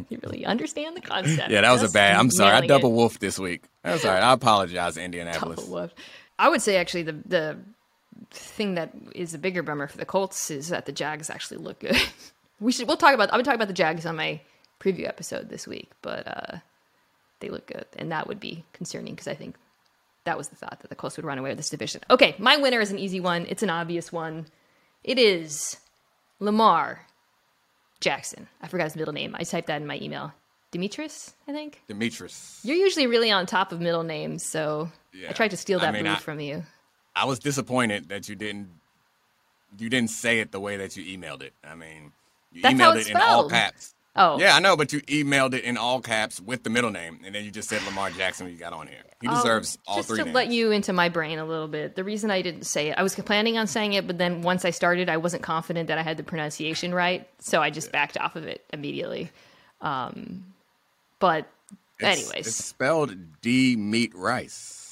you 0.10 0.20
really 0.24 0.46
understand 0.46 0.96
the 0.96 1.02
concept. 1.02 1.50
Yeah, 1.50 1.62
that 1.62 1.72
was 1.72 1.84
a 1.84 1.90
bad. 1.90 2.16
I'm 2.18 2.30
sorry, 2.30 2.54
I 2.54 2.68
double 2.68 2.90
it. 2.90 2.94
wolfed 2.94 3.20
this 3.20 3.40
week. 3.40 3.64
That's 3.84 4.06
all 4.06 4.12
right. 4.12 4.24
I 4.24 4.34
apologize, 4.34 4.98
Indianapolis. 4.98 5.70
I 6.40 6.50
would 6.50 6.62
say 6.62 6.78
actually 6.78 7.04
the 7.04 7.14
the 7.26 7.58
thing 8.32 8.76
that 8.76 8.92
is 9.16 9.34
a 9.34 9.38
bigger 9.38 9.64
bummer 9.64 9.88
for 9.88 9.98
the 9.98 10.06
Colts 10.06 10.50
is 10.52 10.70
that 10.70 10.86
the 10.86 10.92
Jags 10.92 11.30
actually 11.30 11.58
look 11.58 11.80
good. 11.80 11.98
we 12.60 12.72
should 12.72 12.88
we'll 12.88 12.98
talk 12.98 13.14
about 13.14 13.32
I 13.34 13.38
would 13.38 13.46
talking 13.46 13.56
about 13.58 13.68
the 13.68 13.74
Jags 13.74 14.06
on 14.06 14.16
my 14.16 14.40
preview 14.80 15.08
episode 15.08 15.50
this 15.50 15.68
week, 15.68 15.92
but 16.02 16.28
uh, 16.28 16.58
they 17.40 17.50
look 17.50 17.68
good, 17.68 17.86
and 17.98 18.12
that 18.12 18.28
would 18.28 18.40
be 18.40 18.64
concerning 18.74 19.14
because 19.14 19.28
I 19.28 19.34
think 19.36 19.56
that 20.26 20.38
was 20.38 20.50
the 20.50 20.56
thought 20.56 20.80
that 20.82 20.90
the 20.90 20.96
Colts 20.96 21.18
would 21.18 21.26
run 21.26 21.38
away 21.38 21.50
with 21.50 21.58
this 21.58 21.70
division. 21.70 22.02
Okay, 22.10 22.36
my 22.38 22.58
winner 22.58 22.80
is 22.82 22.92
an 22.92 23.00
easy 23.00 23.20
one. 23.20 23.46
It's 23.50 23.64
an 23.64 23.70
obvious 23.70 24.12
one. 24.12 24.48
It 25.04 25.18
is 25.18 25.78
Lamar 26.40 27.06
Jackson. 28.02 28.48
I 28.62 28.68
forgot 28.68 28.86
his 28.86 28.96
middle 28.96 29.14
name. 29.14 29.36
I 29.38 29.44
typed 29.44 29.68
that 29.68 29.82
in 29.82 29.88
my 29.88 29.98
email. 30.02 30.34
Demetrius, 30.72 31.34
I 31.48 31.54
think. 31.54 31.82
Demetrius. 31.88 32.60
You're 32.64 32.76
usually 32.76 33.08
really 33.08 33.32
on 33.32 33.46
top 33.46 33.72
of 33.72 33.80
middle 33.80 34.04
names, 34.04 34.44
so 34.46 34.92
I 35.28 35.32
tried 35.34 35.52
to 35.52 35.58
steal 35.58 35.80
I 35.80 35.84
that 35.86 35.94
mean, 35.94 36.04
move 36.04 36.18
I- 36.18 36.20
from 36.20 36.40
you. 36.40 36.64
I 37.18 37.26
was 37.26 37.40
disappointed 37.40 38.10
that 38.10 38.30
you 38.30 38.36
didn't 38.36 38.70
you 39.78 39.90
didn't 39.90 40.12
say 40.12 40.40
it 40.40 40.52
the 40.52 40.60
way 40.60 40.78
that 40.78 40.96
you 40.96 41.18
emailed 41.18 41.42
it. 41.44 41.54
I 41.64 41.76
mean, 41.76 42.12
you 42.54 42.62
That's 42.62 42.76
emailed 42.76 42.96
it 42.96 43.00
it's 43.02 43.10
in 43.10 43.18
all 43.18 43.50
caps. 43.50 43.94
Oh, 44.16 44.40
Yeah, 44.40 44.56
I 44.56 44.60
know, 44.60 44.76
but 44.78 44.94
you 44.94 45.02
emailed 45.02 45.54
it 45.54 45.64
in 45.64 45.78
all 45.78 46.02
caps 46.02 46.40
with 46.42 46.64
the 46.64 46.70
middle 46.72 46.90
name, 46.90 47.20
and 47.26 47.36
then 47.36 47.44
you 47.44 47.52
just 47.52 47.70
said 47.70 47.84
Lamar 47.86 48.10
Jackson 48.10 48.46
when 48.48 48.54
you 48.54 48.60
got 48.60 48.74
on 48.74 48.88
here. 48.88 49.04
He 49.22 49.28
Oh, 49.28 49.36
deserves 49.36 49.78
all 49.86 49.98
just 49.98 50.08
three 50.10 50.18
to 50.20 50.24
names. 50.26 50.34
let 50.36 50.48
you 50.48 50.72
into 50.72 50.92
my 50.94 51.10
brain 51.10 51.38
a 51.38 51.46
little 51.46 51.68
bit. 51.68 51.96
The 51.96 52.04
reason 52.04 52.32
I 52.32 52.42
didn't 52.42 52.64
say 52.64 52.90
it, 52.90 52.98
I 52.98 53.04
was 53.04 53.14
planning 53.14 53.58
on 53.60 53.68
saying 53.68 53.94
it, 53.94 54.08
but 54.08 54.18
then 54.18 54.42
once 54.42 54.64
I 54.66 54.72
started, 54.72 55.08
I 55.10 55.18
wasn't 55.18 55.44
confident 55.44 55.88
that 55.90 55.98
I 56.00 56.02
had 56.02 56.18
the 56.18 56.24
pronunciation 56.24 56.94
right, 56.96 57.28
so 57.40 57.62
I 57.62 57.70
just 57.70 57.92
backed 57.92 58.18
off 58.18 58.36
of 58.36 58.46
it 58.46 58.64
immediately. 58.74 59.30
Um, 59.82 60.46
but 61.20 61.46
It's- 62.00 62.18
anyways, 62.20 62.48
it's 62.48 62.56
spelled 62.66 63.14
D 63.42 63.76
meat 63.76 64.16
rice. 64.16 64.87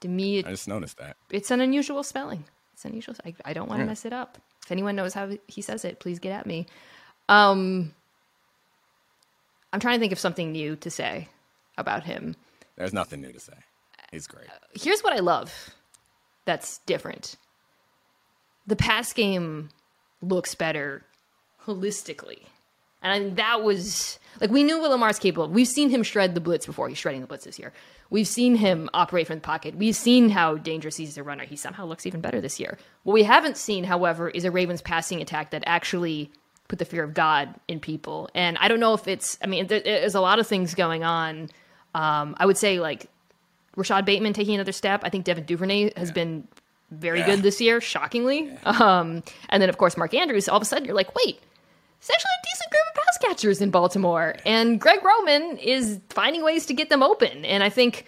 To 0.00 0.08
me, 0.08 0.38
it, 0.38 0.46
I 0.46 0.50
just 0.50 0.68
noticed 0.68 0.98
that. 0.98 1.16
it's 1.30 1.50
an 1.50 1.60
unusual 1.60 2.02
spelling. 2.02 2.44
It's 2.74 2.84
unusual. 2.84 3.14
I, 3.24 3.34
I 3.44 3.52
don't 3.52 3.68
want 3.68 3.80
to 3.80 3.84
Yeah. 3.84 3.88
mess 3.90 4.04
it 4.04 4.12
up. 4.12 4.38
If 4.64 4.72
anyone 4.72 4.96
knows 4.96 5.14
how 5.14 5.30
he 5.48 5.62
says 5.62 5.84
it, 5.84 6.00
please 6.00 6.18
get 6.18 6.32
at 6.32 6.46
me. 6.46 6.66
Um, 7.28 7.94
I'm 9.72 9.80
trying 9.80 9.96
to 9.96 10.00
think 10.00 10.12
of 10.12 10.18
something 10.18 10.52
new 10.52 10.76
to 10.76 10.90
say 10.90 11.28
about 11.78 12.04
him. 12.04 12.34
There's 12.76 12.92
nothing 12.92 13.20
new 13.20 13.32
to 13.32 13.40
say. 13.40 13.52
He's 14.10 14.26
great. 14.26 14.48
Here's 14.74 15.02
what 15.02 15.12
I 15.12 15.18
love 15.20 15.70
that's 16.44 16.78
different. 16.86 17.36
The 18.66 18.76
pass 18.76 19.12
game 19.12 19.68
looks 20.22 20.54
better 20.54 21.04
holistically. 21.64 22.44
And 23.02 23.12
I 23.12 23.18
think 23.18 23.36
that 23.36 23.62
was 23.62 24.18
like 24.40 24.50
we 24.50 24.62
knew 24.62 24.80
what 24.80 24.90
Lamar's 24.90 25.18
capable 25.18 25.44
of. 25.44 25.50
We've 25.50 25.68
seen 25.68 25.90
him 25.90 26.02
shred 26.02 26.34
the 26.34 26.40
blitz 26.40 26.66
before. 26.66 26.88
He's 26.88 26.98
shredding 26.98 27.20
the 27.20 27.26
blitz 27.26 27.44
this 27.44 27.58
year. 27.58 27.72
We've 28.10 28.26
seen 28.26 28.56
him 28.56 28.90
operate 28.92 29.26
from 29.26 29.36
the 29.36 29.42
pocket. 29.42 29.76
We've 29.76 29.94
seen 29.94 30.30
how 30.30 30.56
dangerous 30.56 30.96
he's 30.96 31.10
as 31.10 31.18
a 31.18 31.22
runner. 31.22 31.44
He 31.44 31.56
somehow 31.56 31.86
looks 31.86 32.06
even 32.06 32.20
better 32.20 32.40
this 32.40 32.58
year. 32.58 32.76
What 33.04 33.14
we 33.14 33.22
haven't 33.22 33.56
seen, 33.56 33.84
however, 33.84 34.28
is 34.28 34.44
a 34.44 34.50
Ravens 34.50 34.82
passing 34.82 35.20
attack 35.20 35.50
that 35.50 35.62
actually 35.66 36.30
put 36.68 36.78
the 36.78 36.84
fear 36.84 37.04
of 37.04 37.14
God 37.14 37.54
in 37.68 37.80
people. 37.80 38.28
And 38.34 38.58
I 38.58 38.68
don't 38.68 38.80
know 38.80 38.94
if 38.94 39.06
it's. 39.08 39.38
I 39.42 39.46
mean, 39.46 39.66
there's 39.66 40.14
a 40.14 40.20
lot 40.20 40.38
of 40.38 40.46
things 40.46 40.74
going 40.74 41.04
on. 41.04 41.48
Um, 41.94 42.36
I 42.38 42.46
would 42.46 42.58
say 42.58 42.80
like 42.80 43.06
Rashod 43.76 44.04
Bateman 44.04 44.32
taking 44.32 44.54
another 44.54 44.72
step. 44.72 45.02
I 45.04 45.10
think 45.10 45.24
Devin 45.24 45.44
Duvernay 45.44 45.92
has 45.96 46.08
yeah. 46.08 46.14
been 46.14 46.48
very 46.90 47.20
yeah. 47.20 47.26
good 47.26 47.42
this 47.42 47.60
year, 47.60 47.80
shockingly. 47.80 48.46
Yeah. 48.46 48.58
Um, 48.64 49.22
and 49.48 49.62
then 49.62 49.68
of 49.68 49.78
course 49.78 49.96
Mark 49.96 50.14
Andrews. 50.14 50.48
All 50.48 50.56
of 50.56 50.62
a 50.62 50.66
sudden, 50.66 50.84
you're 50.84 50.94
like, 50.94 51.14
wait 51.14 51.40
it's 52.00 52.10
actually 52.10 52.30
a 52.30 52.46
decent 52.54 52.70
group 52.70 52.82
of 52.88 53.02
pass 53.04 53.18
catchers 53.18 53.60
in 53.60 53.70
Baltimore. 53.70 54.36
And 54.46 54.80
Greg 54.80 55.04
Roman 55.04 55.58
is 55.58 56.00
finding 56.08 56.42
ways 56.42 56.64
to 56.66 56.74
get 56.74 56.88
them 56.88 57.02
open. 57.02 57.44
And 57.44 57.62
I 57.62 57.68
think 57.68 58.06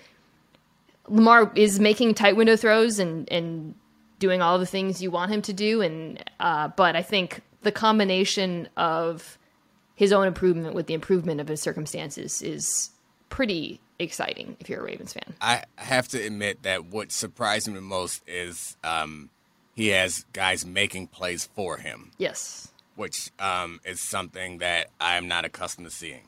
Lamar 1.08 1.52
is 1.54 1.78
making 1.78 2.14
tight 2.14 2.34
window 2.34 2.56
throws 2.56 2.98
and, 2.98 3.30
and 3.30 3.74
doing 4.18 4.40
all 4.40 4.58
the 4.58 4.66
things 4.66 5.02
you 5.02 5.10
want 5.10 5.30
him 5.30 5.42
to 5.42 5.52
do. 5.52 5.82
And 5.82 6.24
uh, 6.40 6.68
but 6.68 6.96
I 6.96 7.02
think 7.02 7.42
the 7.60 7.72
combination 7.72 8.68
of 8.78 9.36
his 9.94 10.10
own 10.10 10.26
improvement 10.26 10.74
with 10.74 10.86
the 10.86 10.94
improvement 10.94 11.40
of 11.42 11.48
his 11.48 11.60
circumstances 11.60 12.40
is 12.40 12.90
pretty 13.28 13.78
exciting 13.98 14.56
if 14.58 14.70
you're 14.70 14.80
a 14.80 14.84
Ravens 14.84 15.12
fan. 15.12 15.34
I 15.38 15.64
have 15.76 16.08
to 16.08 16.18
admit 16.18 16.62
that 16.62 16.86
what 16.86 17.12
surprised 17.12 17.68
me 17.68 17.74
the 17.74 17.82
most 17.82 18.22
is 18.26 18.74
um, 18.82 19.28
he 19.74 19.88
has 19.88 20.24
guys 20.32 20.64
making 20.64 21.08
plays 21.08 21.48
for 21.54 21.76
him. 21.76 22.10
Yes 22.16 22.71
which 23.02 23.32
um, 23.40 23.80
is 23.84 23.98
something 23.98 24.58
that 24.58 24.86
I 25.00 25.16
am 25.16 25.26
not 25.26 25.44
accustomed 25.44 25.88
to 25.88 25.92
seeing 25.92 26.22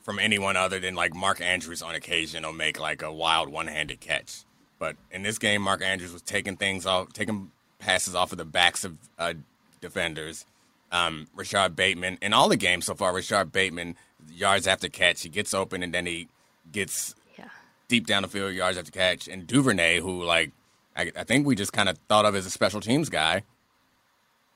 from 0.00 0.20
anyone 0.20 0.56
other 0.56 0.78
than 0.78 0.94
like 0.94 1.12
Mark 1.12 1.40
Andrews 1.40 1.82
on 1.82 1.96
occasion 1.96 2.44
will 2.44 2.52
make 2.52 2.78
like 2.78 3.02
a 3.02 3.12
wild 3.12 3.48
one-handed 3.48 3.98
catch. 3.98 4.44
But 4.78 4.94
in 5.10 5.24
this 5.24 5.38
game, 5.38 5.60
Mark 5.60 5.82
Andrews 5.82 6.12
was 6.12 6.22
taking 6.22 6.56
things 6.56 6.86
off, 6.86 7.12
taking 7.12 7.50
passes 7.80 8.14
off 8.14 8.30
of 8.30 8.38
the 8.38 8.44
backs 8.44 8.84
of 8.84 8.96
uh, 9.18 9.34
defenders. 9.80 10.46
Um, 10.92 11.26
Rashod 11.34 11.74
Bateman 11.74 12.16
in 12.22 12.32
all 12.32 12.48
the 12.48 12.56
games 12.56 12.86
so 12.86 12.94
far, 12.94 13.12
Rashod 13.12 13.50
Bateman 13.50 13.96
yards 14.30 14.68
after 14.68 14.88
catch, 14.88 15.22
he 15.22 15.28
gets 15.28 15.52
open 15.52 15.82
and 15.82 15.92
then 15.92 16.06
he 16.06 16.28
gets 16.70 17.16
yeah. 17.36 17.46
deep 17.88 18.06
down 18.06 18.22
the 18.22 18.28
field 18.28 18.54
yards 18.54 18.78
after 18.78 18.92
catch. 18.92 19.26
And 19.26 19.48
Duvernay, 19.48 19.98
who 19.98 20.22
like 20.22 20.52
I, 20.94 21.10
I 21.16 21.24
think 21.24 21.44
we 21.44 21.56
just 21.56 21.72
kind 21.72 21.88
of 21.88 21.98
thought 22.08 22.24
of 22.24 22.36
as 22.36 22.46
a 22.46 22.50
special 22.50 22.80
teams 22.80 23.08
guy, 23.08 23.42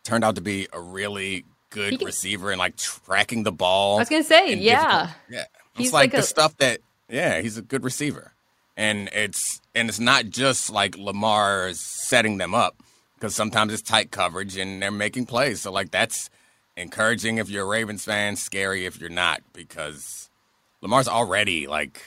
turned 0.06 0.24
out 0.24 0.36
to 0.36 0.40
be 0.40 0.68
a 0.72 0.80
really 0.80 1.44
good 1.70 1.98
can, 1.98 2.06
receiver 2.06 2.50
and 2.50 2.58
like 2.58 2.76
tracking 2.76 3.42
the 3.42 3.52
ball. 3.52 3.96
I 3.96 4.00
was 4.00 4.08
gonna 4.08 4.24
say, 4.24 4.54
yeah, 4.54 5.10
yeah. 5.28 5.44
It's 5.78 5.92
like, 5.92 6.12
like 6.12 6.20
the 6.20 6.22
stuff 6.22 6.56
that, 6.58 6.80
yeah, 7.10 7.40
he's 7.40 7.58
a 7.58 7.62
good 7.62 7.84
receiver, 7.84 8.32
and 8.76 9.08
it's 9.12 9.60
and 9.74 9.88
it's 9.88 10.00
not 10.00 10.26
just 10.26 10.70
like 10.70 10.96
Lamar 10.96 11.72
setting 11.74 12.38
them 12.38 12.54
up 12.54 12.82
because 13.14 13.34
sometimes 13.34 13.72
it's 13.72 13.82
tight 13.82 14.10
coverage 14.10 14.56
and 14.56 14.80
they're 14.80 14.90
making 14.90 15.26
plays. 15.26 15.62
So 15.62 15.72
like 15.72 15.90
that's 15.90 16.30
encouraging 16.76 17.38
if 17.38 17.50
you're 17.50 17.64
a 17.64 17.66
Ravens 17.66 18.04
fan, 18.04 18.36
scary 18.36 18.86
if 18.86 19.00
you're 19.00 19.10
not 19.10 19.42
because 19.52 20.30
Lamar's 20.80 21.08
already 21.08 21.66
like, 21.66 22.02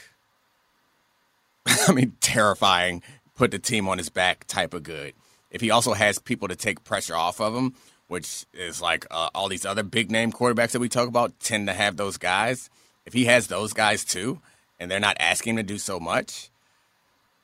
I 1.66 1.92
mean, 1.92 2.16
terrifying. 2.20 3.02
Put 3.34 3.50
the 3.52 3.58
team 3.58 3.88
on 3.88 3.98
his 3.98 4.10
back 4.10 4.46
type 4.46 4.74
of 4.74 4.82
good. 4.82 5.14
If 5.50 5.60
he 5.60 5.70
also 5.70 5.94
has 5.94 6.18
people 6.18 6.48
to 6.48 6.56
take 6.56 6.84
pressure 6.84 7.16
off 7.16 7.40
of 7.40 7.54
him, 7.54 7.74
which 8.10 8.44
is 8.52 8.82
like 8.82 9.06
uh, 9.12 9.30
all 9.36 9.48
these 9.48 9.64
other 9.64 9.84
big 9.84 10.10
name 10.10 10.32
quarterbacks 10.32 10.72
that 10.72 10.80
we 10.80 10.88
talk 10.88 11.06
about 11.06 11.38
tend 11.38 11.68
to 11.68 11.72
have 11.72 11.96
those 11.96 12.16
guys. 12.16 12.68
If 13.06 13.12
he 13.12 13.26
has 13.26 13.46
those 13.46 13.72
guys 13.72 14.04
too, 14.04 14.40
and 14.80 14.90
they're 14.90 14.98
not 14.98 15.16
asking 15.20 15.52
him 15.52 15.56
to 15.58 15.62
do 15.62 15.78
so 15.78 16.00
much, 16.00 16.50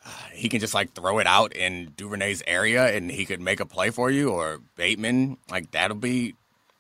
uh, 0.05 0.11
he 0.33 0.49
can 0.49 0.59
just 0.59 0.75
like 0.75 0.93
throw 0.93 1.21
it 1.21 1.27
out 1.29 1.55
in 1.55 1.93
Duvernay's 1.97 2.43
area, 2.49 2.93
and 2.93 3.13
he 3.13 3.25
could 3.25 3.41
make 3.41 3.61
a 3.61 3.65
play 3.65 3.91
for 3.91 4.11
you. 4.11 4.31
Or 4.31 4.59
Bateman, 4.75 5.37
like 5.49 5.71
that'll 5.71 5.97
be 5.97 6.35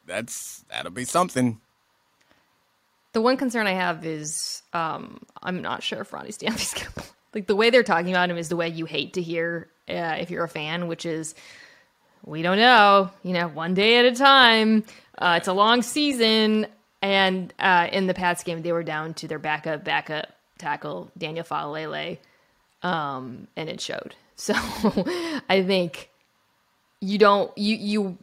that's 0.05 0.64
that'll 0.68 0.91
be 0.91 1.05
something. 1.05 1.61
The 3.12 3.20
one 3.22 3.37
concern 3.37 3.68
I 3.68 3.74
have 3.74 4.05
is 4.05 4.62
um, 4.72 5.20
I'm 5.45 5.62
not 5.62 5.84
sure 5.84 6.01
if 6.01 6.12
Ronnie 6.12 6.32
Stanley's 6.32 6.74
gonna 6.97 7.07
like 7.34 7.47
the 7.47 7.55
way 7.55 7.70
they're 7.70 7.84
talking 7.84 8.11
about 8.11 8.30
him 8.30 8.37
is 8.37 8.49
the 8.49 8.57
way 8.57 8.68
you 8.68 8.84
hate 8.84 9.12
to 9.12 9.22
hear 9.22 9.68
uh, 9.89 10.16
if 10.18 10.28
you're 10.28 10.43
a 10.43 10.49
fan, 10.49 10.89
which 10.89 11.07
is 11.07 11.37
we 12.27 12.43
don't 12.43 12.59
know, 12.59 13.11
you 13.22 13.33
know, 13.33 13.49
one 13.49 13.72
day 13.72 13.99
at 13.99 14.05
a 14.05 14.14
time. 14.14 14.85
Uh, 15.16 15.37
it's 15.39 15.49
a 15.49 15.53
long 15.53 15.81
season. 15.81 16.66
And 17.01 17.55
uh, 17.59 17.89
in 17.93 18.09
the 18.09 18.14
Pats 18.14 18.43
game, 18.43 18.62
they 18.62 18.72
were 18.72 18.83
down 18.83 19.14
to 19.14 19.29
their 19.29 19.39
backup, 19.39 19.85
backup 19.85 20.27
tackle, 20.59 21.11
Daniel 21.16 21.45
Faalele, 21.45 22.18
um, 22.83 23.47
and 23.57 23.68
it 23.70 23.81
showed. 23.81 24.14
So 24.39 24.53
I 25.49 25.62
think 25.62 26.11
you 27.01 27.16
don't, 27.16 27.57
you, 27.57 27.74
you, 27.74 28.18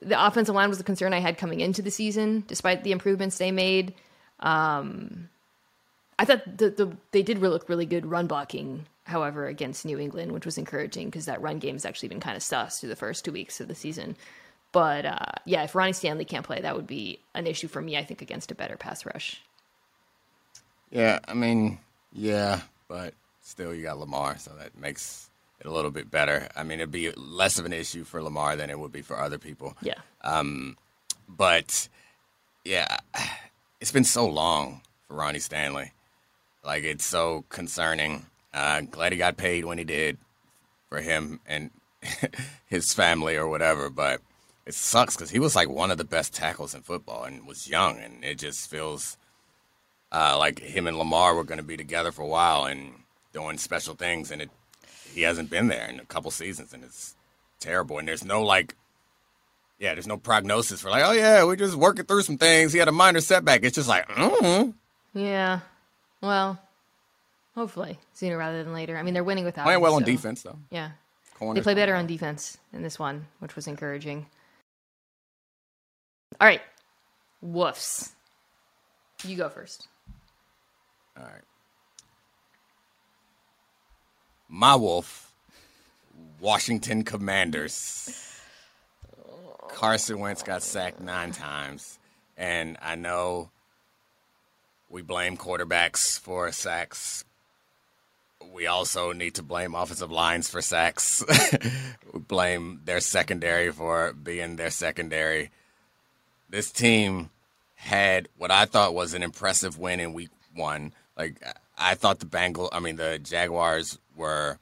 the 0.00 0.24
offensive 0.24 0.54
line 0.54 0.68
was 0.68 0.78
the 0.78 0.84
concern 0.84 1.12
I 1.12 1.18
had 1.18 1.38
coming 1.38 1.58
into 1.58 1.82
the 1.82 1.90
season, 1.90 2.44
despite 2.46 2.84
the 2.84 2.92
improvements 2.92 3.38
they 3.38 3.50
made. 3.50 3.94
Um, 4.38 5.28
I 6.20 6.24
thought 6.24 6.44
the, 6.56 6.70
the, 6.70 6.96
they 7.10 7.24
did 7.24 7.38
look 7.38 7.68
really 7.68 7.84
good 7.84 8.06
run 8.06 8.28
blocking 8.28 8.86
however, 9.04 9.46
against 9.46 9.84
New 9.84 9.98
England, 9.98 10.32
which 10.32 10.46
was 10.46 10.58
encouraging 10.58 11.08
because 11.08 11.26
that 11.26 11.40
run 11.40 11.58
game 11.58 11.74
has 11.74 11.84
actually 11.84 12.08
been 12.08 12.20
kind 12.20 12.36
of 12.36 12.42
sus 12.42 12.80
through 12.80 12.88
the 12.88 12.96
first 12.96 13.24
two 13.24 13.32
weeks 13.32 13.60
of 13.60 13.68
the 13.68 13.74
season. 13.74 14.16
But 14.72 15.06
uh, 15.06 15.32
yeah, 15.44 15.62
if 15.62 15.74
Ronnie 15.74 15.92
Stanley 15.92 16.24
can't 16.24 16.44
play, 16.44 16.60
that 16.60 16.74
would 16.74 16.86
be 16.86 17.20
an 17.34 17.46
issue 17.46 17.68
for 17.68 17.80
me, 17.80 17.96
I 17.96 18.04
think, 18.04 18.22
against 18.22 18.50
a 18.50 18.54
better 18.54 18.76
pass 18.76 19.06
rush. 19.06 19.40
Yeah, 20.90 21.20
I 21.28 21.34
mean, 21.34 21.78
yeah, 22.12 22.62
but 22.88 23.14
still, 23.42 23.74
you 23.74 23.82
got 23.82 23.98
Lamar, 23.98 24.38
so 24.38 24.52
that 24.58 24.76
makes 24.78 25.30
it 25.60 25.66
a 25.66 25.70
little 25.70 25.90
bit 25.90 26.10
better. 26.10 26.48
I 26.56 26.62
mean, 26.62 26.80
it'd 26.80 26.90
be 26.90 27.10
less 27.12 27.58
of 27.58 27.66
an 27.66 27.72
issue 27.72 28.04
for 28.04 28.22
Lamar 28.22 28.56
than 28.56 28.70
it 28.70 28.78
would 28.78 28.92
be 28.92 29.02
for 29.02 29.18
other 29.18 29.38
people. 29.38 29.76
Yeah. 29.82 29.98
Um, 30.22 30.76
but 31.28 31.88
yeah, 32.64 32.98
it's 33.80 33.92
been 33.92 34.04
so 34.04 34.26
long 34.26 34.80
for 35.06 35.14
Ronnie 35.14 35.38
Stanley. 35.38 35.92
Like, 36.64 36.84
it's 36.84 37.04
so 37.04 37.44
concerning 37.48 38.26
uh, 38.54 38.80
glad 38.82 39.12
he 39.12 39.18
got 39.18 39.36
paid 39.36 39.64
when 39.64 39.78
he 39.78 39.84
did 39.84 40.16
for 40.88 41.00
him 41.00 41.40
and 41.46 41.70
his 42.66 42.94
family 42.94 43.36
or 43.36 43.48
whatever. 43.48 43.90
But 43.90 44.20
it 44.64 44.74
sucks 44.74 45.16
because 45.16 45.30
he 45.30 45.38
was 45.38 45.56
like 45.56 45.68
one 45.68 45.90
of 45.90 45.98
the 45.98 46.04
best 46.04 46.32
tackles 46.32 46.74
in 46.74 46.82
football 46.82 47.24
and 47.24 47.46
was 47.46 47.68
young, 47.68 47.98
and 47.98 48.24
it 48.24 48.38
just 48.38 48.70
feels 48.70 49.18
uh, 50.12 50.36
like 50.38 50.60
him 50.60 50.86
and 50.86 50.96
Lamar 50.96 51.34
were 51.34 51.44
going 51.44 51.58
to 51.58 51.64
be 51.64 51.76
together 51.76 52.12
for 52.12 52.22
a 52.22 52.26
while 52.26 52.64
and 52.64 52.94
doing 53.32 53.58
special 53.58 53.94
things, 53.94 54.30
and 54.30 54.40
it 54.40 54.50
he 55.12 55.22
hasn't 55.22 55.50
been 55.50 55.68
there 55.68 55.88
in 55.88 56.00
a 56.00 56.04
couple 56.04 56.30
seasons, 56.30 56.72
and 56.72 56.82
it's 56.82 57.14
terrible. 57.60 57.98
And 57.98 58.08
there's 58.08 58.24
no 58.24 58.42
like, 58.42 58.74
yeah, 59.78 59.94
there's 59.94 60.06
no 60.06 60.16
prognosis 60.16 60.80
for 60.80 60.90
like, 60.90 61.04
oh 61.04 61.12
yeah, 61.12 61.44
we're 61.44 61.56
just 61.56 61.76
working 61.76 62.04
through 62.04 62.22
some 62.22 62.38
things. 62.38 62.72
He 62.72 62.78
had 62.78 62.88
a 62.88 62.92
minor 62.92 63.20
setback. 63.20 63.64
It's 63.64 63.76
just 63.76 63.88
like, 63.88 64.08
mm. 64.08 64.74
yeah, 65.12 65.60
well, 66.20 66.58
Hopefully, 67.54 67.98
sooner 68.14 68.36
rather 68.36 68.64
than 68.64 68.72
later. 68.72 68.96
I 68.96 69.02
mean, 69.02 69.14
they're 69.14 69.24
winning 69.24 69.44
without. 69.44 69.64
Playing 69.64 69.80
well 69.80 69.92
so. 69.92 69.96
on 69.96 70.04
defense, 70.04 70.42
though. 70.42 70.58
Yeah, 70.70 70.90
they 71.40 71.60
play 71.60 71.74
better 71.74 71.94
on 71.94 72.06
defense 72.06 72.58
in 72.72 72.82
this 72.82 72.98
one, 72.98 73.26
which 73.38 73.54
was 73.54 73.66
encouraging. 73.66 74.26
All 76.40 76.48
right, 76.48 76.62
woofs. 77.44 78.12
You 79.24 79.36
go 79.36 79.48
first. 79.48 79.88
All 81.16 81.24
right. 81.24 81.42
My 84.48 84.74
wolf, 84.74 85.32
Washington 86.40 87.04
Commanders. 87.04 88.30
Carson 89.68 90.18
Wentz 90.20 90.42
got 90.42 90.62
sacked 90.62 91.00
nine 91.00 91.32
times, 91.32 91.98
and 92.36 92.76
I 92.80 92.94
know 92.94 93.50
we 94.88 95.02
blame 95.02 95.36
quarterbacks 95.36 96.20
for 96.20 96.52
sacks, 96.52 97.24
we 98.52 98.66
also 98.66 99.12
need 99.12 99.34
to 99.34 99.42
blame 99.42 99.74
offensive 99.74 100.10
lines 100.10 100.48
for 100.48 100.62
sacks. 100.62 101.24
blame 102.14 102.80
their 102.84 103.00
secondary 103.00 103.70
for 103.70 104.12
being 104.12 104.56
their 104.56 104.70
secondary. 104.70 105.50
This 106.48 106.70
team 106.70 107.30
had 107.74 108.28
what 108.36 108.50
I 108.50 108.64
thought 108.64 108.94
was 108.94 109.14
an 109.14 109.22
impressive 109.22 109.78
win 109.78 110.00
in 110.00 110.12
week 110.12 110.30
one. 110.54 110.92
Like 111.16 111.42
I 111.76 111.94
thought 111.94 112.20
the 112.20 112.26
Bengals, 112.26 112.70
I 112.72 112.80
mean 112.80 112.96
the 112.96 113.18
Jaguars 113.18 113.98
were 114.16 114.58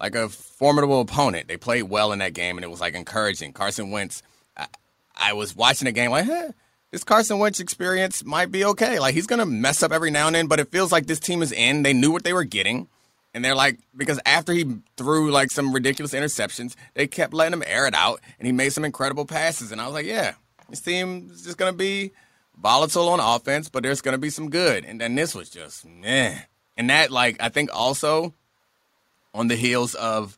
like 0.00 0.14
a 0.14 0.28
formidable 0.28 1.00
opponent. 1.00 1.48
They 1.48 1.56
played 1.56 1.84
well 1.84 2.12
in 2.12 2.18
that 2.18 2.34
game, 2.34 2.56
and 2.56 2.64
it 2.64 2.70
was 2.70 2.80
like 2.80 2.94
encouraging. 2.94 3.52
Carson 3.52 3.90
Wentz, 3.90 4.22
I, 4.56 4.66
I 5.16 5.32
was 5.32 5.56
watching 5.56 5.86
the 5.86 5.92
game 5.92 6.10
like, 6.10 6.28
this 6.90 7.04
Carson 7.04 7.38
Wentz 7.38 7.60
experience 7.60 8.24
might 8.24 8.50
be 8.50 8.64
okay. 8.64 8.98
Like 8.98 9.14
he's 9.14 9.26
gonna 9.26 9.46
mess 9.46 9.82
up 9.82 9.92
every 9.92 10.10
now 10.10 10.26
and 10.26 10.36
then, 10.36 10.48
but 10.48 10.60
it 10.60 10.70
feels 10.70 10.92
like 10.92 11.06
this 11.06 11.20
team 11.20 11.42
is 11.42 11.52
in. 11.52 11.82
They 11.82 11.94
knew 11.94 12.12
what 12.12 12.24
they 12.24 12.32
were 12.32 12.44
getting. 12.44 12.88
And 13.34 13.44
they're 13.44 13.54
like, 13.54 13.78
because 13.96 14.20
after 14.26 14.52
he 14.52 14.66
threw 14.96 15.30
like 15.30 15.50
some 15.50 15.72
ridiculous 15.72 16.12
interceptions, 16.12 16.74
they 16.94 17.06
kept 17.06 17.32
letting 17.32 17.54
him 17.54 17.64
air 17.66 17.86
it 17.86 17.94
out, 17.94 18.20
and 18.38 18.46
he 18.46 18.52
made 18.52 18.72
some 18.72 18.84
incredible 18.84 19.24
passes. 19.24 19.72
And 19.72 19.80
I 19.80 19.86
was 19.86 19.94
like, 19.94 20.06
yeah, 20.06 20.34
this 20.68 20.80
team 20.80 21.30
is 21.32 21.42
just 21.42 21.56
gonna 21.56 21.72
be 21.72 22.12
volatile 22.56 23.08
on 23.08 23.20
offense, 23.20 23.68
but 23.68 23.82
there's 23.82 24.02
gonna 24.02 24.18
be 24.18 24.30
some 24.30 24.50
good. 24.50 24.84
And 24.84 25.00
then 25.00 25.14
this 25.14 25.34
was 25.34 25.48
just 25.48 25.86
meh. 25.86 26.40
And 26.76 26.90
that, 26.90 27.10
like, 27.10 27.36
I 27.40 27.48
think 27.48 27.70
also 27.72 28.34
on 29.34 29.48
the 29.48 29.56
heels 29.56 29.94
of 29.94 30.36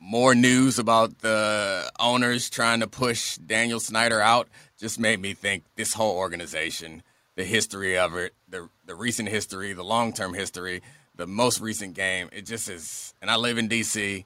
more 0.00 0.34
news 0.34 0.78
about 0.78 1.18
the 1.18 1.90
owners 1.98 2.48
trying 2.48 2.80
to 2.80 2.86
push 2.86 3.36
Daniel 3.36 3.80
Snyder 3.80 4.20
out, 4.20 4.48
just 4.78 4.98
made 4.98 5.20
me 5.20 5.34
think 5.34 5.64
this 5.74 5.92
whole 5.92 6.16
organization, 6.16 7.02
the 7.34 7.44
history 7.44 7.98
of 7.98 8.14
it, 8.16 8.32
the 8.48 8.68
the 8.86 8.94
recent 8.94 9.28
history, 9.28 9.72
the 9.72 9.84
long 9.84 10.12
term 10.12 10.34
history, 10.34 10.82
the 11.18 11.26
most 11.26 11.60
recent 11.60 11.94
game, 11.94 12.30
it 12.32 12.46
just 12.46 12.70
is. 12.70 13.12
And 13.20 13.30
I 13.30 13.36
live 13.36 13.58
in 13.58 13.68
DC. 13.68 14.24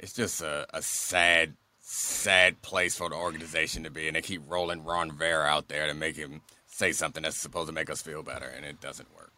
It's 0.00 0.12
just 0.12 0.42
a, 0.42 0.66
a 0.74 0.82
sad, 0.82 1.54
sad 1.80 2.60
place 2.62 2.96
for 2.96 3.08
the 3.08 3.14
organization 3.14 3.84
to 3.84 3.90
be, 3.90 4.08
and 4.08 4.16
they 4.16 4.22
keep 4.22 4.42
rolling 4.48 4.82
Ron 4.82 5.10
Rivera 5.10 5.46
out 5.46 5.68
there 5.68 5.86
to 5.86 5.94
make 5.94 6.16
him 6.16 6.40
say 6.66 6.90
something 6.90 7.22
that's 7.22 7.36
supposed 7.36 7.68
to 7.68 7.72
make 7.72 7.90
us 7.90 8.02
feel 8.02 8.22
better, 8.22 8.46
and 8.46 8.64
it 8.64 8.80
doesn't 8.80 9.14
work. 9.14 9.32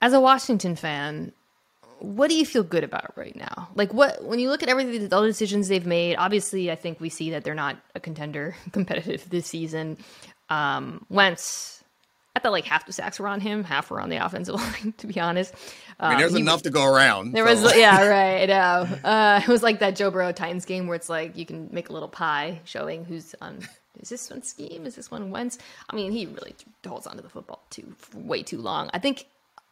As 0.00 0.12
a 0.12 0.20
Washington 0.20 0.76
fan, 0.76 1.32
what 1.98 2.28
do 2.28 2.36
you 2.36 2.46
feel 2.46 2.62
good 2.62 2.84
about 2.84 3.16
right 3.16 3.34
now? 3.36 3.68
Like 3.74 3.92
what 3.92 4.22
when 4.24 4.38
you 4.38 4.50
look 4.50 4.62
at 4.62 4.68
everything 4.68 5.12
all 5.12 5.22
the 5.22 5.28
decisions 5.28 5.68
they've 5.68 5.86
made, 5.86 6.16
obviously 6.16 6.70
I 6.70 6.74
think 6.74 7.00
we 7.00 7.08
see 7.08 7.30
that 7.30 7.44
they're 7.44 7.54
not 7.54 7.76
a 7.94 8.00
contender 8.00 8.54
competitive 8.72 9.28
this 9.30 9.46
season. 9.46 9.96
Um 10.50 11.06
Wentz 11.08 11.83
I 12.36 12.40
thought 12.40 12.52
like 12.52 12.64
half 12.64 12.84
the 12.86 12.92
sacks 12.92 13.20
were 13.20 13.28
on 13.28 13.40
him, 13.40 13.62
half 13.64 13.90
were 13.90 14.00
on 14.00 14.08
the 14.10 14.16
offensive 14.16 14.54
line, 14.82 14.94
to 14.98 15.06
be 15.06 15.20
honest. 15.20 15.54
I 16.00 16.10
mean, 16.10 16.18
there's 16.18 16.32
Um, 16.32 16.36
he- 16.36 16.42
enough 16.42 16.62
to 16.62 16.70
go 16.70 16.84
around. 16.84 17.32
There 17.32 17.46
so- 17.56 17.62
was, 17.62 17.76
yeah, 17.76 18.06
right. 18.08 18.48
Know. 18.48 19.08
Uh, 19.08 19.40
it 19.42 19.48
was 19.48 19.62
like 19.62 19.78
that 19.80 19.94
Joe 19.96 20.10
Burrow 20.10 20.32
Titans 20.32 20.64
game 20.64 20.86
where 20.86 20.96
it's 20.96 21.08
like 21.08 21.36
you 21.36 21.46
can 21.46 21.68
make 21.72 21.88
a 21.90 21.92
little 21.92 22.08
pie 22.08 22.60
showing 22.64 23.04
who's 23.04 23.34
on. 23.40 23.60
Is 24.00 24.08
this 24.08 24.28
one 24.28 24.42
scheme? 24.42 24.84
Is 24.86 24.96
this 24.96 25.10
one 25.10 25.30
Wentz? 25.30 25.56
I 25.88 25.94
mean, 25.94 26.10
he 26.10 26.26
really 26.26 26.56
holds 26.84 27.06
onto 27.06 27.22
the 27.22 27.28
football 27.28 27.62
too 27.70 27.94
way 28.12 28.42
too 28.42 28.58
long. 28.58 28.90
I 28.92 28.98
think 28.98 29.26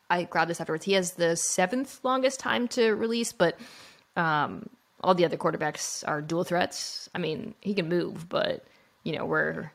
I 0.09 0.23
grabbed 0.23 0.49
this 0.49 0.61
afterwards. 0.61 0.85
He 0.85 0.93
has 0.93 1.13
the 1.15 1.35
seventh 1.37 1.99
longest 2.05 2.39
time 2.39 2.69
to 2.69 2.93
release, 2.93 3.33
but 3.33 3.59
um, 4.17 4.69
all 5.03 5.15
the 5.17 5.25
other 5.25 5.37
quarterbacks 5.37 6.05
are 6.07 6.23
dual 6.23 6.45
threats. 6.45 7.09
I 7.13 7.19
mean, 7.19 7.57
he 7.61 7.75
can 7.75 7.89
move, 7.89 8.29
but 8.29 8.65
you 9.03 9.17
know, 9.19 9.25
we're 9.25 9.73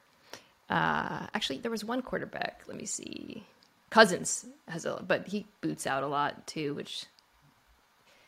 uh, 0.70 1.28
actually 1.34 1.60
there 1.60 1.72
was 1.72 1.84
one 1.86 2.02
quarterback. 2.02 2.62
Let 2.68 2.78
me 2.78 2.86
see. 2.86 3.44
Cousins 3.90 4.46
has 4.68 4.86
a, 4.86 5.04
but 5.08 5.28
he 5.28 5.46
boots 5.62 5.88
out 5.88 6.04
a 6.04 6.08
lot 6.08 6.46
too, 6.46 6.74
which 6.74 7.06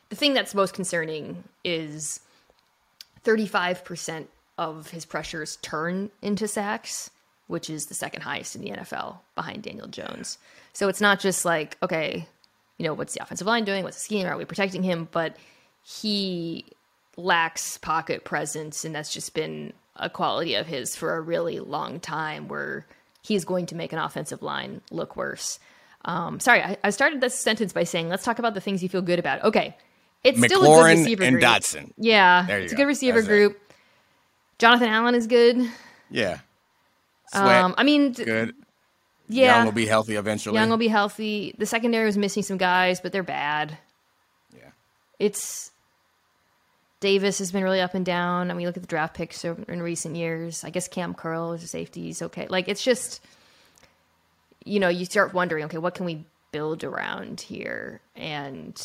the 0.10 0.16
thing 0.16 0.34
that's 0.34 0.56
most 0.56 0.74
concerning 0.74 1.44
is 1.64 2.22
35% 3.26 4.28
of 4.58 4.90
his 4.90 5.06
pressures 5.06 5.58
turn 5.62 6.10
into 6.22 6.48
sacks, 6.48 7.10
which 7.48 7.70
is 7.70 7.86
the 7.86 7.94
second 7.94 8.22
highest 8.22 8.56
in 8.56 8.62
the 8.62 8.72
NFL 8.72 9.18
behind 9.36 9.64
Daniel 9.64 9.88
Jones. 9.88 10.38
So 10.74 10.88
it's 10.88 11.02
not 11.02 11.20
just 11.20 11.46
like, 11.46 11.78
okay, 11.84 12.28
you 12.78 12.86
know, 12.86 12.94
what's 12.94 13.14
the 13.14 13.22
offensive 13.22 13.48
line 13.48 13.66
doing? 13.66 13.84
What's 13.84 13.98
the 13.98 14.04
scheme? 14.04 14.28
Are 14.28 14.38
we 14.38 14.46
protecting 14.46 14.84
him? 14.84 15.08
But 15.12 15.36
he 15.84 16.66
lacks 17.18 17.78
pocket 17.78 18.24
presence, 18.24 18.86
and 18.86 18.96
that's 18.96 19.14
just 19.14 19.34
been 19.34 19.74
a 20.00 20.10
quality 20.10 20.56
of 20.56 20.66
his 20.68 20.96
for 20.96 21.16
a 21.16 21.22
really 21.22 21.60
long 21.60 22.00
time 22.00 22.48
where 22.48 22.86
he's 23.22 23.46
going 23.46 23.66
to 23.68 23.76
make 23.76 23.94
an 23.94 24.00
offensive 24.00 24.42
line 24.42 24.82
look 24.92 25.16
worse. 25.16 25.60
Um, 26.06 26.40
sorry, 26.40 26.62
I, 26.64 26.78
I 26.84 26.90
started 26.92 27.20
this 27.22 27.38
sentence 27.38 27.74
by 27.74 27.84
saying, 27.84 28.08
let's 28.10 28.24
talk 28.24 28.40
about 28.40 28.54
the 28.54 28.62
things 28.62 28.82
you 28.82 28.90
feel 28.90 29.02
good 29.02 29.20
about. 29.20 29.44
Okay. 29.44 29.76
It's 30.24 30.38
still 30.44 30.62
a 30.64 30.66
good 30.66 31.00
receiver 31.00 31.24
and 31.24 31.34
group. 31.36 31.44
Dotson. 31.44 31.92
Yeah, 31.98 32.48
it's 32.48 32.74
a 32.74 32.76
good 32.76 32.88
receiver 32.88 33.20
That's 33.20 33.28
it. 33.28 33.32
group. 33.32 33.60
Jonathan 34.58 34.90
Allen 34.90 35.16
is 35.16 35.28
good. 35.28 35.58
Yeah. 36.10 36.40
Sweat, 37.32 37.64
Um, 37.64 37.76
I 37.78 37.84
mean, 37.84 38.12
good. 38.14 38.54
yeah, 39.30 39.58
Young 39.58 39.66
will 39.66 39.72
be 39.74 39.86
healthy 39.86 40.16
eventually. 40.16 40.56
Young 40.56 40.70
will 40.70 40.78
be 40.78 40.88
healthy. 40.90 41.56
The 41.58 41.66
secondary 41.66 42.06
was 42.06 42.18
missing 42.18 42.44
some 42.44 42.58
guys, 42.58 43.00
but 43.00 43.12
they're 43.14 43.24
bad. 43.24 43.78
yeah. 44.54 44.72
It's 45.20 45.72
Davis 47.00 47.40
has 47.40 47.52
been 47.52 47.64
really 47.64 47.82
up 47.82 47.94
and 47.94 48.06
down. 48.06 48.52
I 48.52 48.54
mean, 48.54 48.66
look 48.66 48.76
at 48.76 48.84
the 48.84 48.88
draft 48.88 49.16
picks 49.16 49.46
in 49.46 49.82
recent 49.82 50.16
years. 50.16 50.64
I 50.64 50.70
guess 50.70 50.88
Kam 50.88 51.14
Curl 51.14 51.54
is 51.54 51.64
a 51.64 51.68
safety. 51.68 52.04
He's 52.04 52.22
okay. 52.22 52.48
Like 52.48 52.68
it's 52.68 52.84
just, 52.84 53.22
you 54.66 54.80
know, 54.80 54.90
you 54.90 55.06
start 55.06 55.34
wondering, 55.34 55.66
okay, 55.66 55.78
what 55.78 55.96
can 55.96 56.06
we 56.06 56.26
build 56.52 56.84
around 56.84 57.42
here? 57.42 58.02
And 58.16 58.80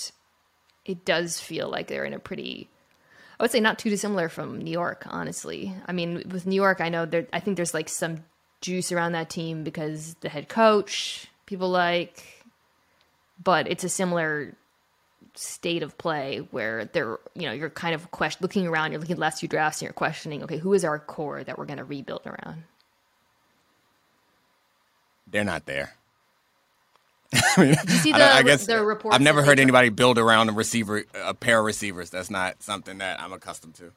it 0.85 1.05
does 1.05 1.41
feel 1.41 1.69
like 1.69 1.89
they're 1.89 2.05
in 2.05 2.15
a 2.15 2.21
pretty, 2.21 2.69
I 3.41 3.43
would 3.43 3.51
say, 3.51 3.61
not 3.61 3.79
too 3.81 3.91
dissimilar 3.91 4.29
from 4.29 4.59
New 4.59 4.71
York. 4.71 5.05
Honestly, 5.09 5.75
I 5.87 5.93
mean, 5.93 6.23
with 6.31 6.47
New 6.47 6.57
York, 6.57 6.81
I 6.81 6.91
know 6.91 7.07
there. 7.07 7.27
I 7.33 7.41
think 7.41 7.57
there's 7.57 7.75
like 7.75 7.89
some 7.89 8.25
juice 8.61 8.93
around 8.93 9.13
that 9.13 9.29
team 9.29 9.65
because 9.65 10.15
the 10.21 10.29
head 10.29 10.49
coach 10.49 11.27
people 11.47 11.69
like, 11.69 12.45
but 13.43 13.67
it's 13.67 13.85
a 13.85 13.89
similar 13.89 14.55
state 15.35 15.83
of 15.83 15.97
play 15.99 16.39
where 16.53 16.85
they're 16.87 17.19
you 17.35 17.43
know 17.47 17.53
you're 17.53 17.69
kind 17.71 17.95
of 17.95 18.11
question 18.13 18.39
looking 18.41 18.67
around 18.69 18.93
you're 18.93 19.01
looking 19.01 19.15
at 19.15 19.17
the 19.17 19.21
last 19.21 19.41
few 19.41 19.49
drafts 19.49 19.81
and 19.81 19.87
you're 19.87 19.93
questioning 19.93 20.43
okay 20.45 20.59
who 20.59 20.73
is 20.75 20.85
our 20.85 20.99
core 20.99 21.43
that 21.43 21.59
we're 21.59 21.65
going 21.67 21.79
to 21.79 21.85
rebuild 21.85 22.23
around 22.27 22.63
They're 25.31 25.45
not 25.45 25.67
there. 25.67 25.95
I 27.33 27.41
mean, 27.61 27.69
you 27.71 27.75
see 27.97 28.13
I, 28.13 28.19
the- 28.19 28.25
don't- 28.25 28.37
I 28.37 28.43
guess 28.43 28.67
the 28.67 28.85
reports 28.85 29.15
I've 29.17 29.21
never 29.23 29.43
heard 29.43 29.59
anybody 29.59 29.89
build 29.89 30.19
around 30.19 30.49
a 30.51 30.53
receiver, 30.53 31.05
a 31.15 31.35
pair 31.35 31.59
of 31.59 31.65
receivers. 31.65 32.11
That's 32.11 32.31
not 32.31 32.63
something 32.63 32.99
that 32.99 33.21
I'm 33.21 33.33
accustomed 33.33 33.75
to. 33.77 33.91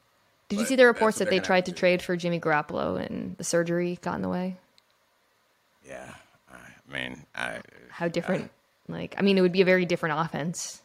did 0.48 0.58
you 0.58 0.66
see 0.66 0.74
the 0.76 0.86
reports 0.86 1.18
that 1.18 1.30
they 1.30 1.38
tried 1.38 1.66
to 1.66 1.72
trade 1.72 2.02
for 2.02 2.16
jimmy 2.16 2.40
garoppolo 2.40 2.98
and 3.04 3.36
the 3.36 3.44
surgery 3.44 3.98
got 4.02 4.16
in 4.16 4.22
the 4.22 4.28
way 4.28 4.56
Yeah. 5.86 6.14
I 6.50 6.92
mean, 6.92 7.24
I, 7.34 7.60
how 7.90 8.08
different 8.08 8.50
like 8.88 9.14
i 9.18 9.22
mean 9.22 9.36
it 9.36 9.42
would 9.42 9.52
be 9.52 9.60
a 9.60 9.64
very 9.66 9.84
different 9.84 10.18
offense 10.18 10.80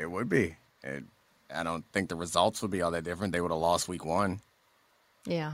it 0.00 0.10
would 0.10 0.28
be. 0.28 0.56
It, 0.82 1.04
I 1.54 1.62
don't 1.62 1.84
think 1.92 2.08
the 2.08 2.14
results 2.16 2.62
would 2.62 2.70
be 2.70 2.82
all 2.82 2.90
that 2.92 3.04
different. 3.04 3.32
They 3.32 3.40
would 3.40 3.50
have 3.50 3.60
lost 3.60 3.88
week 3.88 4.04
one. 4.04 4.40
yeah 5.26 5.52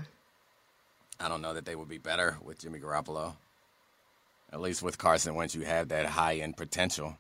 I 1.19 1.29
don't 1.29 1.41
know 1.41 1.55
that 1.55 1.65
they 1.65 1.75
would 1.75 1.89
be 1.89 1.97
better 1.99 2.37
with 2.45 2.59
Jimmy 2.59 2.79
Garoppolo. 2.79 3.37
At 4.53 4.61
least 4.61 4.83
with 4.83 4.99
Carson 4.99 5.35
Wentz, 5.35 5.55
you 5.55 5.63
have 5.63 5.89
that 5.89 6.05
high 6.07 6.37
end 6.37 6.57
potential 6.59 7.17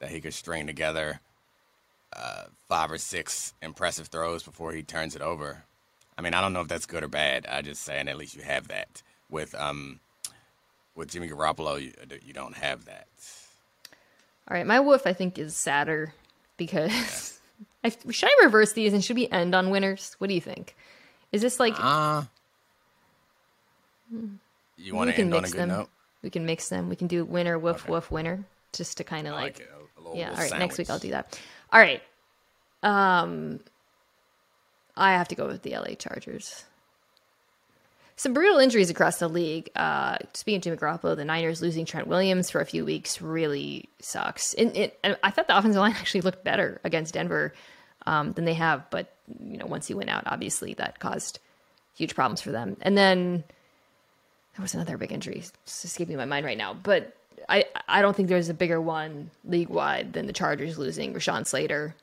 that 0.00 0.10
he 0.10 0.20
could 0.20 0.34
string 0.34 0.66
together 0.66 1.20
uh, 2.14 2.44
five 2.68 2.92
or 2.92 2.98
six 2.98 3.54
impressive 3.62 4.08
throws 4.08 4.42
before 4.42 4.72
he 4.72 4.82
turns 4.82 5.16
it 5.16 5.22
over. 5.22 5.64
I 6.18 6.20
mean, 6.20 6.34
I 6.34 6.42
don't 6.42 6.52
know 6.52 6.60
if 6.60 6.68
that's 6.68 6.84
good 6.86 7.02
or 7.02 7.08
bad. 7.08 7.46
I 7.46 7.62
just 7.62 7.82
saying 7.82 8.06
at 8.08 8.18
least 8.18 8.36
you 8.36 8.42
have 8.42 8.68
that 8.68 9.02
with 9.30 9.54
um 9.54 10.00
with 10.94 11.08
Jimmy 11.10 11.28
Garoppolo. 11.28 11.80
You, 11.80 11.92
you 12.24 12.34
don't 12.34 12.54
have 12.56 12.84
that. 12.84 13.06
all 14.48 14.54
right 14.56 14.66
my 14.66 14.78
woof 14.80 15.06
i 15.06 15.12
think 15.14 15.38
is 15.38 15.56
sadder 15.56 16.12
because 16.56 17.40
I, 17.84 17.90
should 18.10 18.28
i 18.28 18.44
reverse 18.44 18.72
these 18.74 18.92
and 18.92 19.02
should 19.04 19.16
we 19.16 19.28
end 19.28 19.54
on 19.54 19.70
winners? 19.70 20.14
What 20.18 20.28
do 20.28 20.34
you 20.34 20.40
think? 20.40 20.76
Is 21.32 21.42
this 21.42 21.58
like 21.60 21.74
Ah. 21.76 22.28
you 24.76 24.94
want 24.94 25.10
to 25.10 25.16
end 25.18 25.32
on 25.32 25.38
a 25.38 25.42
mix 25.42 25.52
good 25.52 25.60
them. 25.60 25.68
note? 25.68 25.88
we 26.22 26.30
can 26.30 26.46
mix 26.46 26.68
them. 26.68 26.88
We 26.88 26.96
can 26.96 27.08
do 27.08 27.24
winner 27.24 27.58
woof 27.58 27.82
Okay. 27.84 27.92
woof 27.92 28.10
winner 28.10 28.44
just 28.72 28.96
to 28.98 29.04
kind 29.04 29.26
of 29.26 29.34
like 29.34 29.58
like. 29.58 29.68
A, 29.98 30.10
a 30.10 30.16
yeah 30.16 30.30
all 30.30 30.36
right 30.36 30.58
next 30.58 30.78
week 30.78 30.88
i'll 30.90 30.98
do 30.98 31.10
that. 31.10 31.38
All 31.72 31.80
right. 31.80 32.02
Um 32.82 33.60
i 34.96 35.12
have 35.12 35.28
to 35.28 35.34
go 35.34 35.46
with 35.46 35.62
the 35.62 35.76
la 35.76 35.94
chargers 35.98 36.64
some 38.16 38.32
brutal 38.32 38.58
injuries 38.58 38.90
across 38.90 39.18
the 39.18 39.28
league. 39.28 39.70
Uh 39.76 40.18
speaking 40.34 40.58
of 40.58 40.62
jimmy 40.62 40.76
garoppolo 40.76 41.16
the 41.16 41.24
niners 41.24 41.62
losing 41.62 41.84
trent 41.84 42.06
williams 42.06 42.50
for 42.50 42.60
a 42.60 42.66
few 42.66 42.84
weeks 42.84 43.20
really 43.20 43.88
sucks. 44.00 44.54
And, 44.54 44.76
it, 44.76 44.98
and 45.02 45.16
i 45.22 45.30
thought 45.30 45.46
the 45.48 45.56
offensive 45.56 45.80
line 45.80 45.92
actually 45.98 46.22
looked 46.22 46.44
better 46.44 46.80
against 46.84 47.14
denver 47.14 47.52
um, 48.06 48.32
than 48.32 48.44
they 48.44 48.54
have 48.54 48.88
but 48.90 49.14
you 49.44 49.58
know 49.58 49.66
once 49.66 49.86
he 49.86 49.94
went 49.94 50.10
out 50.10 50.24
obviously 50.26 50.74
that 50.74 50.98
caused 50.98 51.38
huge 51.94 52.14
problems 52.14 52.40
for 52.40 52.50
them. 52.50 52.76
And 52.82 52.96
then 52.96 53.44
there 54.56 54.62
was 54.62 54.74
another 54.74 54.96
big 54.96 55.12
injury. 55.12 55.44
It's 55.64 55.84
escaping 55.84 56.16
my 56.16 56.24
mind 56.24 56.46
right 56.46 56.58
now, 56.58 56.74
but 56.74 57.16
I 57.48 57.64
I 57.88 58.02
don't 58.02 58.14
think 58.14 58.28
there's 58.28 58.48
a 58.48 58.54
bigger 58.54 58.80
one 58.80 59.30
league 59.44 59.68
wide 59.68 60.12
than 60.12 60.26
the 60.26 60.32
Chargers 60.32 60.78
losing 60.78 61.14
Rashawn 61.14 61.46
Slater 61.46 61.94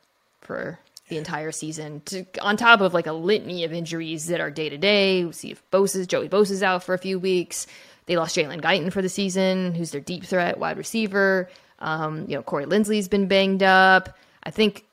for 0.42 0.80
the 1.10 1.18
entire 1.18 1.52
season. 1.52 2.02
To, 2.06 2.26
on 2.42 2.58
top 2.58 2.82
of 2.82 2.94
like 2.94 3.08
a 3.08 3.14
litany 3.14 3.64
of 3.64 3.74
injuries 3.74 4.28
that 4.28 4.40
are 4.40 4.50
day 4.50 4.70
to 4.70 4.78
day. 4.78 5.26
We 5.26 5.34
see 5.34 5.52
if 5.52 5.70
Bosa's 5.72 6.08
Joey 6.08 6.30
Bosa's 6.30 6.64
out 6.64 6.84
for 6.84 6.94
a 6.94 7.00
few 7.00 7.20
weeks. 7.20 7.68
They 8.06 8.18
lost 8.18 8.36
Jalen 8.36 8.62
Guyton 8.62 8.92
for 8.92 9.02
the 9.02 9.10
season, 9.10 9.76
who's 9.76 9.92
their 9.92 10.02
deep 10.02 10.24
threat 10.24 10.58
wide 10.58 10.78
receiver. 10.78 11.50
Um, 11.80 12.26
you 12.28 12.36
know, 12.36 12.42
Corey 12.42 12.66
Linsley's 12.66 13.08
been 13.08 13.28
banged 13.28 13.64
up. 13.64 14.18
I 14.44 14.52
think, 14.52 14.86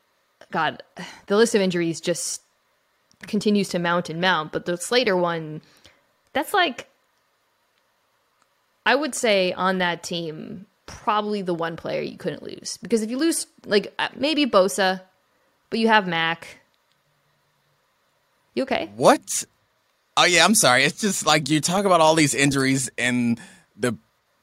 God, 0.51 0.83
the 1.27 1.37
list 1.37 1.55
of 1.55 1.61
injuries 1.61 2.01
just 2.01 2.43
continues 3.23 3.69
to 3.71 3.79
mount 3.79 4.11
and 4.11 4.21
mount. 4.21 4.53
But 4.53 4.67
the 4.67 4.77
Slater 4.77 5.17
one, 5.17 5.63
that's 6.33 6.53
like 6.53 6.89
I 8.85 8.95
would 8.95 9.15
say 9.15 9.53
on 9.53 9.79
that 9.79 10.03
team, 10.03 10.67
probably 10.87 11.43
the 11.43 11.55
one 11.55 11.77
player 11.77 12.01
you 12.01 12.17
couldn't 12.17 12.45
lose 12.45 12.79
because 12.79 13.03
if 13.03 13.11
you 13.11 13.19
lose, 13.19 13.47
like 13.67 13.93
uh, 13.99 14.09
maybe 14.15 14.47
Bosa, 14.47 15.03
but 15.71 15.79
you 15.79 15.89
have 15.89 16.07
Mac. 16.07 16.59
You 18.55 18.63
okay? 18.65 18.91
What? 18.97 19.45
Oh 20.17 20.25
yeah, 20.25 20.45
I'm 20.45 20.55
sorry. 20.55 20.85
It's 20.85 21.01
just 21.01 21.27
like 21.27 21.49
you 21.51 21.61
talk 21.61 21.85
about 21.85 22.01
all 22.01 22.15
these 22.15 22.35
injuries 22.35 22.91
and 22.97 23.39
the 23.77 23.97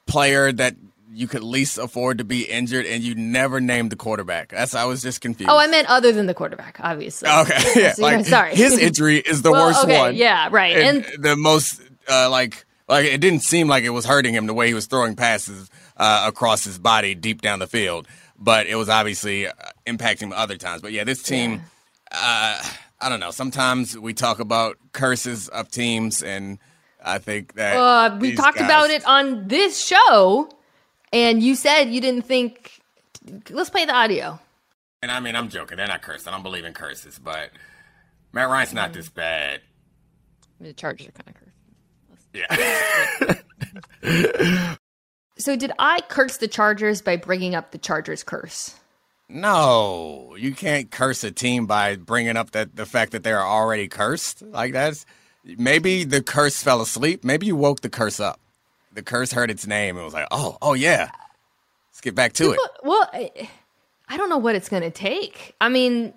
player 0.06 0.52
that 0.52 0.76
you 1.16 1.28
could 1.28 1.44
least 1.44 1.78
afford 1.78 2.18
to 2.20 2.24
be 2.24 2.44
injured, 2.44 2.86
and 2.86 3.04
you 3.04 3.14
never 3.16 3.60
named 3.60 3.92
the 3.92 3.96
quarterback. 3.96 4.50
That's 4.50 4.74
I 4.76 4.86
was 4.86 5.02
just 5.02 5.22
confused. 5.22 5.50
Oh, 5.50 5.58
I 5.58 5.68
meant 5.68 5.88
other 5.90 6.12
than 6.12 6.26
the 6.28 6.34
quarterback, 6.34 6.78
obviously. 6.80 7.30
Okay, 7.30 7.60
yeah, 7.76 7.94
So, 7.94 8.02
like, 8.04 8.26
sorry. 8.26 8.56
His 8.56 8.78
injury 8.78 9.18
is 9.18 9.42
the 9.42 9.52
Well, 9.54 9.68
worst 9.68 9.84
okay, 9.84 9.98
one. 10.00 10.16
yeah, 10.16 10.50
right. 10.52 10.76
and, 10.78 11.06
And- 11.06 11.24
the 11.24 11.36
most 11.36 11.82
uh, 12.10 12.30
like 12.30 12.66
like 12.88 13.06
it 13.06 13.20
didn't 13.22 13.42
seem 13.42 13.68
like 13.68 13.84
it 13.84 13.90
was 13.92 14.06
hurting 14.06 14.34
him 14.34 14.46
the 14.48 14.54
way 14.54 14.68
he 14.68 14.74
was 14.74 14.86
throwing 14.88 15.16
passes 15.16 15.70
uh, 15.98 16.26
across 16.28 16.64
his 16.64 16.78
body 16.80 17.16
deep 17.16 17.42
down 17.42 17.60
the 17.60 17.68
field, 17.68 18.08
but 18.44 18.68
it 18.68 18.76
was 18.76 18.90
obviously 18.90 19.48
uh, 19.48 19.54
impacting 19.88 20.32
other 20.36 20.58
times. 20.58 20.82
But 20.82 20.92
yeah, 20.92 21.04
this 21.04 21.24
team. 21.24 21.62
Uh, 22.12 22.62
I 23.02 23.10
don't 23.10 23.20
know. 23.20 23.32
Sometimes 23.32 23.98
we 23.98 24.14
talk 24.14 24.40
about 24.40 24.78
curses 24.92 25.48
of 25.50 25.70
teams, 25.70 26.22
and 26.24 26.58
I 27.04 27.18
think 27.18 27.54
that 27.56 27.76
Uh, 27.76 28.18
we 28.20 28.36
talked 28.36 28.58
guys- 28.58 28.66
about 28.66 28.90
it 28.90 29.04
on 29.06 29.48
this 29.48 29.84
show, 29.84 30.50
and 31.12 31.42
you 31.44 31.56
said 31.56 31.86
you 31.86 32.02
didn't 32.02 32.24
think. 32.24 32.80
Let's 33.50 33.70
play 33.70 33.86
the 33.86 33.94
audio. 33.96 34.40
And 35.02 35.12
I 35.12 35.20
mean, 35.20 35.36
I'm 35.36 35.50
joking. 35.50 35.78
They're 35.78 35.88
not 35.88 36.02
cursed. 36.02 36.28
I 36.28 36.32
don't 36.32 36.44
believe 36.44 36.66
in 36.66 36.74
curses, 36.74 37.20
but 37.20 37.50
Matt 38.32 38.50
Ryan's 38.50 38.74
not 38.74 38.94
this 38.94 39.10
bad. 39.10 39.62
The 40.62 40.74
Chargers 40.74 41.08
are 41.08 41.12
kind 41.12 41.30
of 41.30 41.36
cursed. 41.36 41.50
Yeah. 44.04 44.74
So 45.38 45.56
did 45.56 45.72
I 45.80 46.00
curse 46.10 46.38
the 46.38 46.48
Chargers 46.48 47.02
by 47.02 47.18
bringing 47.18 47.56
up 47.56 47.72
the 47.72 47.78
Chargers 47.78 48.24
curse? 48.24 48.76
no, 49.34 50.36
you 50.38 50.54
can't 50.54 50.92
curse 50.92 51.24
a 51.24 51.32
team 51.32 51.66
by 51.66 51.96
bringing 51.96 52.38
up 52.38 52.52
that 52.52 52.76
the 52.76 52.86
fact 52.86 53.12
that 53.14 53.24
they're 53.24 53.44
already 53.44 53.88
cursed. 53.88 54.42
Like 54.42 54.74
that's 54.74 55.06
maybe 55.44 56.04
the 56.04 56.22
curse 56.22 56.62
fell 56.62 56.82
asleep. 56.82 57.24
Maybe 57.24 57.48
you 57.48 57.56
woke 57.56 57.82
the 57.82 57.90
curse 57.90 58.20
up. 58.20 58.40
The 58.94 59.02
curse 59.02 59.32
heard 59.32 59.50
its 59.50 59.66
name 59.66 59.96
and 59.98 60.06
was 60.06 60.14
like, 60.14 60.28
"Oh, 60.30 60.58
oh 60.62 60.74
yeah, 60.74 61.10
let's 61.90 62.02
get 62.02 62.14
back 62.14 62.34
to 62.34 62.52
it." 62.52 62.60
Well, 62.84 63.10
I, 64.08 64.18
don't 64.18 64.30
know 64.30 64.38
what 64.38 64.56
it's 64.56 64.70
going 64.70 64.84
to 64.84 64.92
take. 64.92 65.56
I 65.60 65.70
mean, 65.70 66.14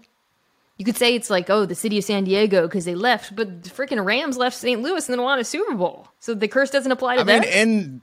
you 0.77 0.85
could 0.85 0.99
say 0.99 1.15
it's 1.15 1.31
like, 1.31 1.49
oh, 1.49 1.65
the 1.65 1.75
city 1.75 1.97
of 1.97 2.05
San 2.05 2.25
Diego 2.25 2.67
because 2.67 2.85
they 2.85 2.95
left, 2.95 3.35
but 3.35 3.63
the 3.63 3.71
freaking 3.71 4.05
Rams 4.05 4.37
left 4.37 4.57
St. 4.59 4.83
Louis 4.83 5.09
and 5.09 5.19
then 5.19 5.25
won 5.25 5.39
a 5.39 5.45
Super 5.45 5.75
Bowl. 5.75 6.09
So 6.21 6.35
the 6.35 6.49
curse 6.49 6.69
doesn't 6.69 6.93
apply 6.93 7.17
to 7.17 7.23
I 7.23 7.25
mean, 7.25 7.41
them. 7.41 8.03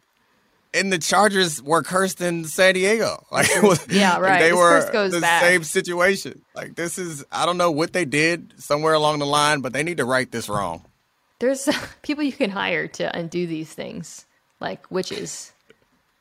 And 0.75 0.91
the 0.91 0.97
Chargers 0.97 1.61
were 1.61 1.83
cursed 1.83 2.19
in 2.21 2.45
San 2.45 2.73
Diego. 2.73 3.23
Like, 3.31 3.49
it 3.49 3.61
was, 3.63 3.85
Yeah, 3.89 4.19
right. 4.19 4.39
They 4.39 4.49
This 4.49 4.57
were 4.57 4.89
goes 4.91 5.11
the 5.11 5.21
back. 5.21 5.43
same 5.43 5.63
situation. 5.63 6.41
Like, 6.55 6.75
this 6.75 6.97
is 6.97 7.23
I 7.31 7.45
don't 7.45 7.57
know 7.57 7.71
what 7.71 7.93
they 7.93 8.05
did 8.05 8.53
somewhere 8.57 8.93
along 8.93 9.19
the 9.19 9.25
line, 9.25 9.61
but 9.61 9.73
they 9.73 9.83
need 9.83 9.97
to 9.97 10.05
right 10.05 10.31
this 10.31 10.49
wrong. 10.49 10.83
There's 11.39 11.67
people 12.01 12.23
you 12.23 12.31
can 12.31 12.49
hire 12.49 12.87
to 12.87 13.15
undo 13.15 13.45
these 13.47 13.71
things, 13.73 14.25
like 14.59 14.89
witches, 14.89 15.51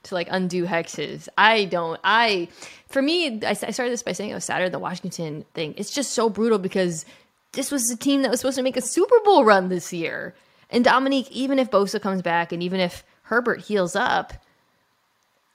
to 0.04 0.14
like 0.14 0.28
undo 0.30 0.64
hexes. 0.66 1.28
I 1.38 1.64
don't. 1.66 2.00
I, 2.02 2.48
for 2.88 3.00
me, 3.02 3.40
I, 3.44 3.50
I 3.50 3.54
started 3.70 3.92
this 3.92 4.02
by 4.02 4.12
saying 4.12 4.30
it 4.30 4.34
was 4.34 4.44
sadder 4.44 4.68
the 4.68 4.78
Washington 4.78 5.44
thing. 5.54 5.74
It's 5.76 5.90
just 5.90 6.12
so 6.12 6.28
brutal 6.28 6.58
because 6.58 7.04
this 7.52 7.70
was 7.70 7.88
the 7.88 7.96
team 7.96 8.22
that 8.22 8.30
was 8.30 8.40
supposed 8.40 8.56
to 8.56 8.62
make 8.62 8.76
a 8.76 8.82
Super 8.82 9.16
Bowl 9.24 9.44
run 9.44 9.68
this 9.68 9.92
year. 9.92 10.34
And 10.70 10.84
Domonique, 10.84 11.30
even 11.30 11.58
if 11.58 11.70
Bosa 11.70 12.00
comes 12.00 12.22
back 12.22 12.50
and 12.52 12.62
even 12.62 12.80
if 12.80 13.04
Herbert 13.22 13.60
heals 13.62 13.94
up, 13.96 14.32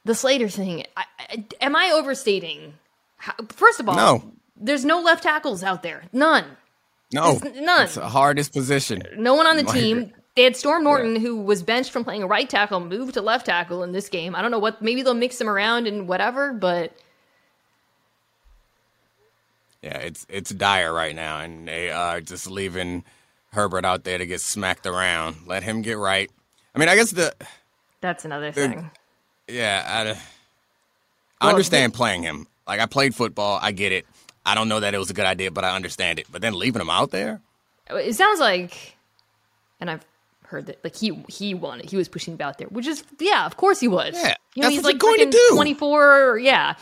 the 0.05 0.15
Slater 0.15 0.49
thing. 0.49 0.86
I, 0.95 1.03
I, 1.20 1.45
am 1.61 1.76
I 1.76 1.91
overstating? 1.95 2.74
How, 3.18 3.34
first 3.49 3.80
of 3.80 3.89
all, 3.89 3.95
No. 3.95 4.32
there's 4.55 4.86
no 4.86 5.01
left 5.01 5.24
tackles 5.24 5.63
out 5.63 5.84
there. 5.84 6.03
None. 6.13 6.45
No, 7.13 7.36
There's 7.36 7.59
none. 7.61 7.84
It's 7.86 7.95
the 7.95 8.07
hardest 8.09 8.51
position. 8.53 9.01
No 9.18 9.34
one 9.36 9.47
on 9.47 9.57
the 9.57 9.63
Like- 9.63 9.74
team. 9.74 10.13
They 10.36 10.43
had 10.43 10.55
Storm 10.55 10.84
Norton, 10.84 11.15
who 11.15 11.38
was 11.41 11.63
benched 11.63 11.89
from 11.89 12.03
playing 12.03 12.24
right 12.28 12.47
tackle, 12.47 12.80
moved 12.80 13.15
to 13.15 13.22
left 13.24 13.47
tackle 13.47 13.82
in 13.82 13.91
this 13.91 14.07
game. 14.07 14.36
I 14.36 14.43
don't 14.43 14.51
know 14.51 14.59
what. 14.59 14.84
Maybe 14.84 15.01
they'll 15.01 15.15
mix 15.15 15.41
him 15.41 15.49
around 15.49 15.88
and 15.88 16.07
whatever, 16.07 16.53
but 16.53 16.93
Yeah, 19.82 19.97
it's 19.97 20.26
it's 20.30 20.49
dire 20.51 20.93
right 20.93 21.15
now, 21.15 21.39
and 21.39 21.68
they 21.68 21.89
are 21.91 22.22
just 22.22 22.47
leaving 22.49 23.03
Herbert 23.53 23.86
out 23.86 24.03
there 24.03 24.18
to 24.20 24.26
get 24.26 24.41
smacked 24.41 24.86
around. 24.86 25.38
Let 25.47 25.63
him 25.63 25.82
get 25.82 25.97
right. 25.97 26.30
I 26.78 26.80
mean, 26.80 26.90
I 26.90 26.96
guess 26.96 27.10
the 27.10 27.34
that's 28.02 28.24
another 28.24 28.52
thing. 28.52 28.92
yeah, 29.48 29.84
I, 29.88 30.12
I 30.12 30.14
Well, 31.42 31.50
understand 31.56 31.96
playing 31.96 32.22
him. 32.22 32.46
Like 32.68 32.80
I 32.80 32.86
played 32.86 33.16
football, 33.16 33.58
I 33.60 33.72
get 33.72 33.92
it. 33.92 34.06
I 34.46 34.54
don't 34.54 34.70
know 34.70 34.80
that 34.80 34.94
it 34.94 35.00
was 35.00 35.10
a 35.10 35.16
good 35.16 35.26
idea, 35.26 35.50
but 35.50 35.64
I 35.66 35.76
understand 35.76 36.20
it. 36.20 36.28
But 36.32 36.44
then 36.44 36.54
leaving 36.54 36.80
him 36.80 36.92
out 36.92 37.10
there, 37.10 37.42
oh, 37.90 37.96
It 37.96 38.14
sounds 38.14 38.40
like, 38.40 38.96
and 39.80 39.90
I've 39.90 40.06
heard 40.44 40.68
that 40.68 40.84
like 40.84 40.96
he 40.96 41.20
he 41.28 41.56
wanted 41.56 41.90
he 41.90 41.98
was 41.98 42.08
pushing 42.08 42.36
him 42.36 42.42
out 42.42 42.60
there, 42.60 42.68
which 42.68 42.86
is 42.86 43.04
yeah, 43.20 43.48
of 43.48 43.58
course 43.58 43.80
he 43.80 43.88
was. 43.88 44.14
Yeah, 44.14 44.36
you 44.54 44.62
know 44.62 44.70
he's 44.70 44.84
like 44.84 45.00
going 45.00 45.18
to 45.18 45.32
do. 45.32 45.50
twenty 45.54 45.74
four. 45.74 46.38
Yeah, 46.38 46.76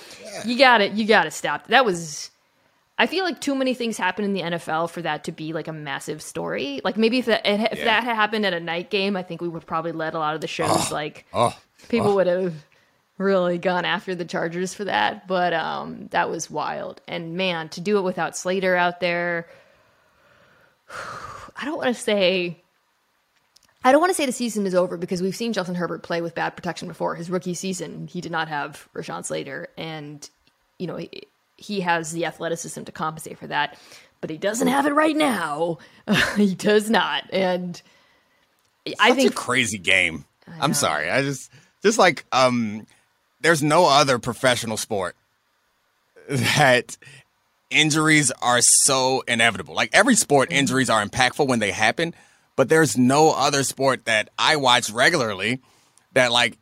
you 0.44 0.58
got 0.58 0.82
it. 0.82 0.92
You 0.92 1.08
got 1.08 1.24
to 1.24 1.32
stop. 1.32 1.68
That 1.68 1.86
was. 1.86 2.32
I 2.98 3.08
feel 3.08 3.26
like 3.26 3.42
too 3.42 3.56
many 3.56 3.74
things 3.74 3.98
happen 3.98 4.24
in 4.24 4.32
the 4.34 4.42
NFL 4.42 4.90
for 4.90 5.02
that 5.02 5.26
to 5.26 5.32
be 5.34 5.52
like 5.52 5.68
a 5.68 5.74
massive 5.74 6.22
story. 6.22 6.80
Like 6.84 6.96
maybe 6.98 7.18
if 7.20 7.26
that 7.26 7.42
if 7.46 7.80
Yeah. 7.80 7.86
that 7.86 8.04
had 8.06 8.16
happened 8.16 8.46
at 8.46 8.54
a 8.54 8.60
night 8.60 8.90
game, 8.90 9.18
I 9.18 9.24
think 9.24 9.42
we 9.42 9.50
would 9.50 9.66
probably 9.66 9.92
let 9.92 10.14
a 10.14 10.20
lot 10.20 10.34
of 10.36 10.42
the 10.42 10.48
shows 10.48 10.92
like 10.92 11.26
oh, 11.34 11.54
people 11.90 12.16
would 12.16 12.28
have 12.28 12.54
really 13.18 13.58
gone 13.58 13.84
after 13.86 14.16
the 14.16 14.24
Chargers 14.26 14.74
for 14.74 14.86
that. 14.86 15.28
But 15.28 15.54
um, 15.54 16.08
that 16.12 16.30
was 16.30 16.50
wild. 16.50 17.02
And 17.08 17.36
man, 17.36 17.68
to 17.70 17.82
do 17.82 17.98
it 17.98 18.02
without 18.04 18.38
Slater 18.38 18.76
out 18.78 19.02
there, 19.02 19.48
I 21.58 21.66
don't 21.66 21.78
want 21.78 21.96
to 21.96 22.02
say. 22.02 22.62
I 23.84 23.92
don't 23.92 24.02
want 24.02 24.10
to 24.10 24.16
say 24.16 24.26
the 24.26 24.32
season 24.32 24.66
is 24.66 24.74
over 24.74 24.98
because 24.98 25.22
we've 25.22 25.36
seen 25.36 25.54
Justin 25.54 25.76
Herbert 25.76 26.02
play 26.02 26.20
with 26.20 26.34
bad 26.34 26.56
protection 26.56 26.88
before. 26.88 27.14
His 27.14 27.30
rookie 27.30 27.54
season, 27.54 28.08
he 28.08 28.20
did 28.20 28.32
not 28.32 28.48
have 28.48 28.88
Rashawn 28.96 29.24
Slater, 29.24 29.68
and 29.78 30.28
you 30.80 30.88
know 30.88 30.98
he, 31.58 31.82
has 31.82 32.12
the 32.12 32.26
athleticism 32.26 32.84
to 32.84 32.92
compensate 32.92 33.38
for 33.38 33.48
that, 33.48 33.78
but 34.22 34.30
he 34.30 34.38
doesn't 34.38 34.68
have 34.68 34.86
it 34.86 34.94
right 34.94 35.16
now. 35.16 35.78
he 36.36 36.56
does 36.56 36.90
not, 36.90 37.24
and 37.32 37.82
I 39.00 39.14
think 39.14 39.32
a 39.32 39.36
crazy 39.36 39.78
game. 39.78 40.26
I'm 40.60 40.74
sorry. 40.74 41.10
I 41.10 41.22
just 41.24 41.52
just 41.82 41.98
like 41.98 42.26
um 42.32 42.86
there's 43.42 43.64
no 43.64 43.86
other 43.88 44.20
professional 44.20 44.78
sport 44.78 45.16
that 46.30 46.98
injuries 47.70 48.32
are 48.42 48.62
so 48.62 49.24
inevitable. 49.28 49.74
Like 49.76 49.90
every 49.94 50.16
sport 50.16 50.50
Mm-hmm. 50.50 50.60
injuries 50.60 50.90
are 50.90 51.04
impactful 51.04 51.48
when 51.48 51.60
they 51.60 51.72
happen, 51.72 52.14
but 52.56 52.70
there's 52.70 52.98
no 52.98 53.32
other 53.32 53.64
sport 53.64 54.06
that 54.06 54.30
I 54.38 54.56
watch 54.58 54.90
regularly 54.92 55.62
that 56.14 56.32
like 56.32 56.58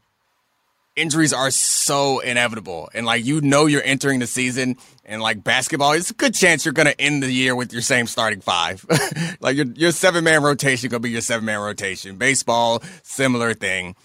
injuries 0.95 1.33
are 1.33 1.51
so 1.51 2.19
inevitable. 2.19 2.89
And 2.93 3.05
like 3.05 3.25
you 3.25 3.41
know 3.41 3.65
you're 3.65 3.83
entering 3.83 4.19
the 4.19 4.27
season 4.27 4.77
and 5.05 5.21
like 5.21 5.43
basketball 5.43 5.93
it's 5.93 6.11
a 6.11 6.13
good 6.13 6.33
chance 6.33 6.65
you're 6.65 6.73
gonna 6.73 6.95
end 6.97 7.23
the 7.23 7.31
year 7.31 7.55
with 7.55 7.73
your 7.73 7.81
same 7.81 8.07
starting 8.07 8.41
five. 8.41 8.85
Like 9.39 9.57
your, 9.57 9.65
your 9.75 9.91
seven 9.91 10.23
man 10.23 10.41
rotation 10.41 10.89
gonna 10.89 11.01
be 11.01 11.09
your 11.09 11.21
seven 11.21 11.45
man 11.45 11.59
rotation. 11.59 12.15
Baseball 12.17 12.81
similar 13.01 13.53
thing. 13.53 13.95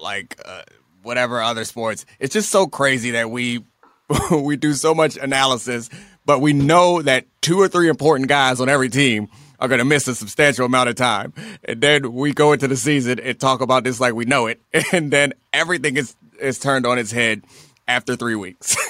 Like 0.00 0.40
uh, 0.44 0.62
whatever 1.02 1.42
other 1.42 1.64
sports. 1.64 2.06
It's 2.20 2.32
just 2.32 2.50
so 2.50 2.66
crazy 2.66 3.12
that 3.12 3.30
we 3.30 3.64
we 4.30 4.56
do 4.56 4.74
so 4.74 4.94
much 4.94 5.16
analysis 5.16 5.90
but 6.26 6.40
we 6.40 6.52
know 6.52 7.02
that 7.02 7.26
two 7.40 7.60
or 7.60 7.68
three 7.68 7.88
important 7.88 8.28
guys 8.28 8.60
on 8.60 8.68
every 8.68 8.88
team 8.88 9.28
are 9.60 9.68
going 9.68 9.78
to 9.78 9.84
miss 9.84 10.08
a 10.08 10.14
substantial 10.14 10.66
amount 10.66 10.88
of 10.88 10.96
time. 10.96 11.32
And 11.64 11.80
then 11.80 12.12
we 12.12 12.32
go 12.32 12.52
into 12.52 12.66
the 12.66 12.76
season 12.76 13.20
and 13.20 13.38
talk 13.38 13.60
about 13.60 13.84
this 13.84 14.00
like 14.00 14.14
we 14.14 14.24
know 14.24 14.46
it. 14.46 14.60
And 14.92 15.12
then 15.12 15.34
everything 15.52 15.96
is, 15.96 16.16
is 16.40 16.58
turned 16.58 16.86
on 16.86 16.98
its 16.98 17.12
head 17.12 17.44
after 17.86 18.16
three 18.16 18.34
weeks. 18.34 18.76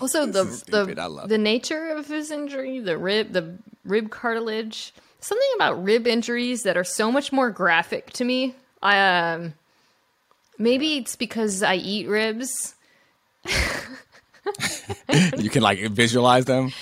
Also, 0.00 0.26
the 0.26 0.42
is 0.42 0.60
stupid. 0.60 0.98
I 0.98 1.08
the 1.08 1.26
the 1.26 1.38
nature 1.38 1.88
of 1.88 2.06
his 2.06 2.30
injury, 2.30 2.78
the 2.78 2.98
rib, 2.98 3.32
the 3.32 3.56
rib 3.84 4.10
cartilage, 4.10 4.92
something 5.20 5.48
about 5.56 5.82
rib 5.82 6.06
injuries 6.06 6.62
that 6.64 6.76
are 6.76 6.84
so 6.84 7.10
much 7.10 7.32
more 7.32 7.50
graphic 7.50 8.10
to 8.14 8.24
me. 8.24 8.54
I 8.82 9.32
um, 9.32 9.54
maybe 10.58 10.98
it's 10.98 11.16
because 11.16 11.62
I 11.62 11.76
eat 11.76 12.06
ribs. 12.08 12.74
you 15.38 15.50
can 15.50 15.62
like 15.62 15.80
visualize 15.90 16.44
them. 16.44 16.72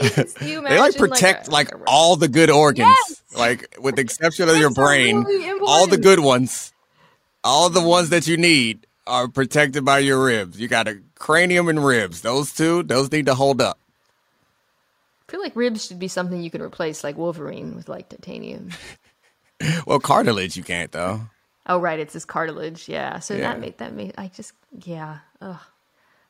Well, 0.00 0.08
you, 0.08 0.10
can- 0.10 0.48
you 0.48 0.62
They 0.68 0.78
like 0.78 0.96
protect 0.96 1.48
like, 1.50 1.72
a 1.72 1.76
rib. 1.76 1.84
all 1.86 2.16
the 2.16 2.28
good 2.28 2.50
organs. 2.50 2.88
Yes! 2.88 3.22
Like 3.36 3.76
with 3.80 3.96
the 3.96 4.02
exception 4.02 4.48
of 4.48 4.56
your 4.56 4.70
brain, 4.70 5.22
really 5.24 5.60
all 5.66 5.86
the 5.86 5.98
good 5.98 6.20
ones, 6.20 6.72
all 7.44 7.70
the 7.70 7.82
ones 7.82 8.10
that 8.10 8.26
you 8.26 8.36
need 8.36 8.86
are 9.06 9.28
protected 9.28 9.84
by 9.84 10.00
your 10.00 10.22
ribs. 10.22 10.60
You 10.60 10.68
got 10.68 10.88
a 10.88 10.98
cranium 11.14 11.68
and 11.68 11.84
ribs. 11.84 12.20
Those 12.22 12.52
two, 12.52 12.82
those 12.82 13.10
need 13.12 13.26
to 13.26 13.34
hold 13.34 13.60
up. 13.60 13.78
I 15.28 15.32
feel 15.32 15.40
like 15.40 15.54
ribs 15.56 15.86
should 15.86 15.98
be 15.98 16.08
something 16.08 16.40
you 16.42 16.50
can 16.50 16.62
replace, 16.62 17.04
like 17.04 17.16
Wolverine, 17.18 17.74
with 17.76 17.88
like 17.88 18.08
titanium. 18.08 18.70
Well, 19.86 19.98
cartilage 19.98 20.56
you 20.56 20.62
can't 20.62 20.92
though. 20.92 21.22
Oh 21.66 21.80
right, 21.80 21.98
it's 21.98 22.12
his 22.12 22.24
cartilage. 22.24 22.88
Yeah. 22.88 23.18
So 23.18 23.34
Yeah. 23.34 23.40
that 23.40 23.60
made 23.60 23.76
that 23.78 23.92
made 23.92 24.14
I 24.16 24.28
just 24.28 24.52
yeah. 24.84 25.18
Ugh. 25.40 25.58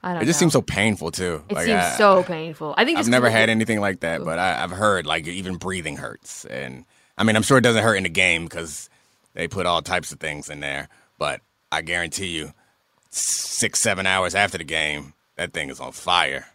I 0.03 0.13
don't. 0.15 0.23
It 0.23 0.27
just 0.27 0.39
know. 0.39 0.45
seems 0.45 0.53
so 0.53 0.63
painful 0.63 1.11
too. 1.11 1.43
It 1.49 1.55
Like, 1.55 1.67
seems 1.67 1.83
I- 1.83 1.97
so 1.97 2.23
painful. 2.23 2.75
I 2.77 2.85
think 2.85 2.99
I've 2.99 3.09
never 3.09 3.29
had 3.31 3.51
anything 3.51 3.81
like 3.81 4.01
that, 4.01 4.25
but 4.25 4.39
I, 4.39 4.63
I've 4.63 4.71
heard 4.71 5.07
like 5.07 5.27
even 5.27 5.57
breathing 5.57 5.97
hurts, 5.97 6.45
and 6.45 6.85
I 7.17 7.25
mean 7.25 7.35
I'm 7.37 7.43
sure 7.43 7.59
it 7.59 7.63
doesn't 7.63 7.83
hurt 7.83 7.97
in 7.97 8.05
the 8.05 8.09
game 8.09 8.45
because 8.45 8.89
they 9.35 9.49
put 9.49 9.67
all 9.67 9.83
types 9.83 10.13
of 10.13 10.21
things 10.21 10.49
in 10.51 10.61
there. 10.61 10.89
But 11.19 11.41
I 11.73 11.83
guarantee 11.83 12.29
you, 12.29 12.53
six 13.11 13.83
seven 13.83 14.07
hours 14.07 14.35
after 14.37 14.57
the 14.59 14.65
game, 14.65 15.15
that 15.37 15.53
thing 15.53 15.69
is 15.71 15.81
on 15.81 15.93
fire. 15.93 16.47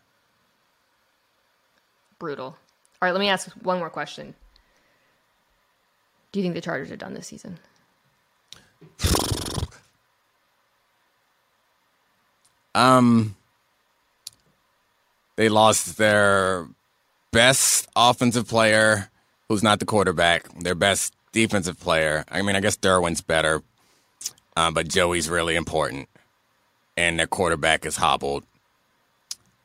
brutal. 2.20 2.46
All 2.46 2.56
right, 3.02 3.12
let 3.12 3.20
me 3.20 3.28
ask 3.28 3.50
one 3.62 3.80
more 3.80 3.90
question. 3.90 4.34
Do 6.32 6.40
you 6.40 6.44
think 6.46 6.56
the 6.56 6.62
Chargers 6.62 6.90
are 6.90 6.96
done 6.96 7.14
this 7.14 7.28
season? 7.28 7.60
They 15.36 15.50
lost 15.50 15.98
their 15.98 16.68
best 17.32 17.88
offensive 17.96 18.48
player, 18.48 19.10
who's 19.50 19.64
not 19.64 19.80
the 19.80 19.86
quarterback. 19.86 20.48
Their 20.60 20.76
best 20.76 21.14
defensive 21.32 21.80
player. 21.80 22.24
I 22.30 22.42
mean, 22.42 22.56
I 22.56 22.60
guess 22.60 22.78
Derwin's 22.78 23.22
better, 23.22 23.64
um, 24.56 24.74
but 24.74 24.88
Joey's 24.88 25.30
really 25.30 25.56
important, 25.56 26.08
and 26.96 27.20
their 27.20 27.28
quarterback 27.28 27.86
is 27.86 27.98
hobbled, 27.98 28.44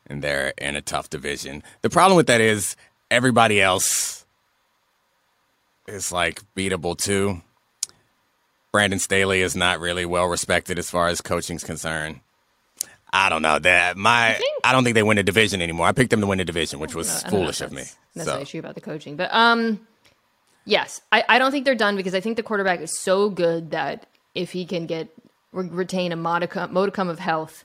and 0.07 0.23
they're 0.23 0.55
in 0.59 0.77
a 0.77 0.83
tough 0.83 1.11
division. 1.11 1.63
The 1.83 1.91
problem 1.91 2.17
with 2.17 2.27
that 2.29 2.41
is 2.41 2.75
everybody 3.11 3.61
else 3.61 4.25
is 5.87 6.11
like 6.11 6.41
beatable 6.57 6.97
too. 6.97 7.43
Brandon 8.73 8.99
Staley 8.99 9.43
is 9.43 9.55
not 9.55 9.81
really 9.81 10.05
well 10.05 10.27
respected 10.27 10.79
as 10.79 10.91
far 10.91 11.09
as 11.09 11.21
coaching's 11.21 11.65
concerned. 11.65 12.21
I 13.13 13.29
don't 13.29 13.43
know 13.43 13.59
that 13.59 13.97
my 13.97 14.35
think? 14.35 14.61
I 14.65 14.73
don't 14.73 14.85
think 14.85 14.95
they 14.95 15.03
win 15.03 15.17
the 15.17 15.23
division 15.23 15.63
anymore. 15.63 15.87
I 15.87 15.93
picked 15.93 16.11
them 16.11 16.21
to 16.21 16.27
win 16.27 16.39
the 16.39 16.45
division, 16.45 16.79
which 16.81 16.95
was 16.95 17.25
know 17.25 17.31
foolish 17.31 17.61
of 17.61 17.73
me. 17.73 17.85
that's 18.15 18.29
So 18.29 18.45
true 18.45 18.61
about 18.61 18.75
the 18.75 18.81
coaching, 18.81 19.17
but 19.17 19.33
um, 19.33 19.87
yes, 20.65 21.01
I, 21.11 21.25
I 21.29 21.39
don't 21.39 21.51
think 21.51 21.65
they're 21.65 21.75
done 21.75 21.97
because 21.97 22.15
I 22.15 22.21
think 22.21 22.37
the 22.37 22.43
quarterback 22.43 22.81
is 22.81 22.99
so 23.01 23.31
good 23.31 23.71
that 23.71 24.07
if 24.35 24.53
he 24.53 24.67
can 24.67 24.87
get 24.87 25.09
re- 25.53 25.69
retain 25.69 26.13
a 26.13 26.17
modicum 26.17 26.73
modicum 26.73 27.09
of 27.09 27.19
health, 27.19 27.65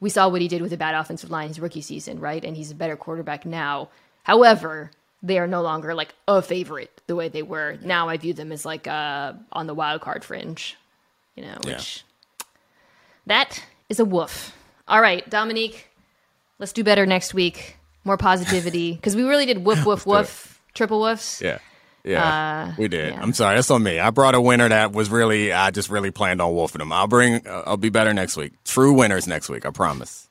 we 0.00 0.10
saw 0.10 0.28
what 0.28 0.42
he 0.42 0.48
did 0.48 0.60
with 0.60 0.72
a 0.72 0.76
bad 0.76 0.94
offensive 0.94 1.30
line 1.30 1.48
his 1.48 1.58
rookie 1.60 1.80
season, 1.80 2.20
right? 2.20 2.44
And 2.44 2.56
he's 2.56 2.70
a 2.70 2.74
better 2.74 2.96
quarterback 2.96 3.46
now. 3.46 3.88
However, 4.24 4.90
they 5.22 5.38
are 5.38 5.46
no 5.46 5.62
longer 5.62 5.94
like 5.94 6.14
a 6.28 6.42
favorite 6.42 7.00
the 7.06 7.16
way 7.16 7.28
they 7.30 7.42
were. 7.42 7.78
Now 7.82 8.10
I 8.10 8.18
view 8.18 8.34
them 8.34 8.52
as 8.52 8.66
like 8.66 8.86
uh 8.86 9.32
on 9.52 9.66
the 9.66 9.74
wild 9.74 10.02
card 10.02 10.24
fringe, 10.24 10.76
you 11.36 11.42
know, 11.42 11.56
Yeah. 11.64 11.76
which 11.76 12.04
that 13.26 13.64
is 13.88 13.98
a 13.98 14.04
woof. 14.04 14.54
All 14.86 15.00
right, 15.00 15.28
Domonique, 15.28 15.84
let's 16.58 16.72
do 16.72 16.84
better 16.84 17.06
next 17.06 17.34
week. 17.34 17.76
More 18.04 18.16
positivity 18.16 18.92
because 18.96 19.16
we 19.16 19.22
really 19.22 19.46
did 19.46 19.64
woof 19.64 19.84
woof 19.86 20.06
woof 20.06 20.60
triple 20.74 21.00
woofs. 21.00 21.40
yeah. 21.40 21.58
Yeah, 22.06 22.74
we 22.76 22.88
did. 22.88 23.12
Uh, 23.12 23.16
yeah. 23.16 23.22
I'm 23.22 23.32
sorry, 23.32 23.54
that's 23.56 23.70
on 23.70 23.82
me. 23.82 23.98
I 23.98 24.10
brought 24.10 24.34
a 24.34 24.40
winner 24.40 24.68
that 24.68 24.92
was 24.92 25.08
really, 25.08 25.54
I 25.54 25.70
just 25.70 25.88
really 25.88 26.10
planned 26.10 26.42
on 26.42 26.52
wolfing 26.52 26.80
them. 26.80 26.92
I'll 26.92 27.06
bring, 27.06 27.46
uh, 27.46 27.62
I'll 27.64 27.78
be 27.78 27.88
better 27.88 28.12
next 28.12 28.36
week. 28.36 28.52
True 28.64 28.92
winners 28.92 29.26
next 29.26 29.48
week, 29.48 29.64
I 29.64 29.70
promise. 29.70 30.28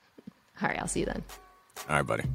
All 0.62 0.68
right, 0.68 0.78
I'll 0.80 0.88
see 0.88 1.00
you 1.00 1.08
then. 1.08 1.24
All 1.90 1.96
right, 1.96 2.06
buddy. 2.06 2.26